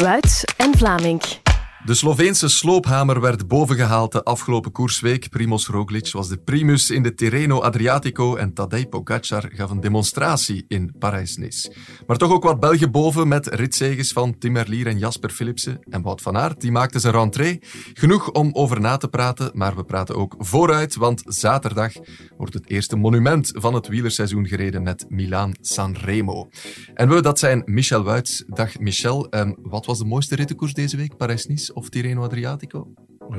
Wuits 0.00 0.44
en 0.58 0.72
Vlaming. 0.74 1.43
De 1.84 1.94
Sloveense 1.94 2.48
sloophamer 2.48 3.20
werd 3.20 3.48
bovengehaald 3.48 4.12
de 4.12 4.22
afgelopen 4.22 4.72
koersweek. 4.72 5.28
Primoz 5.28 5.66
Roglic 5.66 6.12
was 6.12 6.28
de 6.28 6.36
primus 6.36 6.90
in 6.90 7.02
de 7.02 7.14
Tirreno 7.14 7.60
Adriatico 7.60 8.36
en 8.36 8.52
Tadej 8.52 8.86
Pogacar 8.86 9.50
gaf 9.52 9.70
een 9.70 9.80
demonstratie 9.80 10.64
in 10.68 10.94
Parijs-Nice. 10.98 11.72
Maar 12.06 12.16
toch 12.16 12.32
ook 12.32 12.42
wat 12.42 12.60
België 12.60 12.86
boven 12.86 13.28
met 13.28 13.46
ritzeges 13.46 14.12
van 14.12 14.38
Tim 14.38 14.52
Merlier 14.52 14.86
en 14.86 14.98
Jasper 14.98 15.30
Philipsen. 15.30 15.80
En 15.90 16.02
Wout 16.02 16.22
van 16.22 16.36
Aert, 16.36 16.60
die 16.60 16.72
maakte 16.72 16.98
zijn 16.98 17.14
rentree. 17.14 17.58
Genoeg 17.92 18.30
om 18.30 18.50
over 18.52 18.80
na 18.80 18.96
te 18.96 19.08
praten, 19.08 19.50
maar 19.54 19.76
we 19.76 19.84
praten 19.84 20.16
ook 20.16 20.34
vooruit, 20.38 20.96
want 20.96 21.22
zaterdag 21.24 21.92
wordt 22.36 22.54
het 22.54 22.68
eerste 22.68 22.96
monument 22.96 23.52
van 23.54 23.74
het 23.74 23.88
wielerseizoen 23.88 24.46
gereden 24.46 24.82
met 24.82 25.06
Milaan-San 25.08 25.96
Remo. 26.00 26.48
En 26.94 27.08
we, 27.08 27.22
dat 27.22 27.38
zijn 27.38 27.62
Michel 27.64 28.02
Wuits. 28.02 28.44
Dag 28.46 28.78
Michel. 28.78 29.26
Um, 29.30 29.56
wat 29.62 29.86
was 29.86 29.98
de 29.98 30.04
mooiste 30.04 30.34
rittenkoers 30.34 30.72
deze 30.72 30.96
week, 30.96 31.16
Parijs-Nice? 31.16 31.72
Of 31.74 31.88
Tirreno 31.88 32.22
Adriatico? 32.22 32.92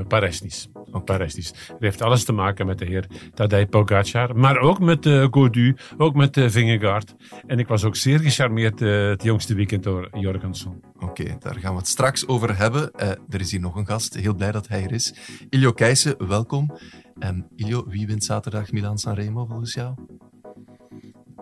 Parijs-Nice. 0.08 0.68
Parijs-Nice. 1.06 1.54
Het 1.68 1.80
heeft 1.80 2.02
alles 2.02 2.24
te 2.24 2.32
maken 2.32 2.66
met 2.66 2.78
de 2.78 2.86
heer 2.86 3.08
Tadej 3.34 3.68
Pogacar, 3.68 4.38
maar 4.38 4.58
ook 4.58 4.80
met 4.80 5.04
de 5.04 5.10
uh, 5.10 5.28
Godu, 5.32 5.76
ook 5.98 6.16
met 6.16 6.34
de 6.34 6.44
uh, 6.44 6.50
Vingegaard. 6.50 7.16
En 7.48 7.60
ik 7.60 7.68
was 7.68 7.84
ook 7.84 7.96
zeer 7.96 8.20
gecharmeerd 8.20 8.82
uh, 8.82 9.10
het 9.10 9.24
jongste 9.24 9.56
weekend 9.56 9.84
door 9.84 10.10
Jorgensen. 10.12 10.82
Oké, 11.00 11.36
daar 11.40 11.56
gaan 11.56 11.72
we 11.72 11.78
het 11.78 11.88
straks 11.88 12.28
over 12.28 12.58
hebben. 12.58 12.92
Uh, 12.96 13.10
er 13.10 13.40
is 13.40 13.52
hier 13.52 13.60
nog 13.60 13.76
een 13.76 13.86
gast, 13.86 14.14
heel 14.14 14.36
blij 14.36 14.52
dat 14.52 14.68
hij 14.68 14.84
er 14.84 14.92
is. 14.92 15.16
Ilio 15.50 15.72
Keijsen, 15.72 16.28
welkom. 16.28 16.78
Um, 17.20 17.48
Ilio, 17.56 17.86
wie 17.88 18.08
wint 18.08 18.24
zaterdag 18.24 18.72
Milan-San 18.72 19.14
Remo 19.14 19.46
volgens 19.46 19.74
jou? 19.74 19.96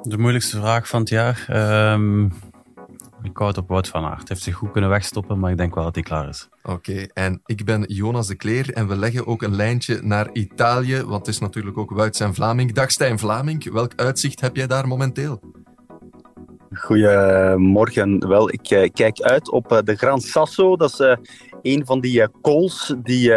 De 0.02 0.18
moeilijkste 0.18 0.58
vraag 0.60 0.88
van 0.88 1.00
het 1.00 1.10
jaar. 1.10 1.46
Um, 1.94 2.34
ik 3.24 3.38
hou 3.38 3.50
het 3.50 3.58
op 3.58 3.68
Wout 3.68 3.88
van 3.88 4.04
Aert. 4.04 4.18
Hij 4.18 4.26
heeft 4.28 4.42
zich 4.42 4.56
goed 4.56 4.72
kunnen 4.72 4.90
wegstoppen, 4.90 5.40
maar 5.40 5.52
ik 5.52 5.58
denk 5.58 5.76
wel 5.76 5.84
dat 5.84 5.96
hij 5.96 6.04
klaar 6.04 6.30
is. 6.30 6.50
Oké, 6.64 7.08
en 7.14 7.42
ik 7.46 7.66
ben 7.66 7.84
Jonas 7.88 8.28
de 8.28 8.36
Kleer 8.36 8.74
en 8.74 8.88
we 8.88 8.96
leggen 8.96 9.28
ook 9.28 9.42
een 9.42 9.56
lijntje 9.56 10.00
naar 10.02 10.30
Italië, 10.34 11.04
want 11.04 11.26
het 11.26 11.36
is 11.36 11.40
natuurlijk 11.40 11.78
ook 11.78 11.92
Wout 11.92 12.20
en 12.20 12.34
Vlaming. 12.34 12.74
Dag 12.74 12.92
Stijn 12.92 13.20
Vlaming, 13.20 13.72
welk 13.72 13.92
uitzicht 13.96 14.42
heb 14.42 14.56
jij 14.56 14.68
daar 14.68 14.88
momenteel? 14.88 15.42
Goedemorgen. 16.74 18.28
Wel, 18.28 18.50
ik 18.50 18.72
uh, 18.72 18.90
kijk 18.94 19.22
uit 19.22 19.52
op 19.52 19.72
uh, 19.72 19.78
de 19.84 19.96
Gran 19.96 20.22
Sasso. 20.22 20.76
Dat 20.76 20.90
is 20.90 21.00
uh, 21.00 21.16
een 21.64 21.86
van 21.86 22.00
die 22.00 22.28
calls 22.42 22.96
die 23.04 23.32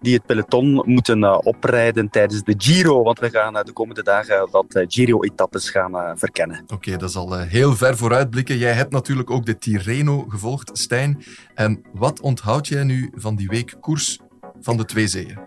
die 0.00 0.14
het 0.14 0.26
peloton 0.26 0.82
moeten 0.84 1.22
uh, 1.22 1.38
oprijden 1.42 2.10
tijdens 2.10 2.42
de 2.42 2.54
Giro. 2.56 3.02
Want 3.02 3.18
we 3.18 3.30
gaan 3.30 3.52
de 3.52 3.72
komende 3.72 4.02
dagen 4.02 4.50
wat 4.50 4.84
Giro-etappes 4.88 5.70
gaan 5.70 6.18
verkennen. 6.18 6.64
Oké, 6.66 6.96
dat 6.96 7.08
is 7.08 7.16
al 7.16 7.38
heel 7.38 7.76
ver 7.76 7.96
vooruitblikken. 7.96 8.58
Jij 8.58 8.72
hebt 8.72 8.92
natuurlijk 8.92 9.30
ook 9.30 9.46
de 9.46 9.58
Tirreno 9.58 10.24
gevolgd, 10.28 10.78
Stijn. 10.78 11.22
En 11.54 11.82
wat 11.92 12.20
onthoud 12.20 12.68
jij 12.68 12.84
nu 12.84 13.10
van 13.14 13.36
die 13.36 13.48
week 13.48 13.76
koers 13.80 14.18
van 14.60 14.76
de 14.76 14.84
Twee 14.84 15.06
Zeeën? 15.06 15.38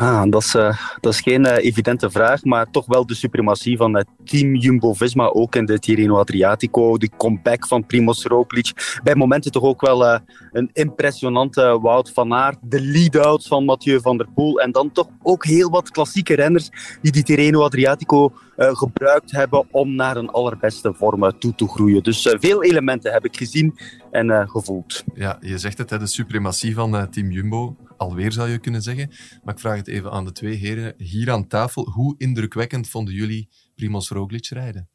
Ah, 0.00 0.22
dat 0.30 0.42
is, 0.42 0.54
uh, 0.54 0.78
dat 1.00 1.12
is 1.12 1.20
geen 1.20 1.44
uh, 1.44 1.56
evidente 1.56 2.10
vraag, 2.10 2.44
maar 2.44 2.70
toch 2.70 2.86
wel 2.86 3.06
de 3.06 3.14
suprematie 3.14 3.76
van 3.76 3.96
het 3.96 4.06
team 4.24 4.54
Jumbo-Visma, 4.54 5.26
ook 5.26 5.54
in 5.54 5.64
de 5.64 5.78
Tirreno 5.78 6.18
Adriatico, 6.18 6.98
de 6.98 7.10
comeback 7.16 7.66
van 7.66 7.86
Primoz 7.86 8.24
Roglic. 8.24 8.98
Bij 9.02 9.14
momenten 9.14 9.52
toch 9.52 9.62
ook 9.62 9.80
wel 9.80 10.20
een 10.52 10.70
impressionante 10.72 11.78
Wout 11.80 12.12
van 12.12 12.34
Aert, 12.34 12.58
de 12.60 12.80
lead-out 12.80 13.46
van 13.46 13.64
Mathieu 13.64 14.00
van 14.00 14.16
der 14.16 14.28
Poel 14.34 14.60
en 14.60 14.72
dan 14.72 14.92
toch 14.92 15.08
ook 15.22 15.44
heel 15.44 15.70
wat 15.70 15.90
klassieke 15.90 16.34
renners 16.34 16.70
die 17.02 17.12
die 17.12 17.22
Tirreno 17.22 17.62
Adriatico 17.62 18.32
gebruikt 18.56 19.30
hebben 19.30 19.66
om 19.70 19.94
naar 19.94 20.16
een 20.16 20.30
allerbeste 20.30 20.94
vorm 20.94 21.38
toe 21.38 21.54
te 21.54 21.68
groeien. 21.68 22.02
Dus 22.02 22.36
veel 22.40 22.62
elementen 22.62 23.12
heb 23.12 23.24
ik 23.24 23.36
gezien 23.36 23.78
en 24.10 24.48
gevoeld. 24.48 25.04
Ja, 25.14 25.38
je 25.40 25.58
zegt 25.58 25.78
het, 25.78 25.88
de 25.88 26.06
suprematie 26.06 26.74
van 26.74 27.08
team 27.10 27.30
Jumbo 27.30 27.76
alweer 27.98 28.32
zou 28.32 28.48
je 28.48 28.58
kunnen 28.58 28.82
zeggen. 28.82 29.08
Maar 29.44 29.54
ik 29.54 29.60
vraag 29.60 29.76
het 29.76 29.88
even 29.88 30.10
aan 30.10 30.24
de 30.24 30.32
twee 30.32 30.54
heren 30.54 30.94
hier 30.96 31.30
aan 31.30 31.46
tafel. 31.46 31.90
Hoe 31.90 32.14
indrukwekkend 32.18 32.88
vonden 32.88 33.14
jullie 33.14 33.48
Primoz 33.74 34.10
Roglic 34.10 34.46
rijden? 34.46 34.88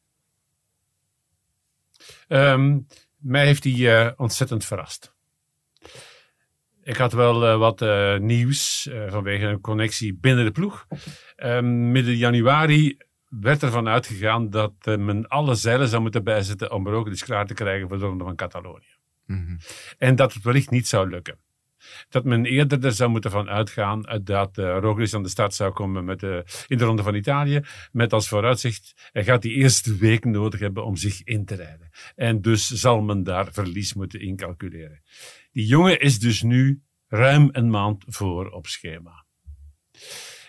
Um, 2.27 2.87
mij 3.17 3.45
heeft 3.45 3.63
hij 3.63 3.73
uh, 3.73 4.11
ontzettend 4.17 4.65
verrast. 4.65 5.13
Ik 6.83 6.97
had 6.97 7.13
wel 7.13 7.43
uh, 7.43 7.57
wat 7.57 7.81
uh, 7.81 8.17
nieuws 8.17 8.89
vanwege 9.07 9.45
een 9.45 9.61
connectie 9.61 10.13
binnen 10.13 10.45
de 10.45 10.51
ploeg. 10.51 10.87
Ehm, 11.35 11.91
midden 11.91 12.15
januari 12.15 12.97
werd 13.29 13.63
ervan 13.63 13.87
uitgegaan 13.87 14.49
dat 14.49 14.73
men 14.85 15.27
alle 15.27 15.55
zeilen 15.55 15.87
zou 15.87 16.01
moeten 16.01 16.23
bijzetten 16.23 16.71
om 16.71 16.87
Roglic 16.87 17.19
klaar 17.19 17.45
te 17.45 17.53
krijgen 17.53 17.87
voor 17.87 17.97
de 17.97 18.05
Ronde 18.05 18.23
van 18.23 18.35
Catalonië. 18.35 18.95
Mm 19.25 19.45
-hmm. 19.45 19.57
En 19.97 20.15
dat 20.15 20.33
het 20.33 20.43
wellicht 20.43 20.69
niet 20.69 20.87
zou 20.87 21.09
lukken 21.09 21.39
dat 22.09 22.23
men 22.23 22.45
eerder 22.45 22.85
er 22.85 22.91
zou 22.91 23.09
moeten 23.09 23.31
van 23.31 23.49
uitgaan 23.49 24.21
dat 24.23 24.57
uh, 24.57 24.77
Roglic 24.79 25.13
aan 25.13 25.23
de 25.23 25.29
start 25.29 25.53
zou 25.53 25.73
komen 25.73 26.05
met 26.05 26.19
de, 26.19 26.43
in 26.67 26.77
de 26.77 26.83
Ronde 26.83 27.03
van 27.03 27.15
Italië, 27.15 27.61
met 27.91 28.13
als 28.13 28.27
vooruitzicht, 28.27 29.09
hij 29.11 29.23
gaat 29.23 29.41
die 29.41 29.53
eerste 29.53 29.95
week 29.95 30.25
nodig 30.25 30.59
hebben 30.59 30.85
om 30.85 30.95
zich 30.95 31.23
in 31.23 31.45
te 31.45 31.55
rijden. 31.55 31.89
En 32.15 32.41
dus 32.41 32.67
zal 32.67 33.01
men 33.01 33.23
daar 33.23 33.53
verlies 33.53 33.93
moeten 33.93 34.19
incalculeren. 34.19 35.01
Die 35.51 35.65
jongen 35.65 35.99
is 35.99 36.19
dus 36.19 36.41
nu 36.41 36.81
ruim 37.07 37.49
een 37.51 37.69
maand 37.69 38.03
voor 38.07 38.49
op 38.49 38.67
schema 38.67 39.25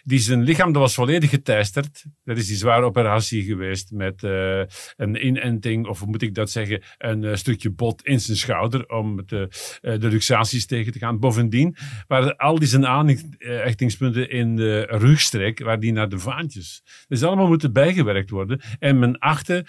die 0.04 0.18
zijn 0.18 0.42
lichaam 0.42 0.72
dat 0.72 0.82
was 0.82 0.94
volledig 0.94 1.30
geteisterd. 1.30 2.04
Dat 2.24 2.36
is 2.36 2.46
die 2.46 2.56
zware 2.56 2.84
operatie 2.84 3.42
geweest 3.42 3.90
met 3.90 4.22
uh, 4.22 4.62
een 4.96 5.26
inenting, 5.26 5.86
of 5.86 5.98
hoe 5.98 6.08
moet 6.08 6.22
ik 6.22 6.34
dat 6.34 6.50
zeggen, 6.50 6.82
een 6.98 7.22
uh, 7.22 7.34
stukje 7.34 7.70
bot 7.70 8.06
in 8.06 8.20
zijn 8.20 8.36
schouder 8.36 8.88
om 8.88 9.22
de, 9.26 9.48
uh, 9.82 9.98
de 10.00 10.08
luxaties 10.08 10.66
tegen 10.66 10.92
te 10.92 10.98
gaan. 10.98 11.18
Bovendien 11.18 11.76
waren 12.06 12.36
al 12.36 12.58
die 12.58 12.68
zijn 12.68 12.86
aanhechtingspunten 12.86 14.30
in 14.30 14.56
de 14.56 14.80
rugstreek, 14.80 15.58
waar 15.58 15.80
die 15.80 15.92
naar 15.92 16.08
de 16.08 16.18
vaantjes. 16.18 16.82
Dus 17.08 17.22
allemaal 17.22 17.48
moeten 17.48 17.72
bijgewerkt 17.72 18.30
worden. 18.30 18.60
En 18.78 18.98
men 18.98 19.18
achtte 19.18 19.66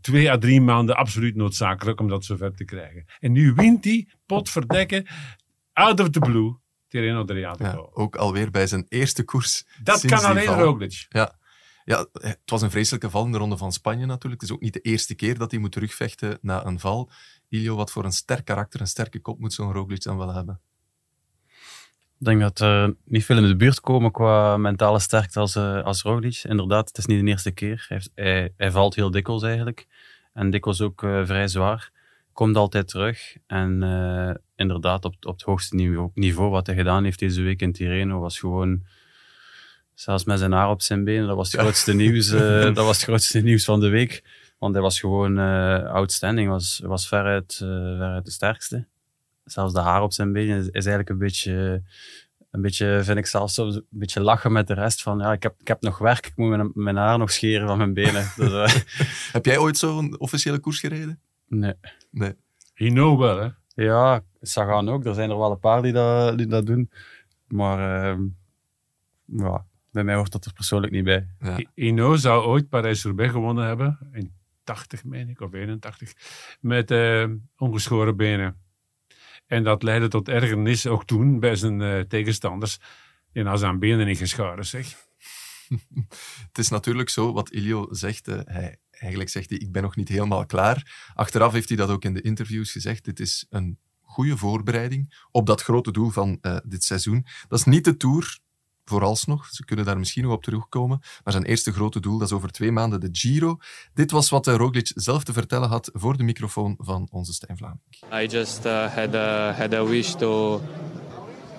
twee 0.00 0.30
à 0.30 0.38
drie 0.38 0.60
maanden 0.60 0.96
absoluut 0.96 1.36
noodzakelijk 1.36 2.00
om 2.00 2.08
dat 2.08 2.24
zover 2.24 2.54
te 2.54 2.64
krijgen. 2.64 3.04
En 3.18 3.32
nu 3.32 3.52
wint 3.52 3.84
hij, 3.84 4.08
potverdekken, 4.26 5.06
out 5.72 6.00
of 6.00 6.10
the 6.10 6.18
blue 6.18 6.56
Tirreno 6.96 7.20
Adriatico. 7.20 7.64
Ja, 7.64 8.02
ook 8.02 8.16
alweer 8.16 8.50
bij 8.50 8.66
zijn 8.66 8.86
eerste 8.88 9.24
koers. 9.24 9.64
Dat 9.82 10.06
kan 10.06 10.24
alleen 10.24 10.46
Roglic. 10.46 11.06
Ja. 11.08 11.38
ja, 11.84 12.06
het 12.12 12.40
was 12.44 12.62
een 12.62 12.70
vreselijke 12.70 13.10
val 13.10 13.24
in 13.24 13.32
de 13.32 13.38
Ronde 13.38 13.56
van 13.56 13.72
Spanje 13.72 14.06
natuurlijk. 14.06 14.40
Het 14.40 14.50
is 14.50 14.56
ook 14.56 14.62
niet 14.62 14.72
de 14.72 14.80
eerste 14.80 15.14
keer 15.14 15.38
dat 15.38 15.50
hij 15.50 15.60
moet 15.60 15.72
terugvechten 15.72 16.38
na 16.40 16.64
een 16.64 16.80
val. 16.80 17.10
Ilio, 17.48 17.76
wat 17.76 17.90
voor 17.90 18.04
een 18.04 18.12
sterk 18.12 18.44
karakter, 18.44 18.80
een 18.80 18.86
sterke 18.86 19.20
kop 19.20 19.38
moet 19.38 19.52
zo'n 19.52 19.72
Roglic 19.72 20.02
dan 20.02 20.16
wel 20.16 20.34
hebben? 20.34 20.60
Ik 22.18 22.26
denk 22.26 22.40
dat 22.40 22.60
er 22.60 22.96
niet 23.04 23.24
veel 23.24 23.36
in 23.36 23.46
de 23.46 23.56
buurt 23.56 23.80
komen 23.80 24.10
qua 24.10 24.56
mentale 24.56 24.98
sterkte 24.98 25.40
als, 25.40 25.56
uh, 25.56 25.82
als 25.82 26.02
Roglic. 26.02 26.40
Inderdaad, 26.42 26.88
het 26.88 26.98
is 26.98 27.06
niet 27.06 27.20
de 27.20 27.26
eerste 27.26 27.50
keer. 27.50 27.86
Hij, 27.88 28.02
hij, 28.14 28.52
hij 28.56 28.70
valt 28.70 28.94
heel 28.94 29.10
dikwijls 29.10 29.42
eigenlijk. 29.42 29.86
En 30.32 30.50
dikwijls 30.50 30.80
ook 30.80 31.02
uh, 31.02 31.26
vrij 31.26 31.48
zwaar 31.48 31.90
komt 32.36 32.56
altijd 32.56 32.88
terug. 32.88 33.36
En 33.46 33.82
uh, 33.82 34.34
inderdaad, 34.56 35.04
op, 35.04 35.14
op 35.20 35.32
het 35.32 35.42
hoogste 35.42 35.74
niveau, 35.74 36.10
niveau, 36.14 36.50
wat 36.50 36.66
hij 36.66 36.76
gedaan 36.76 37.04
heeft 37.04 37.18
deze 37.18 37.42
week 37.42 37.60
in 37.60 37.72
Tirreno, 37.72 38.20
was 38.20 38.38
gewoon... 38.38 38.82
Zelfs 39.94 40.24
met 40.24 40.38
zijn 40.38 40.52
haar 40.52 40.70
op 40.70 40.82
zijn 40.82 41.04
benen, 41.04 41.26
dat 41.26 41.36
was 41.36 41.52
het 41.52 41.60
grootste 41.60 41.94
nieuws, 41.94 42.32
uh, 42.32 42.40
dat 42.74 42.76
was 42.84 42.96
het 42.96 43.04
grootste 43.04 43.40
nieuws 43.40 43.64
van 43.64 43.80
de 43.80 43.88
week. 43.88 44.22
Want 44.58 44.74
hij 44.74 44.82
was 44.82 45.00
gewoon 45.00 45.38
uh, 45.38 45.84
outstanding, 45.84 46.48
was, 46.48 46.80
was 46.84 47.08
veruit, 47.08 47.54
veruit 47.56 48.24
de 48.24 48.30
sterkste. 48.30 48.86
Zelfs 49.44 49.72
de 49.72 49.80
haar 49.80 50.02
op 50.02 50.12
zijn 50.12 50.32
benen 50.32 50.58
is, 50.58 50.66
is 50.66 50.72
eigenlijk 50.72 51.08
een 51.08 51.18
beetje 51.18 51.82
een 52.50 52.62
beetje, 52.62 53.00
vind 53.02 53.18
ik 53.18 53.26
zelfs 53.26 53.56
een 53.56 53.86
beetje 53.90 54.20
lachen 54.20 54.52
met 54.52 54.66
de 54.66 54.74
rest 54.74 55.02
van, 55.02 55.18
ja, 55.18 55.32
ik 55.32 55.42
heb, 55.42 55.54
ik 55.60 55.68
heb 55.68 55.80
nog 55.80 55.98
werk, 55.98 56.26
ik 56.26 56.36
moet 56.36 56.48
mijn, 56.48 56.70
mijn 56.74 56.96
haar 56.96 57.18
nog 57.18 57.30
scheren 57.30 57.66
van 57.66 57.78
mijn 57.78 57.94
benen. 57.94 58.32
Dus, 58.36 58.84
heb 59.32 59.44
jij 59.44 59.58
ooit 59.58 59.78
zo'n 59.78 60.18
officiële 60.20 60.58
koers 60.58 60.80
gereden? 60.80 61.20
Nee. 61.46 61.74
Nee. 62.10 62.34
Hino 62.74 63.18
wel, 63.18 63.38
hè? 63.38 63.48
Ja, 63.84 64.24
Sagan 64.40 64.88
ook. 64.88 65.04
Er 65.04 65.14
zijn 65.14 65.30
er 65.30 65.38
wel 65.38 65.50
een 65.50 65.58
paar 65.58 65.82
die 65.82 65.92
dat, 65.92 66.38
die 66.38 66.46
dat 66.46 66.66
doen. 66.66 66.90
Maar 67.46 68.14
uh, 68.18 68.24
ja, 69.24 69.66
bij 69.90 70.04
mij 70.04 70.14
hoort 70.14 70.32
dat 70.32 70.44
er 70.44 70.52
persoonlijk 70.52 70.92
niet 70.92 71.04
bij. 71.04 71.28
Ja. 71.38 71.58
Hino 71.74 72.16
zou 72.16 72.44
ooit 72.44 72.68
Parijs-Roubaix 72.68 73.32
gewonnen 73.32 73.66
hebben. 73.66 73.98
In 74.12 74.32
80, 74.64 75.04
meen 75.04 75.28
ik, 75.28 75.40
of 75.40 75.52
81. 75.52 76.12
Met 76.60 76.90
uh, 76.90 77.26
ongeschoren 77.56 78.16
benen. 78.16 78.60
En 79.46 79.64
dat 79.64 79.82
leidde 79.82 80.08
tot 80.08 80.28
ergernis 80.28 80.86
ook 80.86 81.04
toen 81.04 81.40
bij 81.40 81.56
zijn 81.56 81.80
uh, 81.80 82.00
tegenstanders. 82.00 82.78
Die 83.32 83.42
nou 83.42 83.58
zijn 83.58 83.78
benen 83.78 84.06
niet 84.06 84.18
geschoren, 84.18 84.66
zeg. 84.66 85.06
het 86.48 86.58
is 86.58 86.68
natuurlijk 86.68 87.08
zo, 87.08 87.32
wat 87.32 87.50
Ilio 87.50 87.86
zegt, 87.90 88.28
uh, 88.28 88.40
hij, 88.44 88.78
eigenlijk 88.98 89.30
zegt 89.30 89.50
hij, 89.50 89.58
ik 89.58 89.72
ben 89.72 89.82
nog 89.82 89.96
niet 89.96 90.08
helemaal 90.08 90.46
klaar. 90.46 91.10
Achteraf 91.14 91.52
heeft 91.52 91.68
hij 91.68 91.76
dat 91.76 91.88
ook 91.88 92.04
in 92.04 92.14
de 92.14 92.20
interviews 92.20 92.72
gezegd. 92.72 93.04
Dit 93.04 93.20
is 93.20 93.46
een 93.50 93.78
goede 94.02 94.36
voorbereiding 94.36 95.26
op 95.30 95.46
dat 95.46 95.62
grote 95.62 95.92
doel 95.92 96.10
van 96.10 96.38
uh, 96.42 96.56
dit 96.64 96.84
seizoen. 96.84 97.26
Dat 97.48 97.58
is 97.58 97.64
niet 97.64 97.84
de 97.84 97.96
Tour, 97.96 98.38
vooralsnog. 98.84 99.46
Ze 99.46 99.64
kunnen 99.64 99.84
daar 99.84 99.98
misschien 99.98 100.22
nog 100.22 100.32
op 100.32 100.42
terugkomen. 100.42 100.98
Maar 101.24 101.32
zijn 101.32 101.44
eerste 101.44 101.72
grote 101.72 102.00
doel, 102.00 102.18
dat 102.18 102.28
is 102.28 102.34
over 102.34 102.50
twee 102.50 102.72
maanden 102.72 103.00
de 103.00 103.08
Giro. 103.12 103.56
Dit 103.94 104.10
was 104.10 104.30
wat 104.30 104.46
Roglic 104.46 104.90
zelf 104.94 105.24
te 105.24 105.32
vertellen 105.32 105.68
had 105.68 105.90
voor 105.92 106.16
de 106.16 106.22
microfoon 106.22 106.74
van 106.78 107.08
onze 107.10 107.32
Stijn 107.32 107.56
Vlaming. 107.56 107.80
I 108.12 108.26
just 108.26 108.64
uh, 108.64 108.94
had, 108.94 109.14
a, 109.14 109.52
had 109.52 109.74
a 109.74 109.84
wish 109.84 110.14
to 110.14 110.60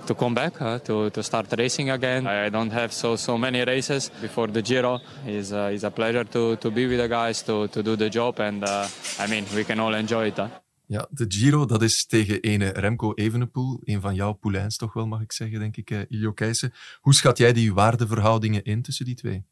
to 0.08 0.16
come 0.16 0.34
back, 0.34 0.60
uh, 0.62 0.80
to, 0.80 1.10
to 1.10 1.22
start 1.22 1.54
racing 1.58 1.90
again. 1.90 2.26
I 2.26 2.50
don't 2.50 2.72
have 2.72 2.92
so 2.92 3.16
so 3.16 3.38
many 3.38 3.64
races 3.64 4.10
before 4.22 4.52
the 4.52 4.62
Giro. 4.62 5.00
It's, 5.26 5.52
uh, 5.52 5.70
it's 5.74 5.84
a 5.84 5.92
pleasure 5.92 6.26
to, 6.26 6.56
to 6.56 6.72
be 6.72 6.88
with 6.88 7.00
the 7.00 7.08
guys, 7.08 7.44
to, 7.44 7.68
to 7.68 7.84
do 7.84 7.96
the 7.96 8.10
job. 8.10 8.40
And 8.40 8.64
uh, 8.64 8.88
I 9.20 9.28
mean, 9.28 9.46
we 9.56 9.64
can 9.64 9.80
all 9.80 9.94
enjoy 9.94 10.28
it. 10.28 10.38
Huh? 10.38 10.48
Ja, 10.86 11.08
de 11.10 11.26
Giro, 11.28 11.66
dat 11.66 11.82
is 11.82 12.06
tegen 12.06 12.42
ene 12.42 12.70
Remco 12.70 13.14
Evenepoel. 13.14 13.80
Een 13.84 14.02
van 14.02 14.16
jouw 14.16 14.34
poulains 14.34 14.78
toch 14.78 14.94
wel, 14.94 15.08
mag 15.08 15.22
ik 15.22 15.32
zeggen, 15.32 15.60
denk 15.60 15.78
ik, 15.78 15.92
uh, 15.92 16.00
Ilio 16.08 16.32
Keijsen. 16.34 16.74
Hoe 17.02 17.14
schat 17.14 17.38
jij 17.38 17.54
die 17.54 17.74
waardeverhoudingen 17.74 18.64
in 18.64 18.82
tussen 18.82 19.06
die 19.06 19.16
twee? 19.16 19.46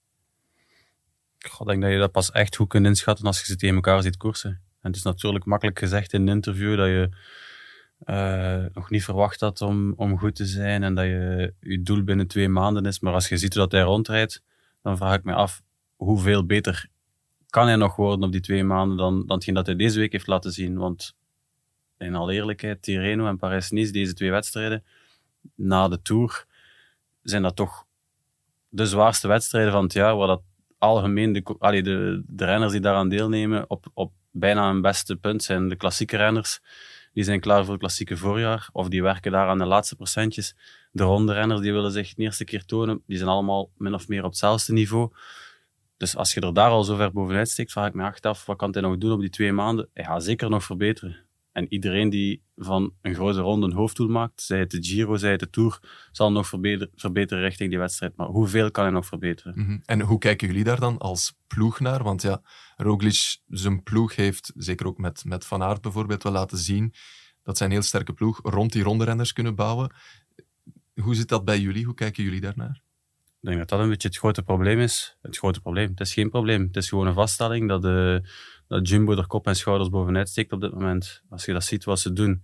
Ik 1.38 1.66
denk 1.66 1.81
dat 1.81 1.92
je 1.92 1.98
dat 1.98 2.12
pas 2.12 2.31
echt 2.31 2.56
goed 2.56 2.68
kunt 2.68 2.86
inschatten 2.86 3.25
als 3.25 3.40
je 3.40 3.46
ze 3.46 3.56
tegen 3.56 3.75
elkaar 3.75 4.02
ziet 4.02 4.18
koersen. 4.18 4.50
En 4.52 4.92
het 4.92 4.96
is 4.96 5.04
natuurlijk 5.04 5.46
makkelijk 5.46 5.80
gezegd 5.80 6.13
in 6.13 6.22
een 6.22 6.36
interview 6.36 6.78
dat 6.78 6.88
je 6.88 7.10
uh, 8.06 8.65
nog 8.74 8.89
niet 8.89 9.03
verwacht 9.03 9.39
had 9.39 9.62
om, 9.62 9.94
om 9.95 10.19
goed 10.19 10.36
te 10.36 10.45
zijn 10.45 10.83
en 10.83 10.95
dat 10.95 11.06
je 11.06 11.53
je 11.59 11.81
doel 11.81 12.03
binnen 12.03 12.27
twee 12.27 12.50
maanden 12.50 12.86
is. 12.86 13.00
Maar 13.00 13.13
als 13.13 13.30
je 13.30 13.38
ziet 13.38 13.53
dat 13.53 13.71
hij 13.71 13.81
rondrijdt, 13.81 14.44
dan 14.81 14.97
vraag 14.97 15.15
ik 15.15 15.24
me 15.24 15.33
af 15.33 15.62
hoeveel 15.95 16.45
beter 16.45 16.89
kan 17.50 17.68
hij 17.68 17.75
nog 17.75 17.95
worden 17.95 18.25
op 18.25 18.31
die 18.31 18.42
twee 18.42 18.63
maanden 18.63 18.97
dan, 18.97 19.25
dan 19.25 19.36
hetgeen 19.36 19.53
dat 19.53 19.65
hij 19.65 19.75
deze 19.75 20.00
week 20.00 20.12
heeft 20.12 20.27
laten 20.27 20.51
zien. 20.51 20.77
Want 20.77 21.15
in 21.97 22.15
alle 22.15 22.33
eerlijkheid, 22.33 22.81
Tirreno 22.81 23.27
en 23.27 23.38
Paris-Nice, 23.38 23.92
deze 23.92 24.13
twee 24.13 24.31
wedstrijden, 24.31 24.83
na 25.56 25.88
de 25.88 26.01
Tour, 26.01 26.45
zijn 27.21 27.42
dat 27.42 27.56
toch 27.56 27.86
de 28.69 28.86
zwaarste 28.86 29.27
wedstrijden 29.27 29.71
van 29.71 29.83
het 29.83 29.94
jaar, 29.94 30.15
waar 30.15 30.27
dat 30.27 30.42
algemeen 30.77 31.33
de, 31.33 31.42
de, 31.59 32.24
de 32.27 32.45
renners 32.45 32.71
die 32.71 32.81
daaraan 32.81 33.09
deelnemen 33.09 33.69
op, 33.69 33.86
op 33.94 34.12
bijna 34.31 34.69
een 34.69 34.81
beste 34.81 35.15
punt 35.15 35.44
zijn 35.44 35.69
de 35.69 35.75
klassieke 35.75 36.18
renners 36.18 36.62
die 37.16 37.24
zijn 37.24 37.40
klaar 37.40 37.64
voor 37.64 37.72
het 37.72 37.80
klassieke 37.80 38.18
voorjaar. 38.18 38.70
Of 38.72 38.90
die 38.90 39.02
werken 39.02 39.32
daar 39.32 39.48
aan 39.48 39.58
de 39.58 39.66
laatste 39.66 39.96
procentjes. 39.96 40.56
De 40.92 41.04
ronde 41.04 41.34
renners 41.34 41.62
die 41.62 41.74
willen 41.74 41.92
zich 41.92 42.14
de 42.14 42.24
eerste 42.24 42.44
keer 42.44 42.66
tonen. 42.66 43.02
Die 43.08 43.18
zijn 43.18 43.30
allemaal 43.30 43.72
min 43.78 43.94
of 43.94 44.08
meer 44.08 44.24
op 44.24 44.30
hetzelfde 44.30 44.74
niveau. 44.74 45.12
Dus 45.98 46.16
als 46.16 46.34
je 46.34 46.42
er 46.42 46.54
daar 46.54 46.70
al 46.70 46.84
zo 46.84 46.96
ver 46.96 47.12
bovenuit 47.12 47.50
steekt, 47.50 47.72
vraag 47.72 47.88
ik 47.88 47.94
me 47.94 48.12
af, 48.22 48.46
wat 48.46 48.58
kan 48.58 48.72
hij 48.72 48.82
nog 48.82 48.98
doen 48.98 49.12
op 49.12 49.20
die 49.20 49.30
twee 49.30 49.52
maanden? 49.52 49.90
Hij 49.94 50.04
gaat 50.04 50.24
zeker 50.24 50.50
nog 50.50 50.64
verbeteren. 50.64 51.25
En 51.56 51.74
iedereen 51.74 52.10
die 52.10 52.44
van 52.56 52.94
een 53.02 53.13
grote 53.13 53.40
ronde 53.40 53.66
een 53.66 53.74
hoofddoel 53.74 54.07
maakt, 54.07 54.42
zij 54.42 54.60
het 54.60 54.72
de 54.72 54.84
Giro, 54.84 55.16
zij 55.16 55.31
het 55.31 55.40
de 55.40 55.50
Tour, 55.50 55.80
zal 56.12 56.31
nog 56.31 56.48
verbeteren, 56.48 56.92
verbeteren 56.96 57.44
richting 57.44 57.69
die 57.69 57.80
wedstrijd. 57.80 58.16
Maar 58.16 58.28
hoeveel 58.28 58.72
kan 58.72 58.84
hij 58.84 58.94
nog 58.94 59.06
verbeteren? 59.06 59.54
Mm 59.56 59.81
En 59.86 60.02
hoe 60.02 60.18
kijken 60.18 60.48
jullie 60.48 60.63
daar 60.63 60.80
dan 60.80 60.98
als 60.98 61.38
ploeg 61.48 61.80
naar? 61.80 62.04
Want 62.04 62.22
ja, 62.22 62.42
Roglic, 62.75 63.38
zijn 63.48 63.84
ploeg 63.84 64.16
heeft, 64.16 64.52
zeker 64.56 64.86
ook 64.86 64.98
met, 64.98 65.25
met 65.25 65.46
Van 65.46 65.63
Aert 65.63 65.81
bijvoorbeeld, 65.81 66.24
wel 66.24 66.31
laten 66.31 66.57
zien 66.57 66.94
dat 67.44 67.57
zij 67.57 67.66
een 67.66 67.72
heel 67.72 67.81
sterke 67.81 68.13
ploeg 68.13 68.40
rond 68.44 68.72
die 68.72 68.84
rondrenners 68.84 69.34
kunnen 69.34 69.56
bouwen. 69.56 69.92
Hoe 71.02 71.16
zit 71.16 71.30
dat 71.30 71.46
bij 71.46 71.60
jullie? 71.60 71.86
Hoe 71.86 71.94
kijken 71.94 72.24
jullie 72.24 72.42
daarnaar? 72.42 72.81
Ik 73.42 73.52
denk 73.52 73.57
dat 73.57 73.69
dat 73.69 73.80
een 73.80 73.90
beetje 73.90 74.07
het 74.07 74.18
grote 74.18 74.44
probleem 74.44 74.80
is. 74.80 75.18
Het 75.22 75.38
grote 75.38 75.62
probleem. 75.62 75.90
Het 75.90 76.00
is 76.00 76.13
geen 76.13 76.30
probleem. 76.30 76.62
Het 76.62 76.75
is 76.75 76.90
gewoon 76.90 77.07
een 77.07 77.13
vaststelling 77.13 77.68
dat, 77.68 77.81
de, 77.81 78.30
dat 78.68 78.90
Jumbo 78.90 79.16
er 79.16 79.28
kop 79.28 79.48
en 79.48 79.56
schouders 79.56 79.90
bovenuit 79.90 80.30
steekt 80.30 80.52
op 80.52 80.62
dit 80.62 80.74
moment. 80.74 81.22
Als 81.30 81.46
je 81.46 81.54
dat 81.54 81.64
ziet 81.64 81.84
wat 81.84 82.00
ze 82.00 82.14
doen. 82.14 82.44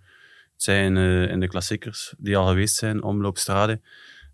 Het 0.54 0.64
zijn 0.64 0.96
uh, 0.96 1.30
in 1.30 1.40
de 1.40 1.48
klassiekers 1.48 2.14
die 2.18 2.38
al 2.38 2.48
geweest 2.48 2.76
zijn, 2.76 3.04
omloopstraden. 3.04 3.84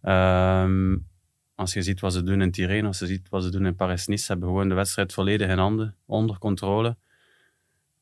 Um, 0.01 1.07
als 1.55 1.73
je 1.73 1.81
ziet 1.81 1.99
wat 1.99 2.13
ze 2.13 2.23
doen 2.23 2.41
in 2.41 2.51
Tirreno, 2.51 2.87
als 2.87 2.99
je 2.99 3.05
ziet 3.05 3.29
wat 3.29 3.43
ze 3.43 3.49
doen 3.49 3.65
in 3.65 3.75
Paris-Nice, 3.75 4.23
ze 4.23 4.31
hebben 4.31 4.49
gewoon 4.49 4.69
de 4.69 4.75
wedstrijd 4.75 5.13
volledig 5.13 5.49
in 5.49 5.57
handen, 5.57 5.95
onder 6.05 6.37
controle. 6.37 6.97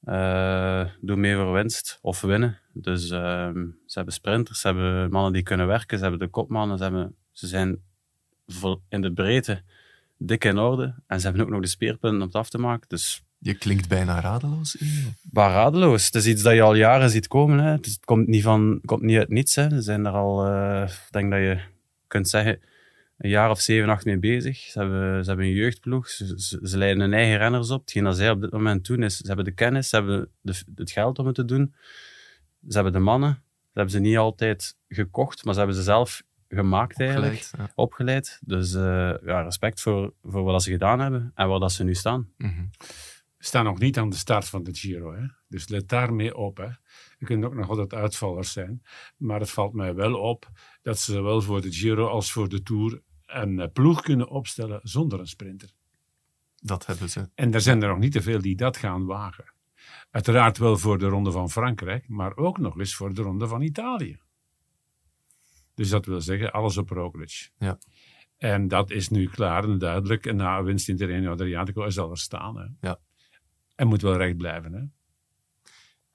Uh, 0.06 0.86
doe 1.02 1.16
mee 1.16 1.36
voor 1.36 1.54
winst 1.54 2.00
of 2.02 2.22
winnen. 2.22 2.60
Dus 2.74 3.04
uh, 3.04 3.50
ze 3.86 3.94
hebben 3.94 4.14
sprinters, 4.14 4.60
ze 4.60 4.68
hebben 4.68 5.10
mannen 5.10 5.34
die 5.34 5.44
kunnen 5.44 5.68
werken, 5.68 5.98
ze 5.98 6.04
hebben 6.04 6.22
de 6.22 6.28
kopmannen, 6.28 6.78
ze, 6.78 6.84
hebben, 6.84 7.16
ze 7.32 7.48
zijn 7.48 7.82
in 8.90 9.02
de 9.02 9.14
breedte 9.14 9.62
dik 10.18 10.44
in 10.44 10.58
orde. 10.58 10.96
En 11.08 11.20
ze 11.20 11.26
hebben 11.26 11.46
ook 11.46 11.52
nog 11.52 11.62
de 11.62 11.68
speerpunten 11.68 12.20
om 12.20 12.28
het 12.28 12.36
af 12.36 12.50
te 12.50 12.58
maken. 12.58 12.90
Dus 12.90 13.24
je 13.46 13.54
klinkt 13.54 13.88
bijna 13.88 14.22
radeloos. 14.22 14.78
Maar 15.32 15.52
radeloos. 15.52 16.06
Het 16.06 16.16
is 16.16 16.28
iets 16.28 16.42
dat 16.42 16.54
je 16.54 16.62
al 16.62 16.76
jaren 16.76 17.10
ziet 17.10 17.28
komen. 17.28 17.60
Hè. 17.60 17.72
Het 17.72 18.00
komt 18.06 18.28
niet, 18.28 18.44
van, 18.44 18.82
komt 18.86 19.02
niet 19.02 19.18
uit 19.18 19.30
niets. 19.30 19.56
Hè. 19.56 19.70
Ze 19.70 19.82
zijn 19.82 20.06
er 20.06 20.12
al, 20.12 20.48
uh, 20.48 20.84
ik 20.84 21.12
denk 21.12 21.32
dat 21.32 21.40
je 21.40 21.60
kunt 22.08 22.30
zeggen, 22.30 22.60
een 23.18 23.30
jaar 23.30 23.50
of 23.50 23.60
zeven, 23.60 23.90
acht 23.90 24.06
mee 24.06 24.18
bezig. 24.18 24.58
Ze 24.58 24.80
hebben, 24.80 25.24
ze 25.24 25.30
hebben 25.30 25.48
een 25.48 25.54
jeugdploeg. 25.54 26.10
Ze, 26.10 26.34
ze, 26.38 26.60
ze 26.64 26.78
leiden 26.78 27.02
hun 27.02 27.14
eigen 27.14 27.38
renners 27.38 27.70
op. 27.70 27.82
Hetgeen 27.82 28.04
dat 28.04 28.16
zij 28.16 28.30
op 28.30 28.42
dit 28.42 28.52
moment 28.52 28.86
doen 28.86 29.04
is, 29.04 29.18
ze 29.18 29.28
hebben 29.28 29.46
de 29.46 29.52
kennis, 29.52 29.90
ze 29.90 29.96
hebben 29.96 30.30
de, 30.42 30.62
het 30.76 30.92
geld 30.92 31.20
om 31.20 31.26
het 31.26 31.36
te 31.36 31.46
doen. 31.46 31.76
Ze 32.68 32.76
hebben 32.76 32.94
de 32.94 33.00
mannen. 33.00 33.34
Ze 33.62 33.72
hebben 33.74 33.92
ze 33.92 34.00
niet 34.00 34.18
altijd 34.18 34.78
gekocht, 34.90 35.46
maar 35.46 35.54
ze 35.54 35.60
hebben 35.60 35.78
ze 35.78 35.84
zelf 35.84 36.24
gemaakt 36.50 37.00
eigenlijk. 37.00 37.34
Opgeleid. 37.34 37.72
opgeleid. 37.76 38.40
Dus 38.42 38.74
uh, 38.74 38.82
ja, 39.26 39.42
respect 39.42 39.82
voor, 39.82 40.14
voor 40.24 40.44
wat 40.44 40.64
ze 40.64 40.72
gedaan 40.72 41.00
hebben 41.00 41.32
en 41.36 41.48
waar 41.48 41.60
dat 41.60 41.72
ze 41.72 41.84
nu 41.84 41.94
staan. 41.94 42.30
Mm 42.38 42.54
-hmm. 42.56 42.70
Staan 43.46 43.64
nog 43.64 43.80
niet 43.80 43.98
aan 43.98 44.10
de 44.10 44.16
start 44.16 44.50
van 44.50 44.64
de 44.64 44.76
Giro. 44.76 45.14
Hè? 45.14 45.26
Dus 45.48 45.68
let 45.68 45.90
daarmee 45.90 46.36
op. 46.36 46.58
Hè? 46.58 46.64
Er 46.64 47.26
kunnen 47.26 47.50
ook 47.50 47.56
nog 47.56 47.70
altijd 47.70 47.94
uitvallers 47.94 48.52
zijn. 48.52 48.82
Maar 49.18 49.40
het 49.40 49.50
valt 49.50 49.74
mij 49.74 49.96
wel 49.96 50.16
op 50.16 50.50
dat 50.82 51.00
ze 51.00 51.12
zowel 51.12 51.42
voor 51.42 51.62
de 51.62 51.72
Giro 51.72 52.08
als 52.08 52.32
voor 52.32 52.50
de 52.50 52.64
Tour 52.64 53.02
een 53.26 53.60
eh, 53.60 53.72
ploeg 53.74 54.02
kunnen 54.02 54.30
opstellen 54.30 54.80
zonder 54.84 55.20
een 55.20 55.28
sprinter. 55.28 55.70
Dat 56.56 56.86
hebben 56.86 57.10
ze. 57.10 57.30
En 57.36 57.54
er 57.54 57.62
zijn 57.62 57.82
er 57.82 57.90
nog 57.90 57.98
niet 57.98 58.12
te 58.12 58.22
veel 58.22 58.42
die 58.42 58.56
dat 58.56 58.78
gaan 58.78 59.06
wagen. 59.06 59.54
Uiteraard 60.12 60.58
wel 60.58 60.78
voor 60.78 60.98
de 60.98 61.08
Ronde 61.08 61.32
van 61.32 61.50
Frankrijk, 61.50 62.08
maar 62.08 62.38
ook 62.38 62.58
nog 62.58 62.80
eens 62.80 62.96
voor 62.96 63.14
de 63.14 63.22
Ronde 63.22 63.48
van 63.48 63.62
Italië. 63.62 64.20
Dus 65.74 65.90
dat 65.90 66.06
wil 66.06 66.22
zeggen, 66.22 66.52
alles 66.52 66.78
op 66.78 66.90
Roglic. 66.90 67.52
Ja. 67.58 67.78
En 68.38 68.68
dat 68.68 68.92
is 68.92 69.10
nu 69.10 69.28
klaar 69.28 69.64
en 69.64 69.78
duidelijk. 69.78 70.26
En 70.26 70.36
na 70.36 70.64
winst 70.64 70.90
in 70.90 70.98
Terreno 70.98 71.32
Adriatico 71.32 71.90
zal 71.90 72.12
er 72.12 72.18
staan. 72.18 72.58
Hè. 72.58 72.88
Ja. 72.88 73.00
En 73.76 73.88
moet 73.88 74.02
wel 74.02 74.18
recht 74.18 74.38
blijven. 74.38 74.74
Hè. 74.74 74.82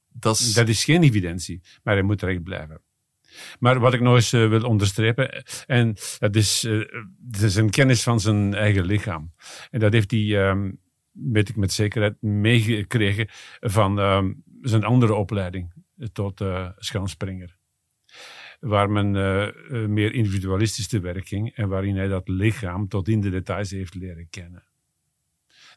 Dat 0.08 0.38
is... 0.38 0.52
dat 0.52 0.68
is 0.68 0.84
geen 0.84 1.02
evidentie, 1.02 1.60
maar 1.82 1.94
hij 1.94 2.02
moet 2.02 2.22
recht 2.22 2.42
blijven. 2.42 2.80
Maar 3.58 3.80
wat 3.80 3.94
ik 3.94 4.00
nog 4.00 4.14
eens 4.14 4.32
uh, 4.32 4.48
wil 4.48 4.62
onderstrepen, 4.62 5.44
en 5.66 5.96
dat 6.18 6.36
is, 6.36 6.64
uh, 6.64 6.88
dat 7.18 7.42
is 7.42 7.54
een 7.54 7.70
kennis 7.70 8.02
van 8.02 8.20
zijn 8.20 8.54
eigen 8.54 8.84
lichaam. 8.84 9.32
En 9.70 9.80
dat 9.80 9.92
heeft 9.92 10.10
hij, 10.10 10.48
um, 10.48 10.78
weet 11.10 11.48
ik 11.48 11.56
met 11.56 11.72
zekerheid, 11.72 12.22
meegekregen 12.22 13.26
van 13.60 13.98
um, 13.98 14.42
zijn 14.62 14.84
andere 14.84 15.14
opleiding 15.14 15.72
tot 16.12 16.40
uh, 16.40 16.68
schaanspringer. 16.76 17.58
Waar 18.60 18.90
men 18.90 19.10
meer 19.92 20.12
individualistisch 20.12 20.88
te 20.88 21.00
werk 21.00 21.28
ging 21.28 21.54
en 21.54 21.68
waarin 21.68 21.96
hij 21.96 22.08
dat 22.08 22.28
lichaam 22.28 22.88
tot 22.88 23.08
in 23.08 23.20
de 23.20 23.30
details 23.30 23.70
heeft 23.70 23.94
leren 23.94 24.30
kennen. 24.30 24.64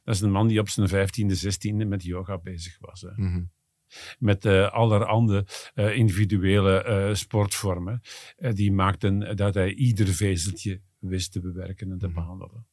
Dat 0.04 0.16
is 0.16 0.22
een 0.22 0.32
man 0.32 0.48
die 0.48 0.60
op 0.60 0.70
zijn 0.70 0.88
vijftiende, 0.88 1.36
zestiende 1.36 1.86
met 1.86 2.04
yoga 2.04 2.38
bezig 2.38 2.78
was. 2.80 3.02
Hè. 3.02 3.12
Mm 3.16 3.32
-hmm 3.32 3.52
met 4.20 4.46
uh, 4.46 4.72
allerhande 4.72 5.46
uh, 5.76 5.98
individuele 5.98 6.86
uh, 6.88 7.16
sportvormen. 7.16 8.02
die 8.38 8.72
maakten 8.72 9.36
dat 9.36 9.54
hij 9.54 9.74
ieder 9.74 10.08
vezeltje 10.08 10.82
wist 11.00 11.32
te 11.32 11.40
bewerken 11.40 11.92
en 11.92 11.98
te 11.98 12.06
mhm. 12.06 12.16
behandelen. 12.16 12.68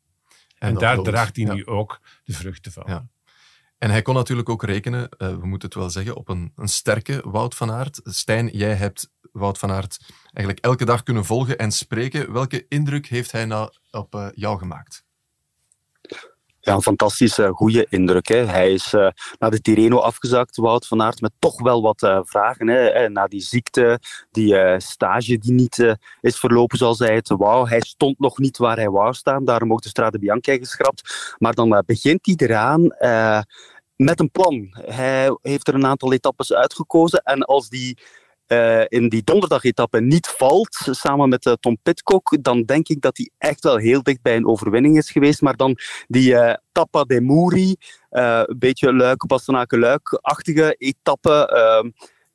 En, 0.58 0.68
en 0.68 0.74
daar 0.74 1.02
draagt 1.02 1.36
hij 1.36 1.44
ja. 1.44 1.54
nu 1.54 1.66
ook 1.66 2.00
de 2.24 2.32
vruchten 2.32 2.72
van. 2.72 2.84
Ja. 2.86 3.08
En 3.78 3.90
hij 3.90 4.02
kon 4.02 4.14
natuurlijk 4.14 4.48
ook 4.48 4.62
rekenen, 4.62 5.08
we 5.18 5.46
moeten 5.46 5.68
het 5.68 5.78
wel 5.78 5.90
zeggen, 5.90 6.16
op 6.16 6.28
een, 6.28 6.52
een 6.56 6.68
sterke 6.68 7.20
Wout 7.24 7.54
van 7.54 7.70
Aert. 7.70 8.00
Stijn, 8.02 8.46
jij 8.46 8.74
hebt 8.74 9.10
Wout 9.32 9.58
van 9.58 9.70
Aert 9.70 10.12
eigenlijk 10.22 10.58
elke 10.64 10.84
dag 10.84 11.02
kunnen 11.02 11.24
volgen 11.24 11.58
en 11.58 11.72
spreken. 11.72 12.32
Welke 12.32 12.66
indruk 12.68 13.06
heeft 13.06 13.32
hij 13.32 13.44
nou 13.44 13.72
op 13.90 14.30
jou 14.34 14.58
gemaakt? 14.58 15.04
Ja, 16.60 16.74
een 16.74 16.82
fantastische, 16.82 17.50
goede 17.54 17.86
indruk. 17.88 18.28
Hè. 18.28 18.36
Hij 18.36 18.72
is 18.72 18.92
uh, 18.92 19.08
naar 19.38 19.50
de 19.50 19.60
Tirreno 19.60 19.98
afgezakt, 19.98 20.56
Wout 20.56 20.86
van 20.86 21.02
Aert, 21.02 21.20
met 21.20 21.32
toch 21.38 21.62
wel 21.62 21.82
wat 21.82 22.02
uh, 22.02 22.20
vragen. 22.22 22.68
Hè. 22.68 23.08
Na 23.08 23.26
die 23.26 23.40
ziekte, 23.40 24.00
die 24.30 24.80
stage 24.80 25.38
die 25.38 25.52
niet 25.52 25.96
is 26.20 26.38
verlopen 26.38 26.78
zoals 26.78 26.98
hij 26.98 27.14
het 27.14 27.28
wou. 27.28 27.68
Hij 27.68 27.80
stond 27.80 28.18
nog 28.18 28.38
niet 28.38 28.58
waar 28.58 28.76
hij 28.76 28.90
wou 28.90 29.14
staan, 29.14 29.44
daarom 29.44 29.72
ook 29.72 29.82
de 29.82 29.88
Strade 29.88 30.18
Bianca 30.18 30.56
geschrapt. 30.56 31.34
Maar 31.38 31.54
dan 31.54 31.82
begint 31.86 32.26
hij 32.26 32.34
eraan 32.36 32.82
met 33.96 34.20
een 34.20 34.30
plan. 34.30 34.68
Hij 34.72 35.38
heeft 35.42 35.68
er 35.68 35.74
een 35.74 35.86
aantal 35.86 36.12
etappes 36.12 36.52
uitgekozen 36.52 37.22
en 37.22 37.42
als 37.42 37.68
die 37.68 37.98
uh, 38.52 38.84
in 38.88 39.08
die 39.08 39.22
donderdag-etappe 39.24 40.00
niet 40.00 40.26
valt, 40.26 40.76
samen 40.90 41.28
met 41.28 41.46
uh, 41.46 41.52
Tom 41.52 41.78
Pitcock, 41.82 42.36
dan 42.40 42.62
denk 42.62 42.88
ik 42.88 43.00
dat 43.00 43.16
hij 43.16 43.30
echt 43.38 43.62
wel 43.62 43.76
heel 43.76 44.02
dicht 44.02 44.22
bij 44.22 44.36
een 44.36 44.46
overwinning 44.46 44.96
is 44.96 45.10
geweest. 45.10 45.40
Maar 45.40 45.56
dan 45.56 45.76
die 46.06 46.32
uh, 46.32 46.54
Tappa 46.72 47.04
de 47.04 47.20
Mouri, 47.20 47.76
een 48.10 48.56
beetje 48.58 48.94
luik, 48.94 49.24
luik-achtige 49.68 50.74
etappe. 50.78 51.48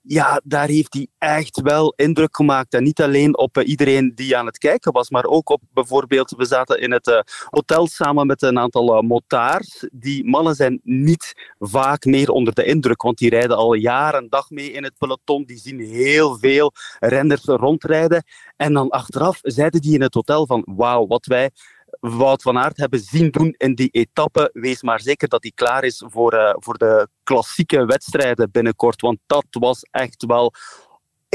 Ja, 0.08 0.42
daar 0.44 0.68
heeft 0.68 0.94
hij 0.94 1.08
echt 1.18 1.62
wel 1.62 1.94
indruk 1.96 2.36
gemaakt. 2.36 2.74
En 2.74 2.84
niet 2.84 3.02
alleen 3.02 3.38
op 3.38 3.58
uh, 3.58 3.68
iedereen 3.68 4.12
die 4.16 4.38
aan 4.38 4.46
het 4.46 4.58
kijken 4.58 4.92
was, 4.92 5.10
maar 5.10 5.26
ook 5.26 5.50
op 5.50 5.62
bijvoorbeeld, 5.74 6.34
we 6.38 6.46
zaten 6.46 6.82
in 6.82 6.92
het 6.92 7.08
uh, 7.08 7.20
hotel 7.50 7.88
samen 7.88 8.28
met 8.28 8.42
een 8.42 8.60
aantal 8.60 8.96
uh, 8.96 9.02
motards. 9.02 9.88
Die 9.92 10.26
mannen 10.26 10.56
zijn 10.56 10.80
niet 10.84 11.52
vaak 11.60 12.06
meer 12.06 12.30
onder 12.30 12.54
de 12.54 12.64
indruk, 12.64 13.02
want 13.02 13.18
die 13.18 13.30
rijden 13.30 13.58
al 13.58 13.74
jaren 13.74 14.20
en 14.20 14.30
dag 14.30 14.50
mee 14.50 14.72
in 14.72 14.84
het 14.84 14.98
peloton. 14.98 15.44
Die 15.44 15.58
zien 15.58 15.80
heel 15.80 16.38
veel 16.40 16.72
renners 17.00 17.44
rondrijden. 17.44 18.24
En 18.56 18.74
dan 18.74 18.90
achteraf 18.90 19.40
zeiden 19.42 19.82
die 19.82 19.94
in 19.94 20.02
het 20.02 20.14
hotel 20.14 20.46
van, 20.46 20.64
wauw, 20.66 21.08
wat 21.08 21.26
wij 21.26 21.50
Wout 22.00 22.42
van 22.42 22.58
Aert 22.58 22.78
hebben 22.78 23.00
zien 23.00 23.30
doen 23.30 23.54
in 23.58 23.76
die 23.76 23.90
etappe. 23.90 24.50
Wees 24.54 24.82
maar 24.82 25.02
zeker 25.02 25.28
dat 25.28 25.44
hij 25.44 25.52
klaar 25.56 25.84
is 25.84 26.04
voor, 26.08 26.34
uh, 26.34 26.54
voor 26.56 26.78
de 26.78 27.08
klassieke 27.24 27.86
wedstrijden 27.86 28.52
binnenkort. 28.52 29.02
Want 29.02 29.20
dat 29.26 29.46
was 29.50 29.88
echt 29.92 30.26
wel 30.26 30.54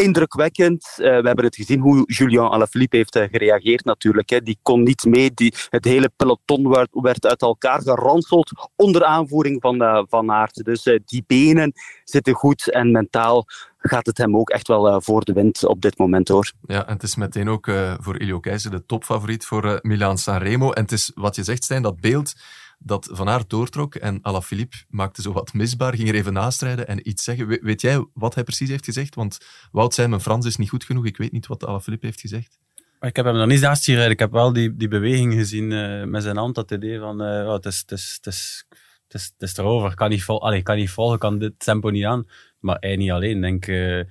indrukwekkend. 0.00 0.87
Uh, 0.97 1.04
we 1.04 1.26
hebben 1.26 1.45
het 1.45 1.57
gezien 1.57 1.80
hoe 1.80 2.02
Julian 2.07 2.50
Alaphilippe 2.50 2.97
heeft 2.97 3.16
uh, 3.16 3.25
gereageerd 3.30 3.85
natuurlijk. 3.85 4.30
Hè. 4.30 4.40
Die 4.40 4.59
kon 4.62 4.83
niet 4.83 5.04
mee. 5.04 5.30
Die, 5.35 5.54
het 5.69 5.85
hele 5.85 6.11
peloton 6.16 6.69
werd, 6.69 6.88
werd 6.90 7.26
uit 7.26 7.42
elkaar 7.42 7.83
geranseld 7.83 8.71
onder 8.76 9.04
aanvoering 9.04 9.61
van 9.61 9.83
uh, 9.83 10.02
Van 10.09 10.30
Aert. 10.30 10.64
Dus 10.64 10.83
die 11.04 11.25
benen 11.26 11.73
zitten 12.04 12.35
goed 12.35 12.71
en 12.71 12.90
mentaal 12.90 13.45
gaat 13.78 14.07
het 14.07 14.19
hem 14.19 14.37
ook 14.37 14.50
echt 14.50 14.69
wel 14.69 15.00
voor 15.00 15.25
de 15.25 15.33
wind 15.33 15.64
op 15.66 15.80
dit 15.80 15.99
moment 15.99 16.28
hoor. 16.28 16.52
Ja, 16.66 16.87
en 16.87 16.92
het 16.92 17.02
is 17.02 17.16
meteen 17.16 17.49
ook 17.49 17.71
voor 18.00 18.21
Ilio 18.21 18.40
Keizer 18.40 18.71
de 18.71 18.87
topfavoriet 18.87 19.45
voor 19.45 19.78
Milan 19.83 20.19
Sanremo. 20.19 20.73
En 20.73 20.83
het 20.83 20.92
is 20.92 21.12
wat 21.14 21.37
je 21.37 21.45
zegt, 21.45 21.64
Stijn, 21.64 21.83
dat 21.83 22.00
beeld 22.00 22.35
dat 22.82 23.08
Van 23.12 23.28
Aert 23.28 23.50
doortrok 23.50 23.94
en 23.94 24.18
Alaphilippe 24.22 24.76
maakte 24.88 25.22
zo 25.22 25.32
wat 25.32 25.52
misbaar, 25.52 25.94
ging 25.94 26.08
er 26.08 26.14
even 26.14 26.32
naastrijden 26.32 26.87
en 26.87 27.08
iets 27.08 27.25
zeggen. 27.25 27.46
We, 27.46 27.58
weet 27.62 27.80
jij 27.80 28.06
wat 28.14 28.34
hij 28.34 28.44
precies 28.44 28.68
heeft 28.68 28.84
gezegd? 28.84 29.14
Want 29.14 29.38
Wout 29.72 29.94
zei, 29.94 30.08
mijn 30.08 30.20
Frans 30.20 30.46
is 30.46 30.56
niet 30.56 30.68
goed 30.68 30.84
genoeg, 30.84 31.06
ik 31.06 31.16
weet 31.16 31.32
niet 31.32 31.46
wat 31.46 31.66
Alaphilippe 31.66 32.06
heeft 32.06 32.20
gezegd. 32.20 32.58
Ik 33.00 33.16
heb 33.16 33.25
hem 33.25 33.34
nog 33.34 33.46
niet 33.46 33.60
naast. 33.60 33.88
Ik 33.88 34.18
heb 34.18 34.32
wel 34.32 34.52
die, 34.52 34.76
die 34.76 34.88
beweging 34.88 35.34
gezien 35.34 35.70
uh, 35.70 36.04
met 36.04 36.22
zijn 36.22 36.37
hand, 36.37 36.54
dat 36.54 36.70
idee 36.70 36.99
van, 36.99 37.22
uh, 37.22 37.52
het, 37.52 37.66
is, 37.66 37.78
het, 37.78 37.90
is, 37.90 38.12
het, 38.16 38.26
is, 38.26 38.64
het, 39.04 39.14
is, 39.14 39.32
het 39.38 39.49
is 39.49 39.56
erover, 39.56 39.94
kan 39.94 40.10
niet, 40.10 40.22
vol 40.22 40.42
Allee, 40.42 40.62
kan 40.62 40.76
niet 40.76 40.90
volgen, 40.90 41.18
kan 41.18 41.38
dit 41.38 41.58
tempo 41.58 41.90
niet 41.90 42.04
aan. 42.04 42.26
Maar 42.58 42.76
hij 42.80 42.96
niet 42.96 43.10
alleen, 43.10 43.40
denk 43.40 43.66
ik. 43.66 43.75
Uh, 43.75 44.04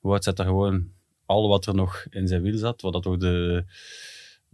Wout 0.00 0.24
zet 0.24 0.38
er 0.38 0.44
gewoon 0.44 0.88
al 1.26 1.48
wat 1.48 1.66
er 1.66 1.74
nog 1.74 2.06
in 2.10 2.28
zijn 2.28 2.42
wiel 2.42 2.58
zat, 2.58 2.80
wat 2.80 2.92
dat 2.92 3.06
ook 3.06 3.20
de 3.20 3.64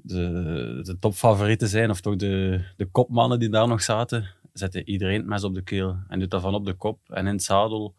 de, 0.02 0.81
de 0.83 0.99
topfavorieten 0.99 1.69
zijn, 1.69 1.90
of 1.90 2.00
toch 2.00 2.17
de, 2.17 2.64
de 2.76 2.87
kopmannen 2.87 3.38
die 3.38 3.49
daar 3.49 3.69
nog 3.69 3.83
zaten, 3.83 4.35
zetten 4.52 4.88
iedereen 4.88 5.17
het 5.17 5.26
mes 5.26 5.45
op 5.45 5.55
de 5.55 5.62
keel 5.62 5.99
en 6.09 6.19
doet 6.19 6.31
dat 6.31 6.40
van 6.40 6.55
op 6.55 6.64
de 6.64 6.75
kop 6.75 7.11
en 7.11 7.26
in 7.26 7.33
het 7.33 7.43
zadel. 7.43 7.95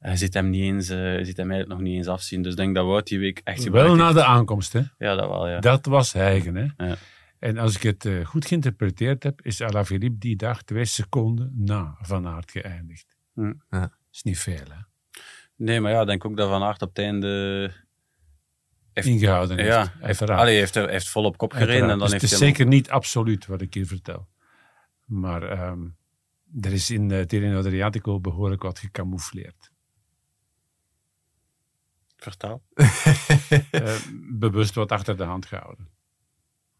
Je 0.00 0.16
ziet 0.16 0.34
hem, 0.34 0.50
niet 0.50 0.62
eens, 0.62 0.90
uh, 0.90 1.24
ziet 1.24 1.36
hem 1.36 1.50
eigenlijk 1.50 1.68
nog 1.68 1.88
niet 1.88 1.96
eens 1.96 2.06
afzien. 2.06 2.42
Dus 2.42 2.52
ik 2.52 2.58
denk 2.58 2.74
dat 2.74 2.86
Wout 2.86 3.06
die 3.06 3.18
week 3.18 3.40
echt... 3.44 3.68
Wel 3.68 3.94
na 3.94 4.12
de 4.12 4.24
aankomst, 4.24 4.72
hè? 4.72 4.82
Ja, 4.98 5.14
dat 5.14 5.28
wel, 5.28 5.48
ja. 5.48 5.60
Dat 5.60 5.86
was 5.86 6.14
eigen, 6.14 6.54
hè? 6.54 6.86
Ja. 6.86 6.96
En 7.38 7.58
als 7.58 7.76
ik 7.76 7.82
het 7.82 8.04
uh, 8.04 8.26
goed 8.26 8.46
geïnterpreteerd 8.46 9.22
heb, 9.22 9.42
is 9.42 9.60
Alaphilippe 9.60 10.18
die 10.18 10.36
dag 10.36 10.62
twee 10.62 10.84
seconden 10.84 11.52
na 11.56 11.96
Van 12.00 12.26
Aert 12.26 12.50
geëindigd. 12.50 13.16
Hm. 13.34 13.52
Ja. 13.70 13.80
Dat 13.80 13.90
is 14.12 14.22
niet 14.22 14.38
veel, 14.38 14.64
hè? 14.68 14.82
Nee, 15.56 15.80
maar 15.80 15.92
ja, 15.92 16.00
ik 16.00 16.06
denk 16.06 16.24
ook 16.24 16.36
dat 16.36 16.48
Van 16.48 16.62
Aert 16.62 16.82
op 16.82 16.88
het 16.88 16.98
einde 16.98 17.72
heeft, 19.04 19.14
ingehouden 19.16 19.56
heeft. 19.56 19.68
Ja, 19.68 19.92
heeft, 19.98 20.30
allee, 20.30 20.58
heeft, 20.58 20.74
er, 20.74 20.88
heeft 20.88 21.08
vol 21.08 21.24
op 21.24 21.36
kop 21.36 21.52
gereden. 21.52 21.82
En 21.82 21.88
dan 21.88 21.98
dus 21.98 22.10
heeft 22.10 22.22
het 22.22 22.32
is 22.32 22.38
zeker 22.38 22.66
niet 22.66 22.90
absoluut 22.90 23.46
wat 23.46 23.60
ik 23.60 23.74
hier 23.74 23.86
vertel. 23.86 24.28
Maar 25.04 25.68
um, 25.68 25.96
er 26.60 26.72
is 26.72 26.90
in 26.90 27.10
uh, 27.10 27.22
Tirreno 27.22 27.58
Adriatico 27.58 28.20
behoorlijk 28.20 28.62
wat 28.62 28.78
gecamoufleerd. 28.78 29.70
Vertaal. 32.16 32.62
uh, 32.74 33.96
bewust 34.44 34.74
wat 34.74 34.92
achter 34.92 35.16
de 35.16 35.24
hand 35.24 35.46
gehouden. 35.46 35.88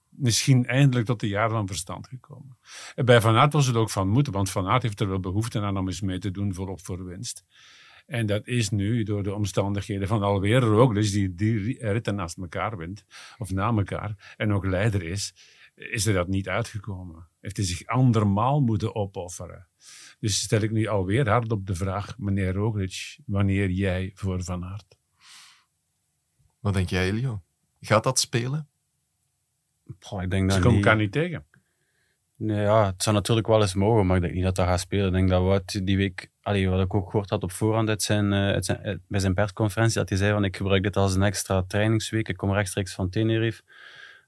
Misschien 0.08 0.66
eindelijk 0.66 1.06
tot 1.06 1.20
de 1.20 1.28
jaren 1.28 1.50
van 1.50 1.66
verstand 1.66 2.06
gekomen. 2.06 2.58
En 2.94 3.04
bij 3.04 3.20
Van 3.20 3.36
Aert 3.36 3.52
was 3.52 3.66
het 3.66 3.76
ook 3.76 3.90
van 3.90 4.08
moeten, 4.08 4.32
want 4.32 4.50
Van 4.50 4.68
Aert 4.68 4.82
heeft 4.82 5.00
er 5.00 5.08
wel 5.08 5.20
behoefte 5.20 5.60
aan 5.60 5.76
om 5.76 5.86
eens 5.86 6.00
mee 6.00 6.18
te 6.18 6.30
doen 6.30 6.54
volop 6.54 6.84
voor 6.84 7.04
winst. 7.04 7.44
En 8.06 8.26
dat 8.26 8.46
is 8.46 8.70
nu 8.70 9.02
door 9.02 9.22
de 9.22 9.34
omstandigheden 9.34 10.08
van 10.08 10.22
alweer 10.22 10.60
Roglic, 10.60 11.10
die 11.12 11.34
die 11.34 11.78
ritten 11.78 12.14
naast 12.14 12.38
elkaar 12.38 12.76
wint, 12.76 13.04
of 13.38 13.50
na 13.50 13.68
elkaar, 13.68 14.34
en 14.36 14.52
ook 14.52 14.66
leider 14.66 15.02
is, 15.02 15.34
is 15.74 16.06
er 16.06 16.14
dat 16.14 16.28
niet 16.28 16.48
uitgekomen. 16.48 17.28
Heeft 17.40 17.56
hij 17.56 17.66
zich 17.66 17.86
andermaal 17.86 18.60
moeten 18.60 18.94
opofferen. 18.94 19.66
Dus 20.20 20.40
stel 20.40 20.60
ik 20.60 20.70
nu 20.70 20.86
alweer 20.86 21.28
hard 21.28 21.52
op 21.52 21.66
de 21.66 21.74
vraag, 21.74 22.18
meneer 22.18 22.52
Roglic, 22.52 23.18
wanneer 23.26 23.70
jij 23.70 24.10
voor 24.14 24.42
Van 24.42 24.64
Aert? 24.64 24.98
Wat 26.60 26.74
denk 26.74 26.88
jij, 26.88 27.08
Elio? 27.08 27.42
Gaat 27.80 28.04
dat 28.04 28.18
spelen? 28.18 28.68
Goh, 30.00 30.22
ik 30.22 30.30
denk 30.30 30.48
dat 30.48 30.56
Ze 30.56 30.62
komen 30.62 30.76
niet... 30.76 30.86
elkaar 30.86 31.00
niet 31.00 31.12
tegen. 31.12 31.44
Nee, 32.42 32.60
ja, 32.60 32.86
het 32.86 33.02
zou 33.02 33.16
natuurlijk 33.16 33.46
wel 33.46 33.60
eens 33.60 33.74
mogen, 33.74 34.06
maar 34.06 34.16
ik 34.16 34.22
denk 34.22 34.34
niet 34.34 34.44
dat 34.44 34.56
dat 34.56 34.66
gaat 34.66 34.80
spelen. 34.80 35.06
Ik 35.06 35.12
denk 35.12 35.28
dat 35.28 35.42
Wout 35.42 35.86
die 35.86 35.96
week, 35.96 36.30
allee, 36.42 36.68
wat 36.68 36.80
ik 36.80 36.94
ook 36.94 37.10
gehoord 37.10 37.30
had 37.30 37.42
op 37.42 37.52
voorhand 37.52 37.88
uit 37.88 38.02
zijn, 38.02 38.32
uit 38.32 38.64
zijn, 38.64 38.78
uit, 38.82 39.00
bij 39.08 39.20
zijn 39.20 39.34
persconferentie, 39.34 39.98
dat 39.98 40.08
hij 40.08 40.18
zei 40.18 40.32
van 40.32 40.44
ik 40.44 40.56
gebruik 40.56 40.82
dit 40.82 40.96
als 40.96 41.14
een 41.14 41.22
extra 41.22 41.62
trainingsweek, 41.68 42.28
ik 42.28 42.36
kom 42.36 42.52
rechtstreeks 42.52 42.94
van 42.94 43.10
Tenerife. 43.10 43.62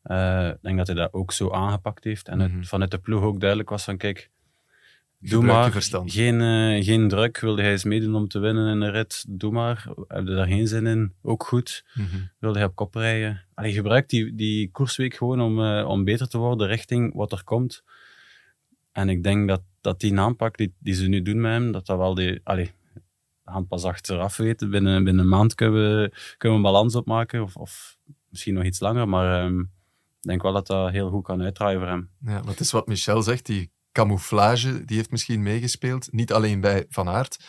Uh, 0.05 0.49
ik 0.49 0.63
denk 0.63 0.77
dat 0.77 0.87
hij 0.87 0.97
dat 0.97 1.13
ook 1.13 1.33
zo 1.33 1.51
aangepakt 1.51 2.05
heeft 2.05 2.29
en 2.29 2.41
het, 2.41 2.53
Mhm. 2.53 2.63
vanuit 2.63 2.91
de 2.91 2.99
ploeg 2.99 3.23
ook 3.23 3.41
duidelijk 3.41 3.69
was 3.71 3.85
van 3.85 3.97
kijk, 3.97 4.31
doe 5.19 5.43
maar, 5.43 5.71
geen, 6.07 6.41
eh, 6.41 6.85
geen 6.85 7.09
druk, 7.09 7.39
wilde 7.39 7.63
hij 7.63 7.71
eens 7.71 7.85
meedoen 7.85 8.15
om 8.15 8.29
te 8.29 8.39
winnen 8.39 8.73
in 8.73 8.81
de 8.81 8.91
rit, 8.91 9.25
doe 9.29 9.53
maar. 9.53 9.87
Heb 10.09 10.27
je 10.27 10.35
daar 10.35 10.47
geen 10.47 10.69
zin 10.69 10.87
in, 10.87 11.13
ook 11.23 11.45
goed. 11.45 11.85
Mhm. 11.95 12.17
Wilde 12.39 12.59
hij 12.59 12.67
op 12.69 12.75
kop 12.75 12.95
rijden. 12.95 13.43
Allee, 13.55 13.73
gebruik 13.73 14.09
die, 14.09 14.35
die 14.35 14.71
koersweek 14.71 15.15
gewoon 15.15 15.41
om, 15.41 15.65
eh, 15.65 15.89
om 15.89 16.05
beter 16.05 16.29
te 16.29 16.39
worden 16.39 16.67
richting 16.67 17.15
wat 17.15 17.33
er 17.33 17.45
komt. 17.45 17.83
En 18.93 19.09
ik 19.09 19.23
denk 19.23 19.49
dat, 19.49 19.63
dat 19.81 20.01
die 20.01 20.19
aanpak 20.19 20.57
die, 20.57 20.75
die 20.79 20.95
ze 20.95 21.07
nu 21.07 21.23
doen 21.23 21.41
met 21.41 21.53
hem, 21.53 21.73
dat 21.73 21.87
dat 21.87 21.99
wel 21.99 22.15
die... 22.15 22.41
Allee, 22.45 22.73
we 23.45 23.51
gaan 23.51 23.67
pas 23.67 23.85
achteraf 23.85 24.37
weten. 24.37 24.71
Binnen, 24.71 25.05
binnen 25.05 25.25
een 25.25 25.31
maand 25.31 25.55
kunnen 25.55 25.75
we, 25.75 26.09
kunnen 26.39 26.59
we 26.61 26.67
een 26.67 26.73
balans 26.73 26.95
opmaken. 26.95 27.43
Of, 27.43 27.57
of 27.57 27.97
misschien 28.29 28.55
nog 28.55 28.65
iets 28.65 28.81
langer. 28.81 29.09
Maar 29.09 29.45
ehm, 29.45 29.61
ik 29.61 30.29
denk 30.29 30.43
wel 30.43 30.53
dat 30.53 30.67
dat 30.67 30.91
heel 30.91 31.11
goed 31.11 31.25
kan 31.25 31.43
uitdraaien 31.43 31.79
voor 31.79 31.89
hem. 31.89 32.11
Ja, 32.19 32.33
maar 32.33 32.51
het 32.51 32.61
is 32.61 32.71
wat 32.71 32.87
Michel 32.87 33.23
zegt, 33.23 33.47
die 33.47 33.71
camouflage, 33.93 34.85
die 34.85 34.97
heeft 34.97 35.11
misschien 35.11 35.43
meegespeeld. 35.43 36.13
Niet 36.13 36.33
alleen 36.33 36.61
bij 36.61 36.87
Van 36.89 37.09
Aert. 37.09 37.45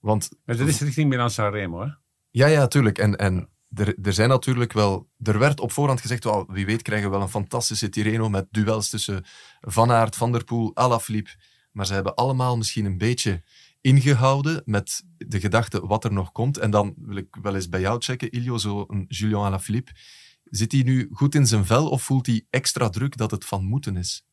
Want 0.00 0.30
Maar 0.44 0.56
dat 0.56 0.68
is 0.68 0.80
richting 0.80 1.08
Milan 1.08 1.30
Sanremo, 1.30 1.80
hè? 1.80 1.88
Ja, 2.30 2.46
ja, 2.46 2.66
tuurlijk. 2.66 2.98
En, 2.98 3.16
en 3.16 3.48
er, 3.74 3.94
er 4.02 4.12
zijn 4.12 4.28
natuurlijk 4.28 4.72
wel... 4.72 5.08
Er 5.22 5.38
werd 5.38 5.60
op 5.60 5.72
voorhand 5.72 6.00
gezegd, 6.00 6.24
wel, 6.24 6.46
wie 6.48 6.66
weet 6.66 6.82
krijgen 6.82 7.06
we 7.06 7.14
wel 7.14 7.24
een 7.24 7.30
fantastische 7.30 7.88
Tirreno 7.88 8.28
met 8.28 8.46
duels 8.50 8.88
tussen 8.88 9.24
Van 9.60 9.90
Aert, 9.90 10.16
Van 10.16 10.32
der 10.32 10.44
Poel, 10.44 10.70
Alaphilippe. 10.74 11.30
Maar 11.72 11.86
ze 11.86 11.94
hebben 11.94 12.14
allemaal 12.14 12.56
misschien 12.56 12.84
een 12.84 12.98
beetje 12.98 13.42
ingehouden 13.80 14.62
met 14.64 15.04
de 15.16 15.40
gedachte 15.40 15.86
wat 15.86 16.04
er 16.04 16.12
nog 16.12 16.32
komt. 16.32 16.58
En 16.58 16.70
dan 16.70 16.94
wil 16.96 17.16
ik 17.16 17.36
wel 17.42 17.54
eens 17.54 17.68
bij 17.68 17.80
jou 17.80 18.00
checken, 18.00 18.30
Ilio, 18.30 18.58
zo 18.58 18.84
een 18.88 19.04
Julian 19.08 19.44
Alaphilippe. 19.44 19.92
Zit 20.44 20.72
hij 20.72 20.82
nu 20.82 21.08
goed 21.12 21.34
in 21.34 21.46
zijn 21.46 21.66
vel 21.66 21.88
of 21.88 22.02
voelt 22.02 22.26
hij 22.26 22.46
extra 22.50 22.88
druk 22.88 23.16
dat 23.16 23.30
het 23.30 23.44
van 23.44 23.64
moeten 23.64 23.96
is? 23.96 24.24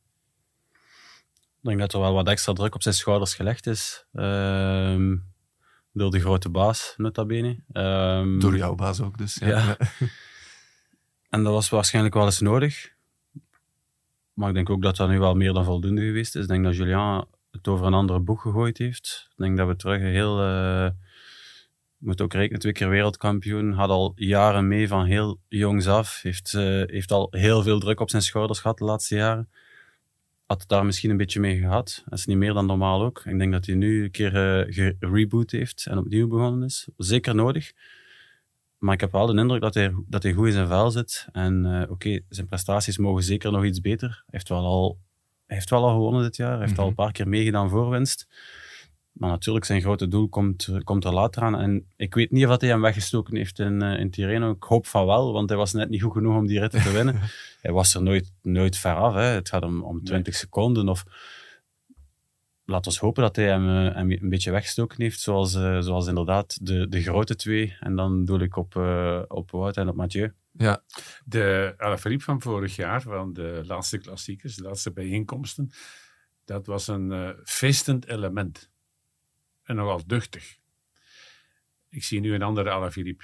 Ik 1.61 1.65
denk 1.65 1.79
dat 1.79 1.93
er 1.93 1.99
wel 1.99 2.13
wat 2.13 2.27
extra 2.27 2.53
druk 2.53 2.75
op 2.75 2.81
zijn 2.81 2.95
schouders 2.95 3.33
gelegd 3.33 3.67
is. 3.67 4.05
Ehm, 4.13 5.15
door 5.99 6.11
de 6.11 6.19
grote 6.19 6.49
baas, 6.49 6.93
nota 6.97 7.25
bene. 7.25 7.59
Ehm, 7.71 8.39
Door 8.39 8.57
jouw 8.57 8.75
baas 8.75 9.01
ook 9.01 9.17
dus. 9.17 9.35
Ja. 9.35 9.47
Ja. 9.47 9.77
En 11.29 11.43
dat 11.43 11.53
was 11.53 11.69
waarschijnlijk 11.69 12.15
wel 12.15 12.25
eens 12.25 12.39
nodig. 12.39 12.93
Maar 14.33 14.49
ik 14.49 14.55
denk 14.55 14.69
ook 14.69 14.81
dat 14.81 14.95
dat 14.95 15.09
nu 15.09 15.19
wel 15.19 15.35
meer 15.35 15.53
dan 15.53 15.63
voldoende 15.65 16.01
geweest 16.01 16.35
is. 16.35 16.41
Ik 16.41 16.47
denk 16.47 16.63
dat 16.63 16.75
Julian 16.75 17.27
het 17.51 17.67
over 17.67 17.85
een 17.85 17.93
andere 17.93 18.19
boeg 18.19 18.41
gegooid 18.41 18.77
heeft. 18.77 19.27
Ik 19.31 19.37
denk 19.37 19.57
dat 19.57 19.67
we 19.67 19.75
terug 19.75 20.01
een 20.01 20.07
heel... 20.07 20.41
eh 20.41 20.89
moet 21.99 22.21
ook 22.21 22.33
rekenen, 22.33 22.59
twee 22.59 22.73
keer 22.73 22.89
wereldkampioen. 22.89 23.71
Had 23.71 23.89
al 23.89 24.11
jaren 24.15 24.67
mee 24.67 24.87
van 24.87 25.05
heel 25.05 25.39
jongs 25.47 25.87
af. 25.87 26.21
Heeft, 26.21 26.53
eh, 26.53 26.81
heeft 26.85 27.11
al 27.11 27.27
heel 27.31 27.63
veel 27.63 27.79
druk 27.79 27.99
op 27.99 28.09
zijn 28.09 28.21
schouders 28.21 28.59
gehad 28.59 28.77
de 28.77 28.83
laatste 28.83 29.15
jaren. 29.15 29.49
Had 30.49 30.63
daar 30.67 30.85
misschien 30.85 31.09
een 31.09 31.17
beetje 31.17 31.39
mee 31.39 31.57
gehad. 31.59 32.03
Dat 32.05 32.19
is 32.19 32.25
niet 32.25 32.37
meer 32.37 32.53
dan 32.53 32.65
normaal 32.65 33.01
ook. 33.03 33.21
Ik 33.25 33.37
denk 33.37 33.51
dat 33.51 33.65
hij 33.65 33.75
nu 33.75 34.03
een 34.03 34.11
keer 34.11 34.35
eh, 34.59 34.73
gereboot 34.99 35.51
heeft 35.51 35.85
en 35.89 35.97
opnieuw 35.97 36.27
begonnen 36.27 36.63
is. 36.67 36.87
Zeker 36.97 37.35
nodig. 37.35 37.71
Maar 38.77 38.93
ik 38.93 38.99
heb 38.99 39.11
wel 39.11 39.25
de 39.25 39.37
indruk 39.41 39.61
dat 39.61 39.73
hij, 39.73 39.93
dat 40.07 40.23
hij 40.23 40.33
goed 40.33 40.45
in 40.47 40.51
zijn 40.53 40.67
vel 40.67 40.91
zit. 40.91 41.27
En 41.31 41.65
eh, 41.81 41.91
oké, 41.91 42.19
zijn 42.29 42.47
prestaties 42.47 42.97
mogen 42.97 43.23
zeker 43.23 43.51
nog 43.51 43.65
iets 43.65 43.81
beter. 43.81 44.09
Hij 44.09 44.23
heeft 44.25 44.49
wel 44.49 44.65
al, 44.65 44.99
heeft 45.45 45.69
wel 45.69 45.83
al 45.83 45.93
gewonnen 45.93 46.21
dit 46.23 46.35
jaar. 46.35 46.57
Hij 46.57 46.65
heeft 46.65 46.77
al 46.77 46.79
Mhm. 46.79 46.89
een 46.89 47.03
paar 47.03 47.11
keer 47.11 47.27
meegedaan 47.27 47.69
voor 47.69 47.89
winst. 47.89 48.27
Maar 49.19 49.29
natuurlijk, 49.29 49.65
zijn 49.65 49.81
grote 49.81 50.07
doel 50.07 50.29
komt, 50.29 50.69
komt 50.83 51.05
er 51.05 51.13
later 51.13 51.41
aan. 51.41 51.59
En 51.59 51.85
ik 51.95 52.13
weet 52.13 52.31
niet 52.31 52.47
of 52.47 52.59
hij 52.59 52.69
hem 52.69 52.81
weggestoken 52.81 53.35
heeft 53.35 53.59
in, 53.59 53.81
eh, 53.81 53.99
in 53.99 54.09
Tirreno. 54.11 54.51
Ik 54.51 54.63
hoop 54.63 54.87
van 54.87 55.05
wel, 55.05 55.33
want 55.33 55.49
hij 55.49 55.57
was 55.57 55.73
net 55.73 55.89
niet 55.89 56.01
goed 56.01 56.11
genoeg 56.11 56.35
om 56.35 56.47
die 56.47 56.59
ritten 56.59 56.81
te 56.81 56.91
winnen. 56.91 57.19
hij 57.61 57.71
was 57.71 57.95
er 57.95 58.03
nooit, 58.03 58.31
nooit 58.41 58.77
ver 58.77 58.95
af. 58.95 59.13
Hè. 59.13 59.21
Het 59.21 59.49
gaat 59.49 59.63
om, 59.63 59.83
om 59.83 60.03
20 60.03 60.35
seconden. 60.35 60.89
Of... 60.89 61.03
laat 62.65 62.85
ons 62.85 62.99
hopen 62.99 63.23
dat 63.23 63.35
hij 63.35 63.45
hem, 63.45 63.87
eh, 63.87 63.95
hem 63.95 64.11
een 64.11 64.29
beetje 64.29 64.51
weggestoken 64.51 65.01
heeft, 65.01 65.19
zoals, 65.19 65.55
eh, 65.55 65.79
zoals 65.79 66.07
inderdaad 66.07 66.65
de, 66.65 66.87
de 66.87 67.01
grote 67.01 67.35
twee. 67.35 67.77
En 67.79 67.95
dan 67.95 68.25
doe 68.25 68.39
ik 68.39 68.55
op, 68.55 68.75
uh, 68.75 69.21
op 69.27 69.51
Wout 69.51 69.77
en 69.77 69.87
op 69.89 69.95
Mathieu. 69.95 70.33
Ja. 70.51 70.83
De 71.25 71.73
Alaphilippe 71.77 72.23
van 72.23 72.41
vorig 72.41 72.75
jaar, 72.75 73.01
van 73.01 73.33
de 73.33 73.61
laatste 73.65 73.97
klassiekers, 73.97 74.55
de 74.55 74.63
laatste 74.63 74.91
bijeenkomsten, 74.91 75.71
dat 76.45 76.65
was 76.65 76.87
een 76.87 77.11
uh, 77.11 77.29
feestend 77.43 78.07
element. 78.07 78.69
En 79.69 79.75
nogal 79.75 80.07
duchtig. 80.07 80.57
Ik 81.89 82.03
zie 82.03 82.19
nu 82.19 82.33
een 82.33 82.41
andere 82.41 82.69
Alaphilippe. 82.69 83.23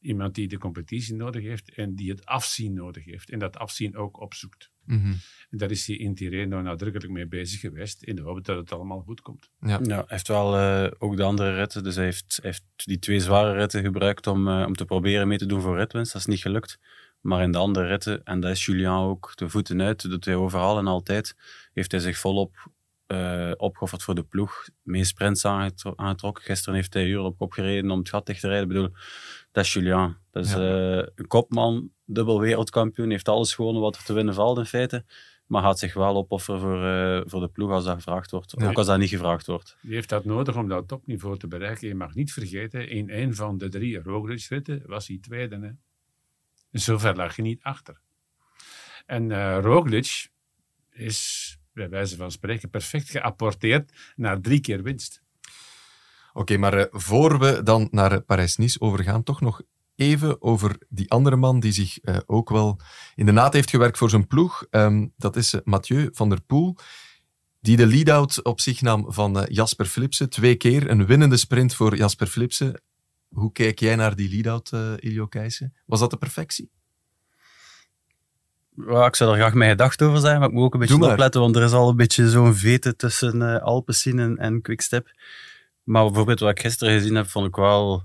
Iemand 0.00 0.34
die 0.34 0.48
de 0.48 0.58
competitie 0.58 1.14
nodig 1.14 1.42
heeft 1.42 1.74
en 1.74 1.94
die 1.94 2.10
het 2.10 2.26
afzien 2.26 2.72
nodig 2.72 3.04
heeft. 3.04 3.30
En 3.30 3.38
dat 3.38 3.56
afzien 3.56 3.96
ook 3.96 4.20
opzoekt. 4.20 4.70
Mm 4.84 5.00
-hmm. 5.00 5.16
En 5.50 5.58
daar 5.58 5.70
is 5.70 5.86
hij 5.86 5.96
in 5.96 6.14
Tirreno 6.14 6.60
nadrukkelijk 6.60 7.12
mee 7.12 7.26
bezig 7.26 7.60
geweest. 7.60 8.02
In 8.02 8.16
de 8.16 8.22
hoop 8.22 8.44
dat 8.44 8.56
het 8.56 8.72
allemaal 8.72 9.00
goed 9.00 9.20
komt. 9.20 9.50
Ja, 9.60 9.80
ja 9.82 9.96
hij 9.96 10.04
heeft 10.06 10.28
wel 10.28 10.58
uh, 10.58 10.90
ook 10.98 11.16
de 11.16 11.22
andere 11.22 11.54
ritten. 11.54 11.82
Dus 11.82 11.94
hij 11.94 12.04
heeft, 12.04 12.38
heeft 12.42 12.64
die 12.76 12.98
twee 12.98 13.20
zware 13.20 13.52
ritten 13.52 13.82
gebruikt 13.82 14.26
om, 14.26 14.48
uh, 14.48 14.64
om 14.66 14.74
te 14.74 14.84
proberen 14.84 15.28
mee 15.28 15.38
te 15.38 15.46
doen 15.46 15.60
voor 15.60 15.76
ritwinst. 15.76 16.12
Dat 16.12 16.20
is 16.20 16.26
niet 16.26 16.40
gelukt. 16.40 16.78
Maar 17.20 17.42
in 17.42 17.52
de 17.52 17.58
andere 17.58 17.86
ritten, 17.86 18.24
en 18.24 18.40
dat 18.40 18.50
is 18.50 18.64
Julian 18.66 19.04
ook, 19.04 19.32
de 19.34 19.48
voeten 19.48 19.82
uit, 19.82 20.02
dat 20.02 20.10
doet 20.10 20.24
hij 20.24 20.34
overal 20.34 20.78
en 20.78 20.86
altijd, 20.86 21.36
heeft 21.72 21.90
hij 21.90 22.00
zich 22.00 22.18
volop 22.18 22.70
uh, 23.08 23.52
opgeofferd 23.56 24.02
voor 24.02 24.14
de 24.14 24.22
ploeg. 24.22 24.68
Mee 24.82 25.04
sprints 25.04 25.44
aangetrokken. 25.44 26.44
Gisteren 26.44 26.74
heeft 26.74 26.94
hij 26.94 27.06
uren 27.06 27.24
op 27.24 27.38
kop 27.38 27.52
gereden 27.52 27.90
om 27.90 27.98
het 27.98 28.08
gat 28.08 28.26
dicht 28.26 28.40
te 28.40 28.48
rijden. 28.48 28.66
Ik 28.66 28.74
bedoel, 28.74 28.90
dat 29.52 29.64
is 29.64 29.72
Julian. 29.72 30.16
Dat 30.30 30.44
is 30.44 30.52
ja. 30.52 30.98
uh, 30.98 31.06
een 31.14 31.26
kopman, 31.26 31.90
dubbel 32.04 32.40
wereldkampioen, 32.40 33.10
heeft 33.10 33.28
alles 33.28 33.54
gewonnen 33.54 33.82
wat 33.82 33.96
er 33.96 34.04
te 34.04 34.12
winnen 34.12 34.34
valt 34.34 34.58
in 34.58 34.64
feite. 34.64 35.04
Maar 35.46 35.62
gaat 35.62 35.78
zich 35.78 35.94
wel 35.94 36.16
opofferen 36.16 36.60
voor, 36.60 36.84
uh, 36.84 37.20
voor 37.24 37.40
de 37.40 37.48
ploeg 37.48 37.70
als 37.70 37.84
dat 37.84 37.94
gevraagd 37.94 38.30
wordt. 38.30 38.54
Ja. 38.56 38.68
Ook 38.68 38.76
als 38.76 38.86
dat 38.86 38.98
niet 38.98 39.08
gevraagd 39.08 39.46
wordt. 39.46 39.76
Die 39.82 39.94
heeft 39.94 40.08
dat 40.08 40.24
nodig 40.24 40.56
om 40.56 40.68
dat 40.68 40.88
topniveau 40.88 41.38
te 41.38 41.46
bereiken. 41.46 41.88
Je 41.88 41.94
mag 41.94 42.14
niet 42.14 42.32
vergeten, 42.32 42.88
in 42.88 43.10
een 43.10 43.34
van 43.34 43.58
de 43.58 43.68
drie 43.68 44.02
Roglic-ritten 44.02 44.82
was 44.86 45.06
hij 45.08 45.18
tweede. 45.20 45.56
Hè? 45.56 45.70
En 46.70 46.80
zover 46.80 47.16
lag 47.16 47.36
je 47.36 47.42
niet 47.42 47.62
achter. 47.62 48.00
En 49.06 49.30
uh, 49.30 49.58
Roglic 49.60 50.30
is 50.90 51.57
bij 51.78 51.88
wijze 51.88 52.16
van 52.16 52.30
spreken 52.30 52.70
perfect 52.70 53.10
geapporteerd 53.10 53.92
naar 54.16 54.40
drie 54.40 54.60
keer 54.60 54.82
winst. 54.82 55.22
Oké, 56.32 56.56
maar 56.56 56.78
uh, 56.78 56.84
voor 56.90 57.38
we 57.38 57.62
dan 57.62 57.88
naar 57.90 58.20
Parijs-Nice 58.20 58.80
overgaan, 58.80 59.22
toch 59.22 59.40
nog 59.40 59.62
even 59.94 60.42
over 60.42 60.76
die 60.88 61.10
andere 61.10 61.36
man 61.36 61.60
die 61.60 61.72
zich 61.72 61.98
uh, 62.02 62.16
ook 62.26 62.50
wel 62.50 62.80
in 63.14 63.26
de 63.26 63.32
naad 63.32 63.52
heeft 63.52 63.70
gewerkt 63.70 63.98
voor 63.98 64.10
zijn 64.10 64.26
ploeg. 64.26 64.66
Um, 64.70 65.12
dat 65.16 65.36
is 65.36 65.54
uh, 65.54 65.60
Mathieu 65.64 66.08
van 66.12 66.28
der 66.28 66.40
Poel, 66.42 66.76
die 67.60 67.76
de 67.76 67.86
lead-out 67.86 68.42
op 68.42 68.60
zich 68.60 68.80
nam 68.80 69.12
van 69.12 69.46
Jasper 69.48 69.86
Philipsen. 69.86 70.30
Twee 70.30 70.56
keer 70.56 70.90
een 70.90 71.06
winnende 71.06 71.36
sprint 71.36 71.74
voor 71.74 71.96
Jasper 71.96 72.26
Philipsen. 72.26 72.82
Hoe 73.28 73.52
kijk 73.52 73.78
jij 73.78 73.96
naar 73.96 74.16
die 74.16 74.30
lead-out, 74.30 75.00
Ilio 75.02 75.26
Keijsen? 75.26 75.74
Was 75.86 76.00
dat 76.00 76.10
de 76.10 76.16
perfectie? 76.16 76.70
Ja, 78.86 79.06
ik 79.06 79.16
zou 79.16 79.30
er 79.30 79.36
graag 79.36 79.54
mijn 79.54 79.70
gedacht 79.70 80.02
over 80.02 80.18
zijn, 80.18 80.38
maar 80.38 80.48
ik 80.48 80.54
moet 80.54 80.64
ook 80.64 80.74
een 80.74 80.80
beetje 80.80 81.10
opletten, 81.10 81.40
want 81.40 81.56
er 81.56 81.62
is 81.62 81.72
al 81.72 81.88
een 81.88 81.96
beetje 81.96 82.30
zo'n 82.30 82.54
vete 82.54 82.96
tussen 82.96 83.40
uh, 83.40 83.56
Alpecin 83.56 84.18
en, 84.18 84.36
en 84.36 84.62
Quickstep. 84.62 85.10
Maar 85.82 86.04
bijvoorbeeld 86.04 86.40
wat 86.40 86.50
ik 86.50 86.60
gisteren 86.60 86.98
gezien 86.98 87.14
heb, 87.14 87.26
vond 87.26 87.46
ik 87.46 87.56
wel... 87.56 88.02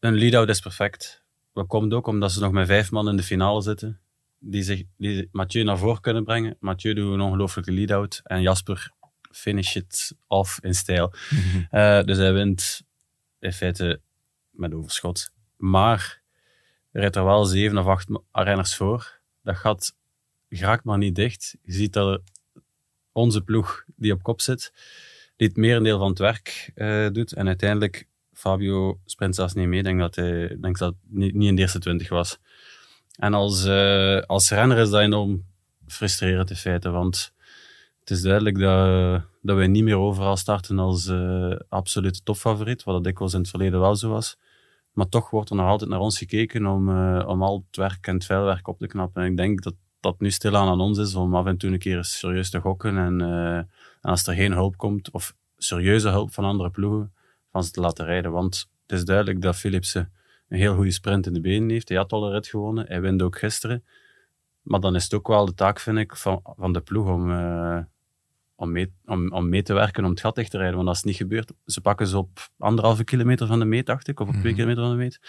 Een 0.00 0.14
lead-out 0.14 0.48
is 0.48 0.60
perfect. 0.60 1.22
Dat 1.52 1.66
komt 1.66 1.92
ook 1.92 2.06
omdat 2.06 2.32
ze 2.32 2.40
nog 2.40 2.52
met 2.52 2.66
vijf 2.66 2.90
man 2.90 3.08
in 3.08 3.16
de 3.16 3.22
finale 3.22 3.62
zitten, 3.62 4.00
die, 4.38 4.62
zich, 4.62 4.82
die 4.96 5.28
Mathieu 5.32 5.64
naar 5.64 5.78
voren 5.78 6.00
kunnen 6.00 6.24
brengen. 6.24 6.56
Mathieu 6.60 6.94
doet 6.94 7.12
een 7.12 7.20
ongelooflijke 7.20 7.72
lead-out 7.72 8.20
en 8.24 8.42
Jasper 8.42 8.90
finish 9.30 9.74
it 9.74 10.14
off 10.26 10.58
in 10.62 10.74
stijl. 10.74 11.12
Mm 11.30 11.38
-hmm. 11.38 11.66
uh, 11.70 12.02
dus 12.02 12.18
hij 12.18 12.32
wint 12.32 12.82
in 13.38 13.52
feite 13.52 14.00
met 14.50 14.74
overschot. 14.74 15.32
Maar 15.56 16.22
er 16.90 17.00
rijdt 17.00 17.16
er 17.16 17.24
wel 17.24 17.44
zeven 17.44 17.78
of 17.78 17.86
acht 17.86 18.08
renners 18.32 18.76
voor 18.76 19.20
dat 19.42 19.56
gat 19.56 19.94
raakt 20.48 20.84
maar 20.84 20.98
niet 20.98 21.14
dicht. 21.14 21.56
Je 21.62 21.72
ziet 21.72 21.92
dat 21.92 22.22
onze 23.12 23.42
ploeg 23.42 23.84
die 23.96 24.12
op 24.12 24.22
kop 24.22 24.40
zit, 24.40 24.72
die 25.36 25.48
het 25.48 25.56
merendeel 25.56 25.98
van 25.98 26.08
het 26.08 26.18
werk 26.18 26.70
uh, 26.74 27.08
doet. 27.10 27.32
En 27.32 27.46
uiteindelijk, 27.46 28.06
Fabio 28.32 29.00
sprint 29.04 29.34
zelfs 29.34 29.54
niet 29.54 29.66
mee. 29.66 29.78
Ik 29.78 29.84
denk 29.84 29.98
dat 29.98 30.14
hij 30.14 30.56
denk 30.60 30.78
dat 30.78 30.94
niet, 31.08 31.34
niet 31.34 31.48
in 31.48 31.54
de 31.54 31.60
eerste 31.60 31.78
twintig 31.78 32.08
was. 32.08 32.38
En 33.16 33.34
als, 33.34 33.64
uh, 33.66 34.20
als 34.20 34.50
renner 34.50 34.78
is 34.78 34.90
dat 34.90 35.00
enorm 35.00 35.44
frustrerend 35.86 36.50
in 36.50 36.56
feite, 36.56 36.90
want 36.90 37.32
het 38.00 38.10
is 38.10 38.22
duidelijk 38.22 38.58
dat, 38.58 39.22
dat 39.42 39.56
wij 39.56 39.66
niet 39.66 39.84
meer 39.84 39.96
overal 39.96 40.36
starten 40.36 40.78
als 40.78 41.06
uh, 41.06 41.56
absolute 41.68 42.22
topfavoriet, 42.22 42.82
wat 42.82 42.94
dat 42.94 43.04
dikwijls 43.04 43.32
in 43.32 43.40
het 43.40 43.48
verleden 43.48 43.80
wel 43.80 43.96
zo 43.96 44.08
was. 44.08 44.38
Maar 44.92 45.08
toch 45.08 45.30
wordt 45.30 45.50
er 45.50 45.56
nog 45.56 45.66
altijd 45.66 45.90
naar 45.90 45.98
ons 45.98 46.18
gekeken 46.18 46.66
om, 46.66 46.88
uh, 46.88 47.24
om 47.26 47.42
al 47.42 47.64
het 47.66 47.76
werk 47.76 48.06
en 48.06 48.14
het 48.14 48.24
vuilwerk 48.24 48.68
op 48.68 48.78
te 48.78 48.86
knappen. 48.86 49.22
En 49.22 49.30
ik 49.30 49.36
denk 49.36 49.62
dat 49.62 49.74
dat 50.00 50.20
nu 50.20 50.30
stilaan 50.30 50.68
aan 50.68 50.80
ons 50.80 50.98
is 50.98 51.14
om 51.14 51.34
af 51.34 51.46
en 51.46 51.56
toe 51.56 51.70
een 51.70 51.78
keer 51.78 52.04
serieus 52.04 52.50
te 52.50 52.60
gokken. 52.60 52.98
En, 52.98 53.20
en 53.20 54.10
als 54.10 54.26
er 54.26 54.34
geen 54.34 54.52
hulp 54.52 54.76
komt, 54.76 55.10
of 55.10 55.34
serieuze 55.56 56.08
hulp 56.08 56.32
van 56.32 56.44
andere 56.44 56.70
ploegen, 56.70 57.12
van 57.50 57.64
ze 57.64 57.70
te 57.70 57.80
laten 57.80 58.04
rijden. 58.04 58.32
Want 58.32 58.68
het 58.86 58.98
is 58.98 59.04
duidelijk 59.04 59.42
dat 59.42 59.56
Philipsen 59.56 60.12
een 60.48 60.58
heel 60.58 60.74
goede 60.74 60.90
sprint 60.90 61.26
in 61.26 61.32
de 61.32 61.40
benen 61.40 61.70
heeft. 61.70 61.88
Hij 61.88 61.98
had 61.98 62.12
al 62.12 62.26
een 62.26 62.32
rit 62.32 62.46
gewonnen, 62.46 62.86
hij 62.86 63.00
wint 63.00 63.22
ook 63.22 63.38
gisteren. 63.38 63.84
Maar 64.62 64.80
dan 64.80 64.94
is 64.94 65.02
het 65.02 65.14
ook 65.14 65.28
wel 65.28 65.46
de 65.46 65.54
taak, 65.54 65.80
vind 65.80 65.98
ik, 65.98 66.16
van, 66.16 66.40
van 66.42 66.72
de 66.72 66.80
ploeg 66.80 67.08
om, 67.08 67.30
uh, 67.30 67.78
om, 68.54 68.72
mee, 68.72 68.92
om, 69.04 69.32
om 69.32 69.48
mee 69.48 69.62
te 69.62 69.74
werken 69.74 70.04
om 70.04 70.10
het 70.10 70.20
gat 70.20 70.34
dicht 70.34 70.50
te 70.50 70.56
rijden. 70.56 70.76
Want 70.76 70.88
als 70.88 70.96
het 70.96 71.06
niet 71.06 71.16
gebeurt, 71.16 71.52
ze 71.66 71.80
pakken 71.80 72.06
ze 72.06 72.18
op 72.18 72.50
anderhalve 72.58 73.04
kilometer 73.04 73.46
van 73.46 73.58
de 73.58 73.64
meet, 73.64 73.86
dacht 73.86 74.08
ik, 74.08 74.20
of 74.20 74.26
op 74.26 74.26
mm 74.26 74.32
-hmm. 74.32 74.40
twee 74.42 74.54
kilometer 74.54 74.82
van 74.82 74.92
de 74.92 74.98
meet. 74.98 75.20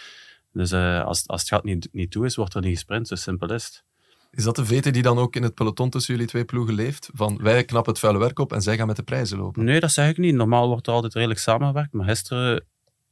Dus 0.51 0.71
uh, 0.71 1.03
als, 1.03 1.27
als 1.27 1.41
het 1.41 1.49
gat 1.49 1.63
niet, 1.63 1.89
niet 1.91 2.11
toe 2.11 2.25
is, 2.25 2.35
wordt 2.35 2.53
er 2.53 2.61
niet 2.61 2.73
gesprint, 2.73 3.07
zo 3.07 3.15
simpel 3.15 3.53
is 3.53 3.65
het. 3.65 3.83
Is 4.31 4.43
dat 4.43 4.55
de 4.55 4.65
vete 4.65 4.91
die 4.91 5.01
dan 5.01 5.17
ook 5.17 5.35
in 5.35 5.43
het 5.43 5.53
peloton 5.53 5.89
tussen 5.89 6.13
jullie 6.13 6.29
twee 6.29 6.45
ploegen 6.45 6.73
leeft? 6.73 7.09
Van 7.13 7.39
wij 7.41 7.63
knappen 7.63 7.91
het 7.91 8.01
vuile 8.01 8.19
werk 8.19 8.39
op 8.39 8.53
en 8.53 8.61
zij 8.61 8.77
gaan 8.77 8.87
met 8.87 8.95
de 8.95 9.03
prijzen 9.03 9.37
lopen? 9.37 9.63
Nee, 9.63 9.79
dat 9.79 9.91
zeg 9.91 10.09
ik 10.09 10.17
niet. 10.17 10.35
Normaal 10.35 10.67
wordt 10.67 10.87
er 10.87 10.93
altijd 10.93 11.13
redelijk 11.13 11.39
samengewerkt. 11.39 11.93
Maar 11.93 12.07
gisteren, 12.07 12.63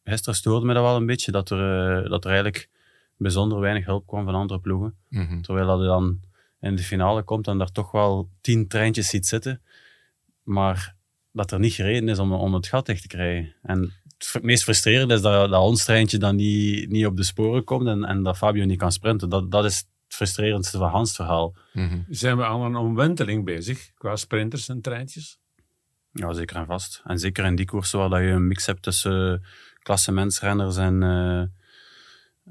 gisteren 0.03 0.35
stoorde 0.35 0.65
me 0.65 0.73
dat 0.73 0.83
wel 0.83 0.95
een 0.95 1.05
beetje, 1.05 1.31
dat 1.31 1.49
er, 1.49 2.03
uh, 2.03 2.09
dat 2.09 2.23
er 2.23 2.29
eigenlijk 2.29 2.69
bijzonder 3.17 3.59
weinig 3.59 3.85
hulp 3.85 4.07
kwam 4.07 4.25
van 4.25 4.35
andere 4.35 4.59
ploegen. 4.59 4.95
Mm 5.09 5.27
-hmm. 5.27 5.41
Terwijl 5.41 5.67
dat 5.67 5.79
je 5.79 5.85
dan 5.85 6.19
in 6.59 6.75
de 6.75 6.83
finale 6.83 7.23
komt 7.23 7.47
en 7.47 7.57
daar 7.57 7.71
toch 7.71 7.91
wel 7.91 8.29
tien 8.41 8.67
treintjes 8.67 9.09
ziet 9.09 9.27
zitten. 9.27 9.61
Maar 10.51 10.95
dat 11.31 11.51
er 11.51 11.59
niet 11.59 11.73
gereden 11.73 12.09
is 12.09 12.19
om, 12.19 12.33
om 12.33 12.53
het 12.53 12.67
gat 12.67 12.85
dicht 12.85 13.01
te 13.01 13.07
krijgen. 13.07 13.55
En 13.61 13.93
het 14.17 14.43
meest 14.43 14.63
frustrerende 14.63 15.13
is 15.13 15.21
dat, 15.21 15.49
dat 15.49 15.61
ons 15.61 15.85
treintje 15.85 16.17
dan 16.17 16.35
niet, 16.35 16.89
niet 16.89 17.05
op 17.05 17.17
de 17.17 17.23
sporen 17.23 17.63
komt 17.63 17.87
en, 17.87 18.03
en 18.03 18.23
dat 18.23 18.37
Fabio 18.37 18.65
niet 18.65 18.77
kan 18.77 18.91
sprinten. 18.91 19.29
Dat, 19.29 19.51
dat 19.51 19.65
is 19.65 19.77
het 19.77 19.87
frustrerendste 20.07 20.77
van 20.77 20.89
Hans 20.89 21.15
verhaal. 21.15 21.55
Mm 21.73 21.87
-hmm. 21.87 22.05
Zijn 22.09 22.37
we 22.37 22.45
aan 22.45 22.61
een 22.61 22.75
omwenteling 22.75 23.45
bezig 23.45 23.91
qua 23.93 24.15
sprinters 24.15 24.69
en 24.69 24.81
treintjes? 24.81 25.39
Ja, 26.11 26.33
zeker 26.33 26.55
en 26.55 26.65
vast. 26.65 27.01
En 27.03 27.19
zeker 27.19 27.45
in 27.45 27.55
die 27.55 27.65
koersen 27.65 27.99
waar 27.99 28.09
dat 28.09 28.19
je 28.19 28.27
een 28.27 28.47
mix 28.47 28.65
hebt 28.65 28.81
tussen 28.81 29.45
klassementsrenners 29.79 30.77
en, 30.77 31.01
uh, 31.01 31.43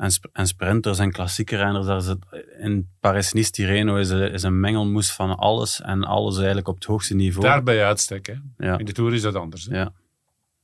en, 0.01 0.11
sp 0.17 0.25
en, 0.33 0.47
sprinters 0.47 0.99
en 0.99 1.13
klassieke 1.13 1.57
renners. 1.57 1.87
Daar 1.87 2.01
zit, 2.01 2.19
in 2.59 2.89
Paris-Nice 3.01 3.51
Tirreno 3.51 3.97
is, 3.97 4.11
is 4.11 4.43
een 4.43 4.61
mengelmoes 4.61 5.13
van 5.13 5.37
alles 5.37 5.81
en 5.81 6.05
alles 6.05 6.37
eigenlijk 6.37 6.69
op 6.69 6.75
het 6.75 6.85
hoogste 6.85 7.15
niveau. 7.15 7.47
Daarbij 7.47 7.85
uitstek, 7.85 8.27
hè? 8.27 8.35
Ja. 8.67 8.79
In 8.79 8.85
de 8.85 8.93
Tour 8.93 9.15
is 9.15 9.23
dat 9.23 9.35
anders. 9.35 9.65
Hè? 9.65 9.77
Ja. 9.77 9.93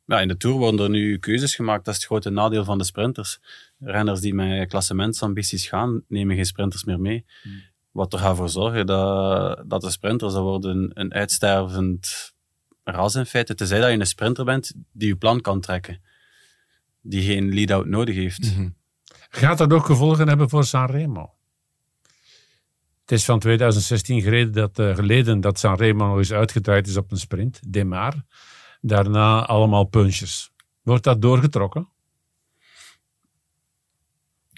ja, 0.05 0.20
in 0.20 0.29
de 0.29 0.37
Tour 0.37 0.57
worden 0.57 0.81
er 0.81 0.90
nu 0.90 1.18
keuzes 1.18 1.55
gemaakt. 1.55 1.85
Dat 1.85 1.94
is 1.94 2.01
het 2.01 2.09
grote 2.09 2.31
nadeel 2.31 2.64
van 2.64 2.79
de 2.79 2.85
sprinters. 2.85 3.38
Renners 3.79 4.20
die 4.20 4.35
met 4.35 4.68
klassementsambities 4.68 5.66
gaan, 5.66 6.03
nemen 6.09 6.37
geen 6.37 6.46
sprinters 6.46 6.85
meer 6.85 7.01
mee. 7.01 7.25
Hmm. 7.42 7.62
Wat 7.90 8.12
er 8.12 8.18
gaat 8.18 8.37
voor 8.37 8.49
zorgen 8.49 8.87
dat, 8.87 9.62
dat 9.66 9.81
de 9.81 9.90
sprinters 9.90 10.33
dat 10.33 10.42
worden 10.42 10.90
een 10.94 11.12
uitstervend 11.12 12.33
ras 12.85 13.14
in 13.14 13.27
feite. 13.27 13.55
Tenzij 13.55 13.81
dat 13.81 13.90
je 13.90 13.99
een 13.99 14.07
sprinter 14.07 14.44
bent 14.44 14.72
die 14.92 15.09
je 15.09 15.16
plan 15.16 15.40
kan 15.40 15.61
trekken. 15.61 16.01
Die 17.01 17.22
geen 17.22 17.55
lead-out 17.55 17.87
nodig 17.87 18.14
heeft. 18.14 18.55
-hmm. 18.55 18.75
Gaat 19.37 19.59
dat 19.59 19.72
ook 19.72 19.85
gevolgen 19.85 20.29
hebben 20.29 20.49
voor 20.49 20.64
Sanremo? 20.64 21.35
Het 23.01 23.12
is 23.12 23.25
van 23.25 23.38
2016 23.38 24.22
geleden 24.22 24.53
dat, 24.53 24.79
uh, 24.79 24.94
geleden 24.94 25.40
dat 25.40 25.59
Sanremo 25.59 26.07
nog 26.07 26.16
eens 26.16 26.33
uitgedraaid 26.33 26.87
is 26.87 26.96
op 26.96 27.11
een 27.11 27.16
sprint, 27.16 27.72
Demar. 27.72 28.14
Daarna 28.81 29.46
allemaal 29.46 29.85
punches. 29.85 30.53
Wordt 30.83 31.05
dat 31.05 31.22
doorgetrokken? 31.22 31.88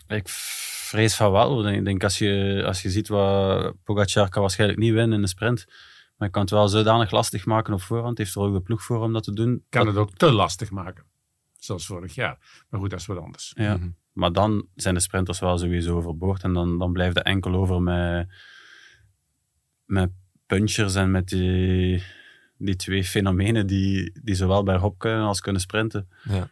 Ik 0.06 0.28
vrees 0.28 1.14
van 1.14 1.32
wel. 1.32 1.68
Ik 1.68 1.84
denk 1.84 2.04
als 2.04 2.18
je, 2.18 2.62
als 2.66 2.82
je 2.82 2.90
ziet 2.90 3.08
wat 3.08 3.74
Pogacar 3.84 4.28
kan 4.28 4.40
waarschijnlijk 4.40 4.80
niet 4.80 4.92
winnen 4.92 5.16
in 5.16 5.22
de 5.22 5.28
sprint. 5.28 5.64
Maar 6.16 6.28
je 6.28 6.34
kan 6.34 6.42
het 6.42 6.50
wel 6.50 6.68
zodanig 6.68 7.10
lastig 7.10 7.46
maken 7.46 7.74
op 7.74 7.82
voorhand. 7.82 8.18
Heeft 8.18 8.34
er 8.34 8.40
ook 8.40 8.54
de 8.54 8.60
ploeg 8.60 8.82
voor 8.82 9.02
om 9.02 9.12
dat 9.12 9.24
te 9.24 9.32
doen. 9.32 9.64
Kan 9.68 9.84
dat... 9.84 9.94
het 9.94 10.02
ook 10.02 10.14
te 10.16 10.32
lastig 10.32 10.70
maken. 10.70 11.04
Zoals 11.58 11.86
vorig 11.86 12.14
jaar. 12.14 12.64
Maar 12.68 12.80
goed, 12.80 12.90
dat 12.90 13.00
is 13.00 13.06
wat 13.06 13.18
anders. 13.18 13.52
Ja. 13.56 13.74
Mm 13.74 13.80
-hmm. 13.80 13.96
Maar 14.18 14.32
dan 14.32 14.66
zijn 14.74 14.94
de 14.94 15.00
sprinters 15.00 15.38
wel 15.38 15.58
sowieso 15.58 15.96
overboord. 15.96 16.42
En 16.42 16.52
dan, 16.52 16.78
dan 16.78 16.92
blijft 16.92 17.16
het 17.16 17.26
enkel 17.26 17.54
over 17.54 17.82
met, 17.82 18.28
met 19.84 20.10
punchers 20.46 20.94
en 20.94 21.10
met 21.10 21.28
die, 21.28 22.02
die 22.56 22.76
twee 22.76 23.04
fenomenen 23.04 23.66
die, 23.66 24.20
die 24.22 24.34
zowel 24.34 24.62
bij 24.62 24.76
hop 24.76 24.98
kunnen 24.98 25.24
als 25.24 25.40
kunnen 25.40 25.60
sprinten. 25.60 26.08
Ja. 26.22 26.50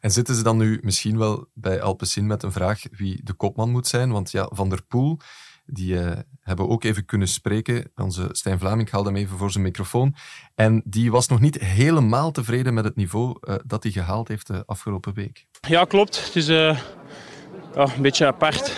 En 0.00 0.10
zitten 0.10 0.34
ze 0.34 0.42
dan 0.42 0.56
nu 0.56 0.78
misschien 0.82 1.18
wel 1.18 1.48
bij 1.54 1.82
Alpecin 1.82 2.26
met 2.26 2.42
een 2.42 2.52
vraag 2.52 2.82
wie 2.90 3.20
de 3.24 3.32
kopman 3.32 3.70
moet 3.70 3.86
zijn? 3.86 4.10
Want 4.10 4.30
ja, 4.30 4.48
Van 4.52 4.68
der 4.68 4.82
Poel, 4.82 5.18
die 5.66 5.94
uh, 5.94 6.12
hebben 6.40 6.68
ook 6.68 6.84
even 6.84 7.04
kunnen 7.04 7.28
spreken. 7.28 7.92
Onze 7.94 8.28
Stijn 8.32 8.58
Vlaming 8.58 8.90
haalde 8.90 9.08
hem 9.08 9.18
even 9.18 9.38
voor 9.38 9.50
zijn 9.50 9.64
microfoon. 9.64 10.14
En 10.54 10.82
die 10.84 11.10
was 11.10 11.28
nog 11.28 11.40
niet 11.40 11.58
helemaal 11.58 12.30
tevreden 12.30 12.74
met 12.74 12.84
het 12.84 12.96
niveau 12.96 13.38
uh, 13.40 13.54
dat 13.66 13.82
hij 13.82 13.92
gehaald 13.92 14.28
heeft 14.28 14.46
de 14.46 14.62
afgelopen 14.66 15.14
week. 15.14 15.46
Ja, 15.68 15.84
klopt. 15.84 16.24
Het 16.24 16.36
is 16.36 16.48
uh, 16.48 16.80
ja, 17.74 17.94
een 17.96 18.02
beetje 18.02 18.26
apart. 18.26 18.68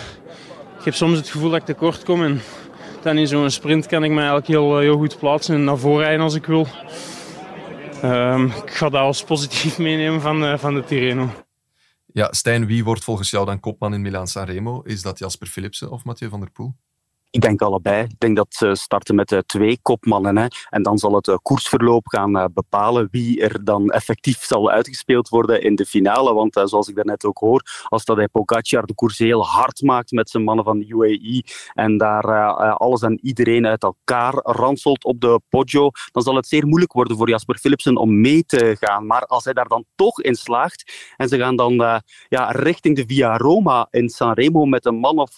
Ik 0.79 0.85
heb 0.85 0.93
soms 0.93 1.17
het 1.17 1.29
gevoel 1.29 1.49
dat 1.49 1.59
ik 1.59 1.65
tekort 1.65 2.03
kom. 2.03 2.23
En 2.23 2.41
dan 3.01 3.17
in 3.17 3.27
zo'n 3.27 3.49
sprint 3.49 3.87
kan 3.87 4.03
ik 4.03 4.09
me 4.09 4.17
eigenlijk 4.17 4.47
heel, 4.47 4.79
heel 4.79 4.97
goed 4.97 5.19
plaatsen 5.19 5.55
en 5.55 5.63
naar 5.63 5.77
voren 5.77 6.03
rijden 6.03 6.21
als 6.21 6.35
ik 6.35 6.45
wil. 6.45 6.67
Um, 8.03 8.45
ik 8.45 8.71
ga 8.71 8.89
dat 8.89 9.01
als 9.01 9.23
positief 9.23 9.77
meenemen 9.87 10.21
van, 10.21 10.43
uh, 10.43 10.57
van 10.57 10.73
de 10.73 10.83
Tirreno. 10.83 11.29
Ja, 12.05 12.27
Stijn, 12.31 12.65
wie 12.65 12.83
wordt 12.83 13.03
volgens 13.03 13.29
jou 13.29 13.45
dan 13.45 13.59
kopman 13.59 13.93
in 13.93 14.01
Milaan-San 14.01 14.45
Remo? 14.45 14.81
Is 14.81 15.01
dat 15.01 15.19
Jasper 15.19 15.47
Philipsen 15.47 15.91
of 15.91 16.03
Mathieu 16.03 16.29
van 16.29 16.39
der 16.39 16.51
Poel? 16.51 16.75
Ik 17.33 17.41
denk 17.41 17.61
allebei. 17.61 18.03
Ik 18.03 18.19
denk 18.19 18.35
dat 18.35 18.47
ze 18.49 18.75
starten 18.75 19.15
met 19.15 19.31
uh, 19.31 19.39
twee 19.39 19.79
kopmannen. 19.81 20.37
Hè. 20.37 20.47
En 20.69 20.83
dan 20.83 20.97
zal 20.97 21.15
het 21.15 21.27
uh, 21.27 21.35
koersverloop 21.41 22.07
gaan 22.07 22.37
uh, 22.37 22.45
bepalen 22.53 23.07
wie 23.11 23.41
er 23.41 23.63
dan 23.63 23.89
effectief 23.89 24.43
zal 24.43 24.69
uitgespeeld 24.69 25.29
worden 25.29 25.61
in 25.61 25.75
de 25.75 25.85
finale. 25.85 26.33
Want 26.33 26.61
zoals 26.63 26.87
ik 26.87 26.95
daarnet 26.95 27.25
ook 27.25 27.37
hoor, 27.37 27.61
als 27.87 28.05
dat 28.05 28.17
hij 28.17 28.27
Pogacar 28.27 28.85
de 28.85 28.93
koers 28.93 29.17
heel 29.17 29.45
hard 29.45 29.81
maakt 29.81 30.11
met 30.11 30.29
zijn 30.29 30.43
mannen 30.43 30.65
van 30.65 30.79
de 30.79 30.87
UAE 30.87 31.43
en 31.73 31.97
daar 31.97 32.51
alles 32.73 33.01
en 33.01 33.19
iedereen 33.21 33.67
uit 33.67 33.83
elkaar 33.83 34.33
ranselt 34.33 35.03
op 35.03 35.21
de 35.21 35.41
Poggio, 35.49 35.89
dan 36.11 36.23
zal 36.23 36.35
het 36.35 36.47
zeer 36.47 36.67
moeilijk 36.67 36.93
worden 36.93 37.17
voor 37.17 37.29
Jasper 37.29 37.57
Philipsen 37.57 37.97
om 37.97 38.21
mee 38.21 38.45
te 38.45 38.77
gaan. 38.79 39.05
Maar 39.05 39.25
als 39.25 39.43
hij 39.43 39.53
daar 39.53 39.67
dan 39.67 39.85
toch 39.95 40.21
in 40.21 40.35
slaagt 40.35 41.13
en 41.17 41.27
ze 41.27 41.37
gaan 41.37 41.55
dan 41.55 41.73
ja, 42.27 42.51
richting 42.51 42.95
de 42.95 43.03
Via 43.07 43.37
Roma 43.37 43.87
in 43.89 44.09
Sanremo 44.09 44.65
met 44.65 44.85
een 44.85 44.99
man 44.99 45.19
of 45.19 45.35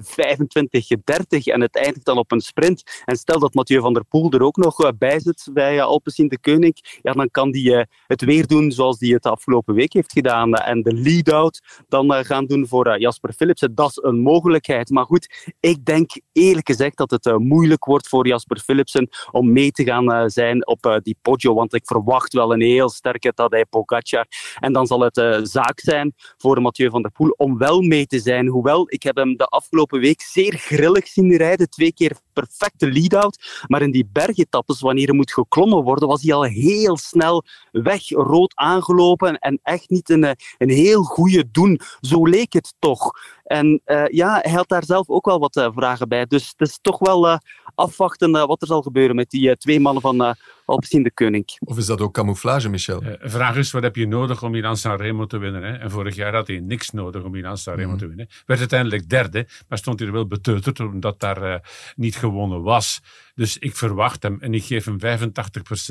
25, 0.00 0.86
30 1.04 1.46
en 1.46 1.60
het 1.60 1.76
eindigt 1.76 2.04
dan 2.06 2.18
op 2.18 2.32
een 2.32 2.40
sprint. 2.40 3.02
En 3.04 3.16
stel 3.16 3.38
dat 3.38 3.54
Mathieu 3.54 3.80
van 3.80 3.94
der 3.94 4.04
Poel 4.04 4.30
er 4.30 4.42
ook 4.42 4.56
nog 4.56 4.96
bij 4.98 5.20
zit 5.20 5.48
bij 5.52 5.82
Alpecin 5.82 6.28
de 6.28 6.38
Koning, 6.40 6.98
ja, 7.02 7.12
dan 7.12 7.30
kan 7.30 7.48
hij 7.56 7.86
het 8.06 8.24
weer 8.24 8.46
doen 8.46 8.72
zoals 8.72 9.00
hij 9.00 9.08
het 9.08 9.26
afgelopen 9.26 9.74
week 9.74 9.92
heeft 9.92 10.12
gedaan. 10.12 10.54
En 10.54 10.82
de 10.82 10.94
lead-out 10.94 11.60
dan 11.88 12.24
gaan 12.24 12.46
doen 12.46 12.68
voor 12.68 12.98
Jasper 13.00 13.32
Philipsen. 13.32 13.74
Dat 13.74 13.90
is 13.90 13.98
een 14.02 14.20
mogelijkheid. 14.20 14.90
Maar 14.90 15.04
goed, 15.04 15.52
ik 15.60 15.84
denk 15.84 16.10
eerlijk 16.32 16.66
gezegd 16.66 16.96
dat 16.96 17.10
het 17.10 17.38
moeilijk 17.38 17.84
wordt 17.84 18.08
voor 18.08 18.26
Jasper 18.26 18.58
Philipsen 18.58 19.08
om 19.30 19.52
mee 19.52 19.70
te 19.70 19.84
gaan 19.84 20.30
zijn 20.30 20.66
op 20.66 21.00
die 21.02 21.16
Poggio. 21.22 21.54
Want 21.54 21.74
ik 21.74 21.86
verwacht 21.86 22.32
wel 22.32 22.52
een 22.52 22.60
heel 22.60 22.88
sterke 22.88 23.32
Tadej 23.32 23.64
Pogacar. 23.64 24.26
En 24.58 24.72
dan 24.72 24.86
zal 24.86 25.00
het 25.00 25.48
zaak 25.48 25.80
zijn 25.80 26.14
voor 26.36 26.62
Mathieu 26.62 26.90
van 26.90 27.02
der 27.02 27.10
Poel 27.10 27.34
om 27.36 27.58
wel 27.58 27.80
mee 27.80 28.06
te 28.06 28.18
zijn. 28.18 28.46
Hoewel, 28.46 28.84
ik 28.88 29.02
heb 29.02 29.16
hem 29.16 29.36
de 29.36 29.46
afgelopen 29.46 29.85
week 29.90 30.20
zeer 30.20 30.52
grillig 30.52 31.06
zien 31.06 31.36
rijden. 31.36 31.70
Twee 31.70 31.92
keer 31.92 32.16
perfecte 32.32 32.90
lead-out. 32.90 33.64
Maar 33.66 33.82
in 33.82 33.90
die 33.90 34.08
bergetappes, 34.12 34.80
wanneer 34.80 35.08
er 35.08 35.14
moet 35.14 35.32
geklommen 35.32 35.82
worden, 35.82 36.08
was 36.08 36.22
hij 36.22 36.34
al 36.34 36.44
heel 36.44 36.96
snel 36.96 37.44
weg, 37.72 38.08
rood 38.08 38.52
aangelopen 38.54 39.38
en 39.38 39.60
echt 39.62 39.90
niet 39.90 40.10
een, 40.10 40.36
een 40.58 40.70
heel 40.70 41.02
goede 41.02 41.50
doen. 41.50 41.80
Zo 42.00 42.26
leek 42.26 42.52
het 42.52 42.74
toch. 42.78 43.10
En 43.44 43.80
uh, 43.86 44.06
ja, 44.06 44.38
hij 44.42 44.52
had 44.52 44.68
daar 44.68 44.84
zelf 44.84 45.08
ook 45.08 45.24
wel 45.24 45.38
wat 45.38 45.56
uh, 45.56 45.68
vragen 45.74 46.08
bij. 46.08 46.26
Dus 46.26 46.54
het 46.56 46.68
is 46.68 46.78
toch 46.80 46.98
wel 46.98 47.40
afwachten 47.74 48.46
wat 48.46 48.60
er 48.60 48.66
zal 48.66 48.82
gebeuren 48.82 49.16
met 49.16 49.30
die 49.30 49.56
twee 49.56 49.80
mannen 49.80 50.02
van 50.02 50.36
Alpecin 50.66 51.02
de 51.02 51.10
Koning. 51.10 51.44
Of 51.58 51.78
is 51.78 51.86
dat 51.86 52.00
ook 52.00 52.14
camouflage, 52.14 52.68
Michel? 52.68 53.00
De 53.00 53.18
vraag 53.22 53.56
is, 53.56 53.70
wat 53.70 53.82
heb 53.82 53.96
je 53.96 54.06
nodig 54.06 54.42
om 54.42 54.50
Milan 54.50 54.76
Sanremo 54.76 55.26
te 55.26 55.38
winnen? 55.38 55.62
Hè? 55.62 55.72
En 55.72 55.90
vorig 55.90 56.14
jaar 56.14 56.34
had 56.34 56.46
hij 56.46 56.60
niks 56.60 56.90
nodig 56.90 57.22
om 57.22 57.30
Milan 57.30 57.58
Sanremo 57.58 57.92
mm. 57.92 57.98
te 57.98 58.06
winnen. 58.06 58.28
Werd 58.46 58.60
uiteindelijk 58.60 59.08
derde, 59.08 59.48
maar 59.68 59.78
stond 59.78 59.98
hij 59.98 60.08
er 60.08 60.14
wel 60.14 60.26
beteuterd 60.26 60.80
omdat 60.80 61.20
daar 61.20 61.70
niet 61.96 62.16
gewonnen 62.16 62.62
was. 62.62 63.00
Dus 63.36 63.58
ik 63.58 63.76
verwacht 63.76 64.22
hem 64.22 64.40
en 64.40 64.54
ik 64.54 64.64
geef 64.64 64.84
hem 64.84 64.98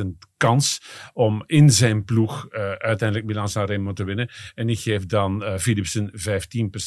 85% 0.03 0.05
kans 0.38 0.81
om 1.13 1.43
in 1.45 1.71
zijn 1.71 2.03
ploeg 2.03 2.47
uh, 2.49 2.71
uiteindelijk 2.71 3.27
Milan 3.27 3.49
Sanremo 3.49 3.93
te 3.93 4.03
winnen. 4.03 4.29
En 4.55 4.69
ik 4.69 4.79
geef 4.79 5.05
dan 5.05 5.43
uh, 5.43 5.57
Philipsen 5.57 6.11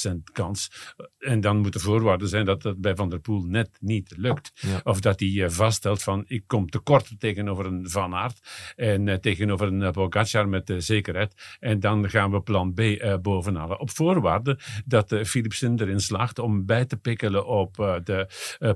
15% 0.09 0.14
kans. 0.33 0.70
En 1.18 1.40
dan 1.40 1.57
moet 1.59 1.72
de 1.72 1.79
voorwaarde 1.79 2.27
zijn 2.27 2.44
dat 2.44 2.62
dat 2.62 2.81
bij 2.81 2.94
Van 2.94 3.11
der 3.11 3.18
Poel 3.18 3.42
net 3.42 3.77
niet 3.81 4.14
lukt. 4.16 4.51
Ja. 4.55 4.81
Of 4.83 5.01
dat 5.01 5.20
hij 5.20 5.29
uh, 5.29 5.48
vaststelt 5.48 6.03
van 6.03 6.24
ik 6.27 6.42
kom 6.46 6.68
tekort 6.68 7.11
tegenover 7.18 7.66
een 7.66 7.78
Van 7.83 8.14
Aert 8.14 8.73
en 8.77 9.21
tegenover 9.21 9.67
een 9.67 9.93
Pogacar 9.93 10.49
met 10.49 10.75
zekerheid. 10.79 11.57
En 11.61 11.81
dan 11.81 12.11
gaan 12.11 12.31
we 12.31 12.41
plan 12.41 12.75
B 12.75 12.81
bovenhalen. 13.23 13.81
Op 13.81 13.91
voorwaarde 13.91 14.59
dat 14.85 15.21
Philipsen 15.25 15.81
erin 15.81 16.01
slaagt 16.01 16.38
om 16.38 16.67
bij 16.67 16.85
te 16.85 16.97
pikkelen 16.97 17.47
op 17.47 18.01
de 18.05 18.27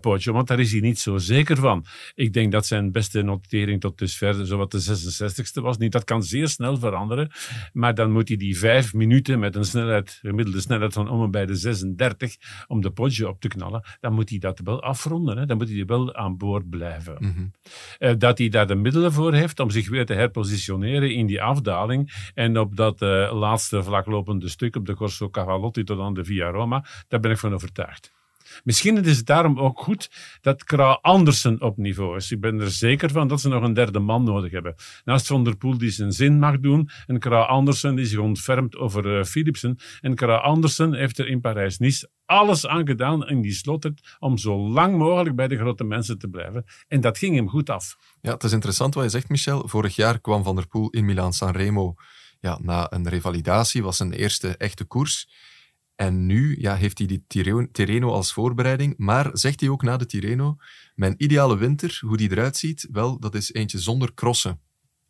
podium. 0.00 0.34
Want 0.34 0.48
daar 0.48 0.60
is 0.60 0.72
hij 0.72 0.80
niet 0.80 0.98
zo 0.98 1.18
zeker 1.18 1.56
van. 1.56 1.84
Ik 2.14 2.32
denk 2.32 2.52
dat 2.52 2.66
zijn 2.66 2.92
beste 2.92 3.22
notering 3.22 3.80
tot 3.80 3.98
dusver 3.98 4.46
zowat 4.46 4.70
de 4.70 4.80
66ste 4.80 5.62
was. 5.62 5.78
Niet, 5.78 5.92
dat 5.92 6.04
kan 6.04 6.22
zeer 6.22 6.48
snel 6.48 6.78
veranderen. 6.78 7.30
Maar 7.72 7.94
dan 7.94 8.12
moet 8.12 8.28
hij 8.28 8.36
die 8.36 8.58
vijf 8.58 8.94
minuten 8.94 9.38
met 9.38 9.56
een 9.56 9.64
snelheid, 9.64 10.18
gemiddelde 10.22 10.60
snelheid 10.60 10.92
van 10.92 11.08
om 11.08 11.22
en 11.22 11.30
bij 11.30 11.46
de 11.46 11.54
36 11.54 12.36
om 12.66 12.80
de 12.80 12.90
podje 12.90 13.28
op 13.28 13.40
te 13.40 13.48
knallen, 13.48 13.82
dan 14.00 14.12
moet 14.12 14.30
hij 14.30 14.38
dat 14.38 14.60
wel 14.64 14.82
afronden. 14.82 15.38
Hè. 15.38 15.46
Dan 15.46 15.56
moet 15.56 15.68
hij 15.68 15.84
wel 15.84 16.14
aan 16.14 16.36
boord 16.36 16.70
blijven. 16.70 17.16
Mm 17.18 17.32
-hmm. 17.34 17.52
uh, 17.98 18.14
dat 18.18 18.38
hij 18.38 18.48
daar 18.48 18.66
de 18.66 18.74
middelen 18.92 19.12
voor 19.12 19.34
heeft 19.34 19.60
om 19.60 19.70
zich 19.70 19.88
weer 19.88 20.06
te 20.06 20.14
herpositioneren 20.14 21.14
in 21.14 21.26
die 21.26 21.42
afdaling 21.42 22.30
en 22.34 22.58
op 22.58 22.76
dat 22.76 23.02
uh, 23.02 23.32
laatste 23.32 23.82
vlaklopende 23.82 24.48
stuk 24.48 24.76
op 24.76 24.86
de 24.86 24.94
Corso 24.94 25.30
Cavallotti 25.30 25.84
tot 25.84 26.00
aan 26.00 26.14
de 26.14 26.24
Via 26.24 26.50
Roma, 26.50 26.84
daar 27.08 27.20
ben 27.20 27.30
ik 27.30 27.38
van 27.38 27.54
overtuigd. 27.54 28.21
Misschien 28.64 29.04
is 29.04 29.16
het 29.16 29.26
daarom 29.26 29.58
ook 29.58 29.80
goed 29.80 30.10
dat 30.40 30.64
Kra 30.64 30.98
Andersen 31.02 31.60
op 31.60 31.76
niveau 31.76 32.16
is. 32.16 32.30
Ik 32.30 32.40
ben 32.40 32.60
er 32.60 32.70
zeker 32.70 33.10
van 33.10 33.28
dat 33.28 33.40
ze 33.40 33.48
nog 33.48 33.62
een 33.62 33.74
derde 33.74 33.98
man 33.98 34.24
nodig 34.24 34.50
hebben. 34.50 34.74
Naast 35.04 35.26
Van 35.26 35.44
der 35.44 35.56
Poel 35.56 35.78
die 35.78 35.90
zijn 35.90 36.12
zin 36.12 36.38
mag 36.38 36.60
doen 36.60 36.88
en 37.06 37.18
Kra 37.18 37.42
Andersen 37.42 37.94
die 37.94 38.04
zich 38.04 38.18
ontfermt 38.18 38.76
over 38.76 39.18
uh, 39.18 39.24
Philipsen. 39.24 39.78
En 40.00 40.14
Kra 40.14 40.36
Andersen 40.36 40.94
heeft 40.94 41.18
er 41.18 41.28
in 41.28 41.40
Parijs-Nice 41.40 42.10
alles 42.26 42.66
aan 42.66 42.86
gedaan 42.86 43.28
in 43.28 43.40
die 43.40 43.52
slotrit 43.52 44.16
om 44.18 44.38
zo 44.38 44.68
lang 44.68 44.96
mogelijk 44.96 45.36
bij 45.36 45.48
de 45.48 45.56
grote 45.56 45.84
mensen 45.84 46.18
te 46.18 46.28
blijven. 46.28 46.64
En 46.88 47.00
dat 47.00 47.18
ging 47.18 47.34
hem 47.36 47.48
goed 47.48 47.70
af. 47.70 47.96
Ja, 48.20 48.32
het 48.32 48.44
is 48.44 48.52
interessant 48.52 48.94
wat 48.94 49.04
je 49.04 49.10
zegt, 49.10 49.28
Michel. 49.28 49.68
Vorig 49.68 49.96
jaar 49.96 50.20
kwam 50.20 50.42
Van 50.42 50.54
der 50.54 50.66
Poel 50.66 50.90
in 50.90 51.04
Milaan-San 51.04 51.52
Remo 51.52 51.94
ja, 52.42 52.58
na 52.62 52.92
een 52.92 53.08
revalidatie, 53.08 53.82
was 53.82 53.96
zijn 53.96 54.12
eerste 54.12 54.56
echte 54.56 54.84
koers. 54.84 55.28
En 56.02 56.26
nu 56.26 56.56
ja, 56.60 56.74
heeft 56.74 56.98
hij 56.98 57.06
die 57.06 57.24
Tirreno 57.72 58.10
als 58.10 58.32
voorbereiding, 58.32 58.94
maar 58.96 59.30
zegt 59.32 59.60
hij 59.60 59.68
ook 59.68 59.82
na 59.82 59.96
de 59.96 60.06
Tirreno, 60.06 60.56
mijn 60.94 61.14
ideale 61.16 61.56
winter, 61.56 61.98
hoe 62.06 62.16
die 62.16 62.30
eruit 62.30 62.56
ziet, 62.56 62.88
wel, 62.92 63.18
dat 63.18 63.34
is 63.34 63.52
eentje 63.52 63.78
zonder 63.78 64.14
crossen. 64.14 64.60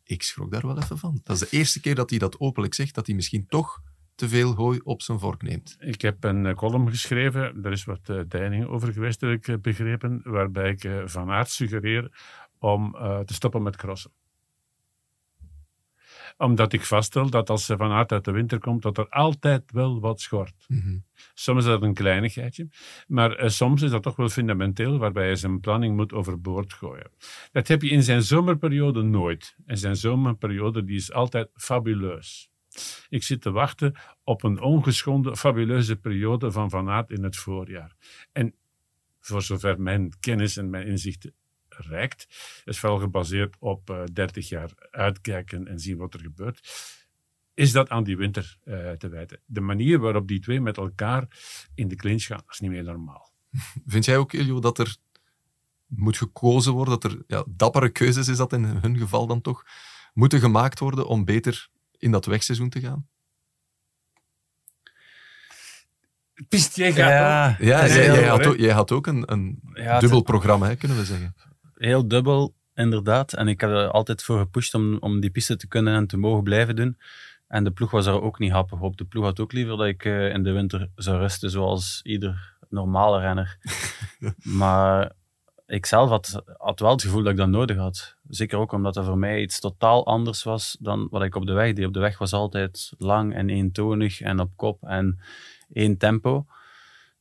Ik 0.03 0.23
schrok 0.23 0.51
daar 0.51 0.67
wel 0.67 0.77
even 0.77 0.97
van. 0.97 1.19
Dat 1.23 1.41
is 1.41 1.49
de 1.49 1.57
eerste 1.57 1.79
keer 1.79 1.95
dat 1.95 2.09
hij 2.09 2.19
dat 2.19 2.39
openlijk 2.39 2.73
zegt, 2.73 2.95
dat 2.95 3.05
hij 3.05 3.15
misschien 3.15 3.47
toch 3.47 3.81
te 4.15 4.29
veel 4.29 4.55
hooi 4.55 4.79
op 4.83 5.01
zijn 5.01 5.19
vork 5.19 5.41
neemt. 5.41 5.75
Ik 5.79 6.01
heb 6.01 6.23
een 6.23 6.45
uh, 6.45 6.53
column 6.53 6.89
geschreven, 6.89 7.61
daar 7.61 7.71
is 7.71 7.83
wat 7.83 8.09
uh, 8.09 8.21
deining 8.27 8.65
over 8.65 8.93
geweest, 8.93 9.21
heb 9.21 9.31
ik 9.31 9.47
uh, 9.47 9.55
begrepen, 9.61 10.21
waarbij 10.23 10.69
ik 10.69 10.89
Van 11.05 11.29
Aert 11.29 11.49
suggereer 11.49 12.11
om 12.59 12.91
te 13.25 13.33
stoppen 13.33 13.63
met 13.63 13.75
crossen 13.75 14.11
omdat 16.37 16.73
ik 16.73 16.85
vaststel 16.85 17.29
dat 17.29 17.49
als 17.49 17.65
ze 17.65 17.77
vanuit 17.77 18.11
uit 18.11 18.25
de 18.25 18.31
winter 18.31 18.59
komt, 18.59 18.81
dat 18.81 18.97
er 18.97 19.09
altijd 19.09 19.71
wel 19.71 19.99
wat 19.99 20.21
schort. 20.21 20.65
Mm 20.67 21.03
Soms 21.33 21.59
is 21.59 21.65
dat 21.65 21.81
een 21.81 21.93
kleinigheidje, 21.93 22.67
maar 23.07 23.43
uh, 23.43 23.49
soms 23.49 23.81
is 23.81 23.91
dat 23.91 24.03
toch 24.03 24.15
wel 24.15 24.29
fundamenteel, 24.29 24.97
waarbij 24.97 25.29
je 25.29 25.35
zijn 25.35 25.59
planning 25.59 25.95
moet 25.95 26.13
overboord 26.13 26.73
gooien. 26.73 27.11
Dat 27.51 27.67
heb 27.67 27.81
je 27.81 27.89
in 27.89 28.03
zijn 28.03 28.21
zomerperiode 28.21 29.01
nooit. 29.01 29.55
En 29.65 29.77
zijn 29.77 29.95
zomerperiode 29.95 30.83
die 30.83 30.95
is 30.95 31.11
altijd 31.11 31.49
fabuleus. 31.55 32.49
Ik 33.09 33.23
zit 33.23 33.41
te 33.41 33.51
wachten 33.51 33.95
op 34.23 34.43
een 34.43 34.61
ongeschonden, 34.61 35.37
fabuleuze 35.37 35.95
periode 35.95 36.51
van 36.51 36.69
Van 36.69 36.89
Aert 36.89 37.09
in 37.09 37.23
het 37.23 37.37
voorjaar. 37.37 37.95
En 38.31 38.53
voor 39.19 39.41
zover 39.41 39.81
mijn 39.81 40.13
kennis 40.19 40.57
en 40.57 40.69
mijn 40.69 40.87
inzichten 40.87 41.33
reikt, 41.77 42.27
is 42.65 42.79
vooral 42.79 42.99
gebaseerd 42.99 43.55
op 43.59 43.89
uh, 43.89 44.03
30 44.13 44.49
jaar 44.49 44.71
uitkijken 44.91 45.67
en 45.67 45.79
zien 45.79 45.97
wat 45.97 46.13
er 46.13 46.19
gebeurt. 46.19 46.59
Is 47.53 47.71
dat 47.71 47.89
aan 47.89 48.03
die 48.03 48.17
winter 48.17 48.57
uh, 48.65 48.91
te 48.91 49.09
wijten? 49.09 49.39
De 49.45 49.61
manier 49.61 49.99
waarop 49.99 50.27
die 50.27 50.39
twee 50.39 50.61
met 50.61 50.77
elkaar 50.77 51.27
in 51.75 51.87
de 51.87 51.95
clinch 51.95 52.23
gaan, 52.23 52.43
is 52.49 52.59
niet 52.59 52.71
meer 52.71 52.83
normaal. 52.83 53.31
Vind 53.85 54.05
jij 54.05 54.17
ook, 54.17 54.33
Iljo, 54.33 54.59
dat 54.59 54.79
er 54.79 54.95
moet 55.87 56.17
gekozen 56.17 56.73
worden, 56.73 56.99
dat 56.99 57.11
er 57.11 57.23
ja, 57.27 57.43
dappere 57.47 57.89
keuzes 57.89 58.27
is 58.27 58.37
dat 58.37 58.53
in 58.53 58.63
hun 58.63 58.97
geval 58.97 59.27
dan 59.27 59.41
toch, 59.41 59.63
moeten 60.13 60.39
gemaakt 60.39 60.79
worden 60.79 61.07
om 61.07 61.25
beter 61.25 61.67
in 61.97 62.11
dat 62.11 62.25
wegseizoen 62.25 62.69
te 62.69 62.79
gaan? 62.79 63.07
Pist, 66.47 66.75
jij 66.75 66.93
gaat 66.93 67.09
ja, 67.09 67.47
ja, 67.59 67.87
jij, 67.87 68.05
jij, 68.05 68.27
had 68.27 68.45
ook, 68.45 68.57
jij 68.57 68.73
had 68.73 68.91
ook 68.91 69.07
een, 69.07 69.31
een 69.31 69.61
ja, 69.73 69.99
dubbel 69.99 70.21
programma, 70.21 70.67
hè, 70.67 70.75
kunnen 70.75 70.97
we 70.97 71.05
zeggen 71.05 71.35
heel 71.75 72.07
dubbel. 72.07 72.55
inderdaad. 72.75 73.33
En 73.33 73.47
ik 73.47 73.61
heb 73.61 73.69
er 73.69 73.89
altijd 73.89 74.23
voor 74.23 74.39
gepusht 74.39 74.73
om, 74.73 74.97
om 74.99 75.19
die 75.19 75.29
piste 75.29 75.55
te 75.55 75.67
kunnen 75.67 75.95
en 75.95 76.07
te 76.07 76.17
mogen 76.17 76.43
blijven 76.43 76.75
doen. 76.75 76.97
En 77.47 77.63
de 77.63 77.71
ploeg 77.71 77.91
was 77.91 78.05
er 78.05 78.21
ook 78.21 78.39
niet 78.39 78.51
happig 78.51 78.81
op. 78.81 78.97
De 78.97 79.05
ploeg 79.05 79.23
had 79.23 79.39
ook 79.39 79.51
liever 79.51 79.77
dat 79.77 79.87
ik 79.87 80.05
uh, 80.05 80.33
in 80.33 80.43
de 80.43 80.51
winter 80.51 80.89
zou 80.95 81.17
rusten, 81.17 81.49
zoals 81.49 81.99
ieder 82.03 82.55
normale 82.69 83.19
renner. 83.19 83.57
maar 84.61 85.11
ik 85.65 85.85
zelf 85.85 86.09
had, 86.09 86.43
had 86.57 86.79
wel 86.79 86.91
het 86.91 87.01
gevoel 87.01 87.23
dat 87.23 87.31
ik 87.31 87.37
dat 87.37 87.47
nodig 87.47 87.77
had. 87.77 88.15
Zeker 88.27 88.57
ook 88.57 88.71
omdat 88.71 88.93
dat 88.93 89.05
voor 89.05 89.17
mij 89.17 89.41
iets 89.41 89.59
totaal 89.59 90.05
anders 90.05 90.43
was 90.43 90.77
dan 90.79 91.07
wat 91.09 91.23
ik 91.23 91.35
op 91.35 91.45
de 91.45 91.53
weg 91.53 91.73
deed. 91.73 91.85
Op 91.85 91.93
de 91.93 91.99
weg 91.99 92.17
was 92.17 92.33
altijd 92.33 92.93
lang 92.97 93.33
en 93.33 93.49
eentonig 93.49 94.21
en 94.21 94.39
op 94.39 94.51
kop 94.55 94.83
en 94.83 95.19
één 95.73 95.97
tempo. 95.97 96.45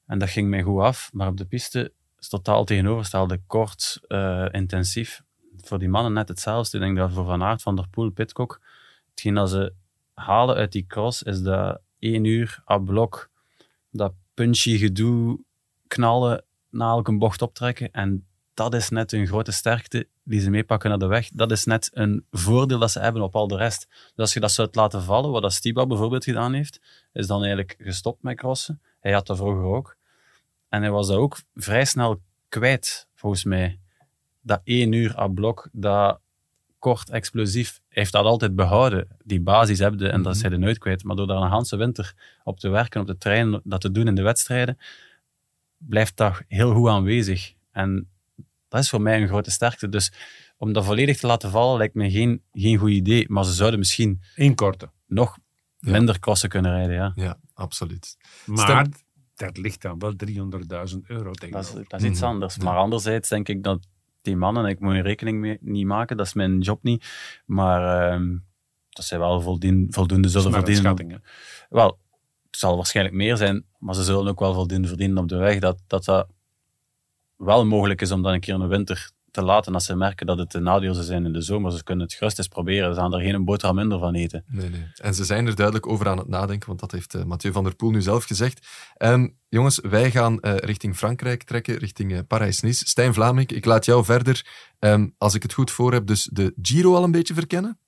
En 0.07 0.19
dat 0.19 0.31
ging 0.31 0.49
mij 0.49 0.63
goed 0.63 0.81
af. 0.81 1.11
Maar 1.13 1.29
op 1.29 1.37
de 1.37 1.47
piste 1.47 1.93
is 2.23 2.29
totaal 2.29 2.65
tegenovergestelde. 2.65 3.41
Kort, 3.47 4.01
uh, 4.09 4.47
intensief. 4.51 5.23
Voor 5.57 5.79
die 5.79 5.89
mannen 5.89 6.13
net 6.13 6.29
hetzelfde. 6.29 6.79
Ik 6.79 6.83
denk 6.83 6.97
dat 6.97 7.13
voor 7.13 7.25
Van 7.25 7.43
Aert, 7.43 7.63
Van 7.63 7.77
der 7.77 7.89
Poel, 7.89 8.11
Pitcock, 8.11 8.61
hetgeen 9.11 9.35
dat 9.35 9.51
ze 9.51 9.75
halen 10.15 10.57
uit 10.57 10.73
die 10.73 10.87
cross 10.87 11.23
is 11.23 11.43
dat 11.43 11.81
één 11.99 12.25
uur 12.25 12.63
à 12.71 12.79
blok, 12.79 13.31
dat 13.91 14.13
punchy 14.35 14.79
gedoe, 14.79 15.45
knallen, 15.87 16.45
na 16.71 16.89
elke 16.89 17.19
bocht 17.19 17.43
optrekken. 17.43 17.91
En 17.91 18.27
dat 18.55 18.75
is 18.75 18.89
net 18.89 19.13
een 19.13 19.27
grote 19.27 19.53
sterkte 19.53 20.09
die 20.25 20.41
ze 20.41 20.51
meepakken 20.51 20.91
naar 20.91 20.99
de 20.99 21.07
weg. 21.07 21.29
Dat 21.33 21.51
is 21.51 21.65
net 21.65 21.91
een 21.93 22.27
voordeel 22.31 22.79
dat 22.79 22.91
ze 22.91 23.01
hebben 23.01 23.23
op 23.23 23.37
al 23.37 23.49
de 23.49 23.57
rest. 23.57 23.87
Dus 23.89 24.13
als 24.17 24.33
je 24.33 24.41
dat 24.41 24.53
zou 24.53 24.69
laten 24.71 25.03
vallen, 25.03 25.31
wat 25.31 25.43
dat 25.43 25.53
Stiba 25.53 25.87
bijvoorbeeld 25.87 26.25
gedaan 26.25 26.53
heeft, 26.53 26.81
is 27.13 27.27
dan 27.27 27.39
eigenlijk 27.39 27.77
gestopt 27.79 28.23
met 28.23 28.37
crossen. 28.37 28.83
Hij 29.01 29.13
had 29.13 29.27
dat 29.27 29.37
vroeger 29.37 29.65
ook. 29.65 29.97
En 30.73 30.83
hij 30.83 30.91
was 30.91 31.07
dat 31.07 31.17
ook 31.17 31.41
vrij 31.55 31.85
snel 31.85 32.21
kwijt, 32.49 33.09
volgens 33.15 33.45
mij. 33.45 33.79
Dat 34.41 34.61
één 34.65 34.93
uur 34.93 35.19
à 35.19 35.27
blok, 35.27 35.69
dat 35.73 36.21
kort, 36.79 37.11
explosief, 37.11 37.81
heeft 37.89 38.13
dat 38.13 38.25
altijd 38.25 38.55
behouden. 38.55 39.09
Die 39.25 39.41
basis 39.41 39.79
hebben 39.79 40.13
en 40.13 40.23
dat 40.23 40.35
is 40.35 40.43
hij 40.43 40.51
er 40.51 40.59
nooit 40.59 40.79
kwijt. 40.79 41.05
Maar 41.05 41.17
door 41.17 41.27
daar 41.27 41.43
een 41.43 41.51
hele 41.51 41.77
winter 41.77 42.15
op 42.45 42.61
te 42.61 42.69
werken, 42.69 43.01
op 43.01 43.07
de 43.07 43.19
trein, 43.19 43.61
dat 43.65 43.81
te 43.81 43.91
doen 43.91 44.07
in 44.07 44.15
de 44.15 44.23
wedstrijden, 44.23 44.79
blijft 45.77 46.17
dat 46.17 46.43
heel 46.49 46.75
goed 46.75 46.89
aanwezig. 46.89 47.55
En 47.73 48.09
dat 48.69 48.81
is 48.81 48.91
voor 48.91 49.03
mij 49.03 49.21
een 49.21 49.29
grote 49.29 49.51
sterkte. 49.51 49.89
Dus 49.89 50.13
om 50.57 50.73
dat 50.73 50.85
volledig 50.85 51.19
te 51.19 51.27
laten 51.27 51.51
vallen 51.51 51.79
lijkt 51.79 51.95
me 51.95 52.11
geen, 52.11 52.43
geen 52.53 52.77
goed 52.77 52.91
idee. 52.91 53.25
Maar 53.29 53.45
ze 53.45 53.53
zouden 53.53 53.79
misschien... 53.79 54.23
Inkorten. 54.35 54.93
Nog 55.07 55.39
minder 55.79 56.19
crossen 56.19 56.49
kunnen 56.49 56.73
rijden, 56.73 56.95
ja. 56.95 57.13
Ja, 57.15 57.39
absoluut. 57.55 58.17
Maar 58.47 58.87
dat 59.35 59.57
ligt 59.57 59.83
dan 59.83 59.99
wel 59.99 60.13
300.000 60.27 60.99
euro 61.07 61.31
tegen. 61.33 61.55
Dat 61.55 61.65
is, 61.65 61.73
dat 61.89 62.01
is 62.01 62.09
iets 62.09 62.21
mhm. 62.21 62.29
anders. 62.29 62.59
Maar 62.59 62.77
anderzijds 62.77 63.29
denk 63.29 63.49
ik 63.49 63.63
dat 63.63 63.87
die 64.23 64.37
mannen, 64.37 64.67
ik 64.67 64.81
moet 64.81 64.95
een 64.95 65.03
rekening 65.03 65.41
mee 65.41 65.59
niet 65.61 65.87
maken, 65.87 66.17
dat 66.17 66.27
is 66.27 66.33
mijn 66.35 66.61
job 66.61 66.83
niet, 66.83 67.07
maar 67.47 68.13
uh, 68.21 68.39
dat 68.89 69.05
zij 69.05 69.19
wel 69.19 69.41
voldoende, 69.41 69.93
voldoende 69.93 70.29
zullen 70.29 70.53
verdienen. 70.53 71.23
Wel, 71.69 71.99
het 72.47 72.57
zal 72.57 72.77
waarschijnlijk 72.77 73.17
meer 73.17 73.37
zijn, 73.37 73.65
maar 73.79 73.95
ze 73.95 74.03
zullen 74.03 74.29
ook 74.29 74.41
wel 74.41 74.55
voldoende 74.55 74.89
verdienen 74.89 75.19
op 75.19 75.29
de 75.29 75.37
weg. 75.37 75.59
Dat 75.59 75.81
dat, 75.87 76.05
dat 76.05 76.29
wel 77.37 77.67
mogelijk 77.67 78.01
is 78.01 78.11
om 78.11 78.23
dan 78.23 78.33
een 78.33 78.41
keer 78.41 78.55
in 78.55 78.61
de 78.61 78.67
winter 78.67 79.11
te 79.33 79.43
laten 79.43 79.75
als 79.75 79.85
ze 79.85 79.97
merken 79.97 80.27
dat 80.27 80.39
het 80.39 80.55
een 80.55 80.63
nadeel 80.63 80.95
zijn 80.95 81.25
in 81.25 81.33
de 81.33 81.41
zomer. 81.41 81.73
Ze 81.73 81.83
kunnen 81.83 82.05
het 82.05 82.15
gerust 82.15 82.39
eens 82.39 82.49
proberen. 82.49 82.95
Ze 82.95 83.01
gaan 83.01 83.15
er 83.15 83.21
geen 83.21 83.45
boterham 83.45 83.77
minder 83.77 83.99
van 83.99 84.15
eten. 84.15 84.45
Nee, 84.47 84.69
nee. 84.71 84.87
En 84.97 85.15
ze 85.15 85.25
zijn 85.25 85.47
er 85.47 85.55
duidelijk 85.55 85.87
over 85.87 86.09
aan 86.09 86.19
het 86.19 86.29
nadenken, 86.29 86.69
want 86.69 86.81
dat 86.81 86.93
heeft 86.93 87.15
uh, 87.15 87.25
Mathieu 87.25 87.53
van 87.53 87.65
der 87.65 87.77
Poel 87.77 87.91
nu 87.91 88.03
zelf 88.03 88.25
gezegd. 88.25 88.67
Um, 88.99 89.39
jongens, 89.49 89.81
wij 89.83 90.11
gaan 90.11 90.39
uh, 90.41 90.57
richting 90.57 90.97
Frankrijk 90.97 91.43
trekken, 91.43 91.77
richting 91.77 92.13
uh, 92.13 92.19
Parijs-Nice. 92.29 92.89
Stijn 92.89 93.15
Vlaming, 93.15 93.51
ik 93.51 93.65
laat 93.65 93.85
jou 93.85 94.05
verder, 94.05 94.47
um, 94.79 95.15
als 95.19 95.35
ik 95.35 95.43
het 95.43 95.53
goed 95.53 95.71
voor 95.71 95.93
heb, 95.93 96.07
dus 96.07 96.29
de 96.33 96.55
Giro 96.63 96.95
al 96.95 97.05
een 97.05 97.11
beetje 97.11 97.35
verkennen? 97.35 97.79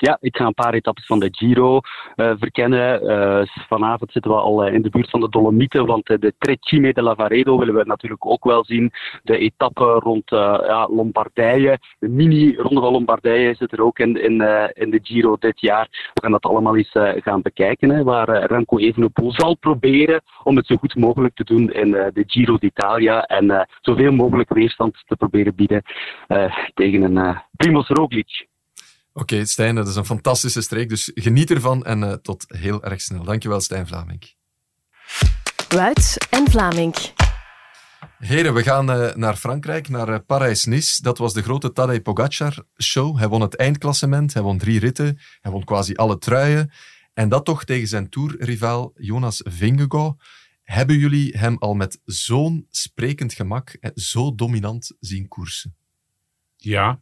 Ja, 0.00 0.16
ik 0.20 0.36
ga 0.36 0.46
een 0.46 0.54
paar 0.54 0.74
etappes 0.74 1.06
van 1.06 1.18
de 1.18 1.28
Giro 1.30 1.80
uh, 2.16 2.32
verkennen. 2.38 3.02
Uh, 3.02 3.42
vanavond 3.68 4.12
zitten 4.12 4.30
we 4.30 4.36
al 4.36 4.66
uh, 4.66 4.74
in 4.74 4.82
de 4.82 4.90
buurt 4.90 5.10
van 5.10 5.20
de 5.20 5.28
Dolomieten, 5.28 5.86
want 5.86 6.06
de 6.06 6.34
Trecime 6.38 6.92
de 6.92 7.02
Lavaredo 7.02 7.58
willen 7.58 7.74
we 7.74 7.84
natuurlijk 7.84 8.26
ook 8.26 8.44
wel 8.44 8.64
zien. 8.64 8.92
De 9.22 9.38
etappe 9.38 9.84
rond 9.84 10.30
ja, 10.30 10.88
Lombardije, 10.90 11.78
de 11.98 12.08
mini-ronde 12.08 12.80
van 12.80 12.92
Lombardije 12.92 13.54
zit 13.54 13.72
er 13.72 13.82
ook 13.82 13.98
in, 13.98 14.22
in, 14.22 14.32
in 14.74 14.90
de 14.90 15.00
Giro 15.02 15.36
dit 15.38 15.60
jaar. 15.60 15.88
We 16.14 16.20
gaan 16.20 16.32
dat 16.32 16.46
allemaal 16.46 16.76
eens 16.76 16.92
gaan 17.22 17.42
bekijken, 17.42 17.90
hè, 17.90 18.02
waar 18.02 18.46
Remco 18.46 18.78
Evenepoel 18.78 19.32
zal 19.32 19.54
proberen 19.56 20.20
om 20.42 20.56
het 20.56 20.66
zo 20.66 20.76
goed 20.76 20.96
mogelijk 20.96 21.34
te 21.34 21.44
doen 21.44 21.72
in 21.72 21.90
de 21.90 22.24
Giro 22.26 22.56
d'Italia 22.56 23.22
en 23.22 23.68
zoveel 23.80 24.12
mogelijk 24.12 24.54
weerstand 24.54 25.02
te 25.06 25.16
proberen 25.16 25.54
bieden 25.54 25.82
tegen 26.74 27.02
een 27.02 27.38
Primoz 27.56 27.88
Roglic. 27.88 28.46
Oké, 29.18 29.34
okay, 29.34 29.46
Stijn, 29.46 29.74
dat 29.74 29.88
is 29.88 29.96
een 29.96 30.04
fantastische 30.04 30.60
streek, 30.60 30.88
dus 30.88 31.10
geniet 31.14 31.50
ervan 31.50 31.84
en 31.84 32.02
uh, 32.02 32.12
tot 32.12 32.44
heel 32.48 32.84
erg 32.84 33.00
snel. 33.00 33.24
Dankjewel, 33.24 33.60
Stijn 33.60 33.86
Vlaming. 33.86 34.34
Wout 35.68 36.26
en 36.30 36.50
Vlaming. 36.50 36.94
Heren, 38.18 38.54
we 38.54 38.62
gaan 38.62 38.90
uh, 38.90 39.14
naar 39.14 39.36
Frankrijk, 39.36 39.88
naar 39.88 40.08
uh, 40.08 40.16
Parijs-Nice. 40.26 41.02
Dat 41.02 41.18
was 41.18 41.32
de 41.32 41.42
grote 41.42 41.72
Tadej 41.72 42.00
Pogacar-show. 42.00 43.18
Hij 43.18 43.28
won 43.28 43.40
het 43.40 43.56
eindklassement, 43.56 44.34
hij 44.34 44.42
won 44.42 44.58
drie 44.58 44.78
ritten, 44.78 45.18
hij 45.40 45.52
won 45.52 45.64
quasi 45.64 45.94
alle 45.94 46.18
truien. 46.18 46.70
En 47.14 47.28
dat 47.28 47.44
toch 47.44 47.64
tegen 47.64 47.88
zijn 47.88 48.08
toerrivaal 48.08 48.92
Jonas 48.94 49.40
Vingegaard. 49.44 50.22
Hebben 50.62 50.98
jullie 50.98 51.36
hem 51.36 51.56
al 51.58 51.74
met 51.74 52.00
zo'n 52.04 52.66
sprekend 52.70 53.32
gemak 53.32 53.70
en 53.80 53.92
zo 53.94 54.34
dominant 54.34 54.92
zien 55.00 55.28
koersen? 55.28 55.76
Ja, 56.56 57.00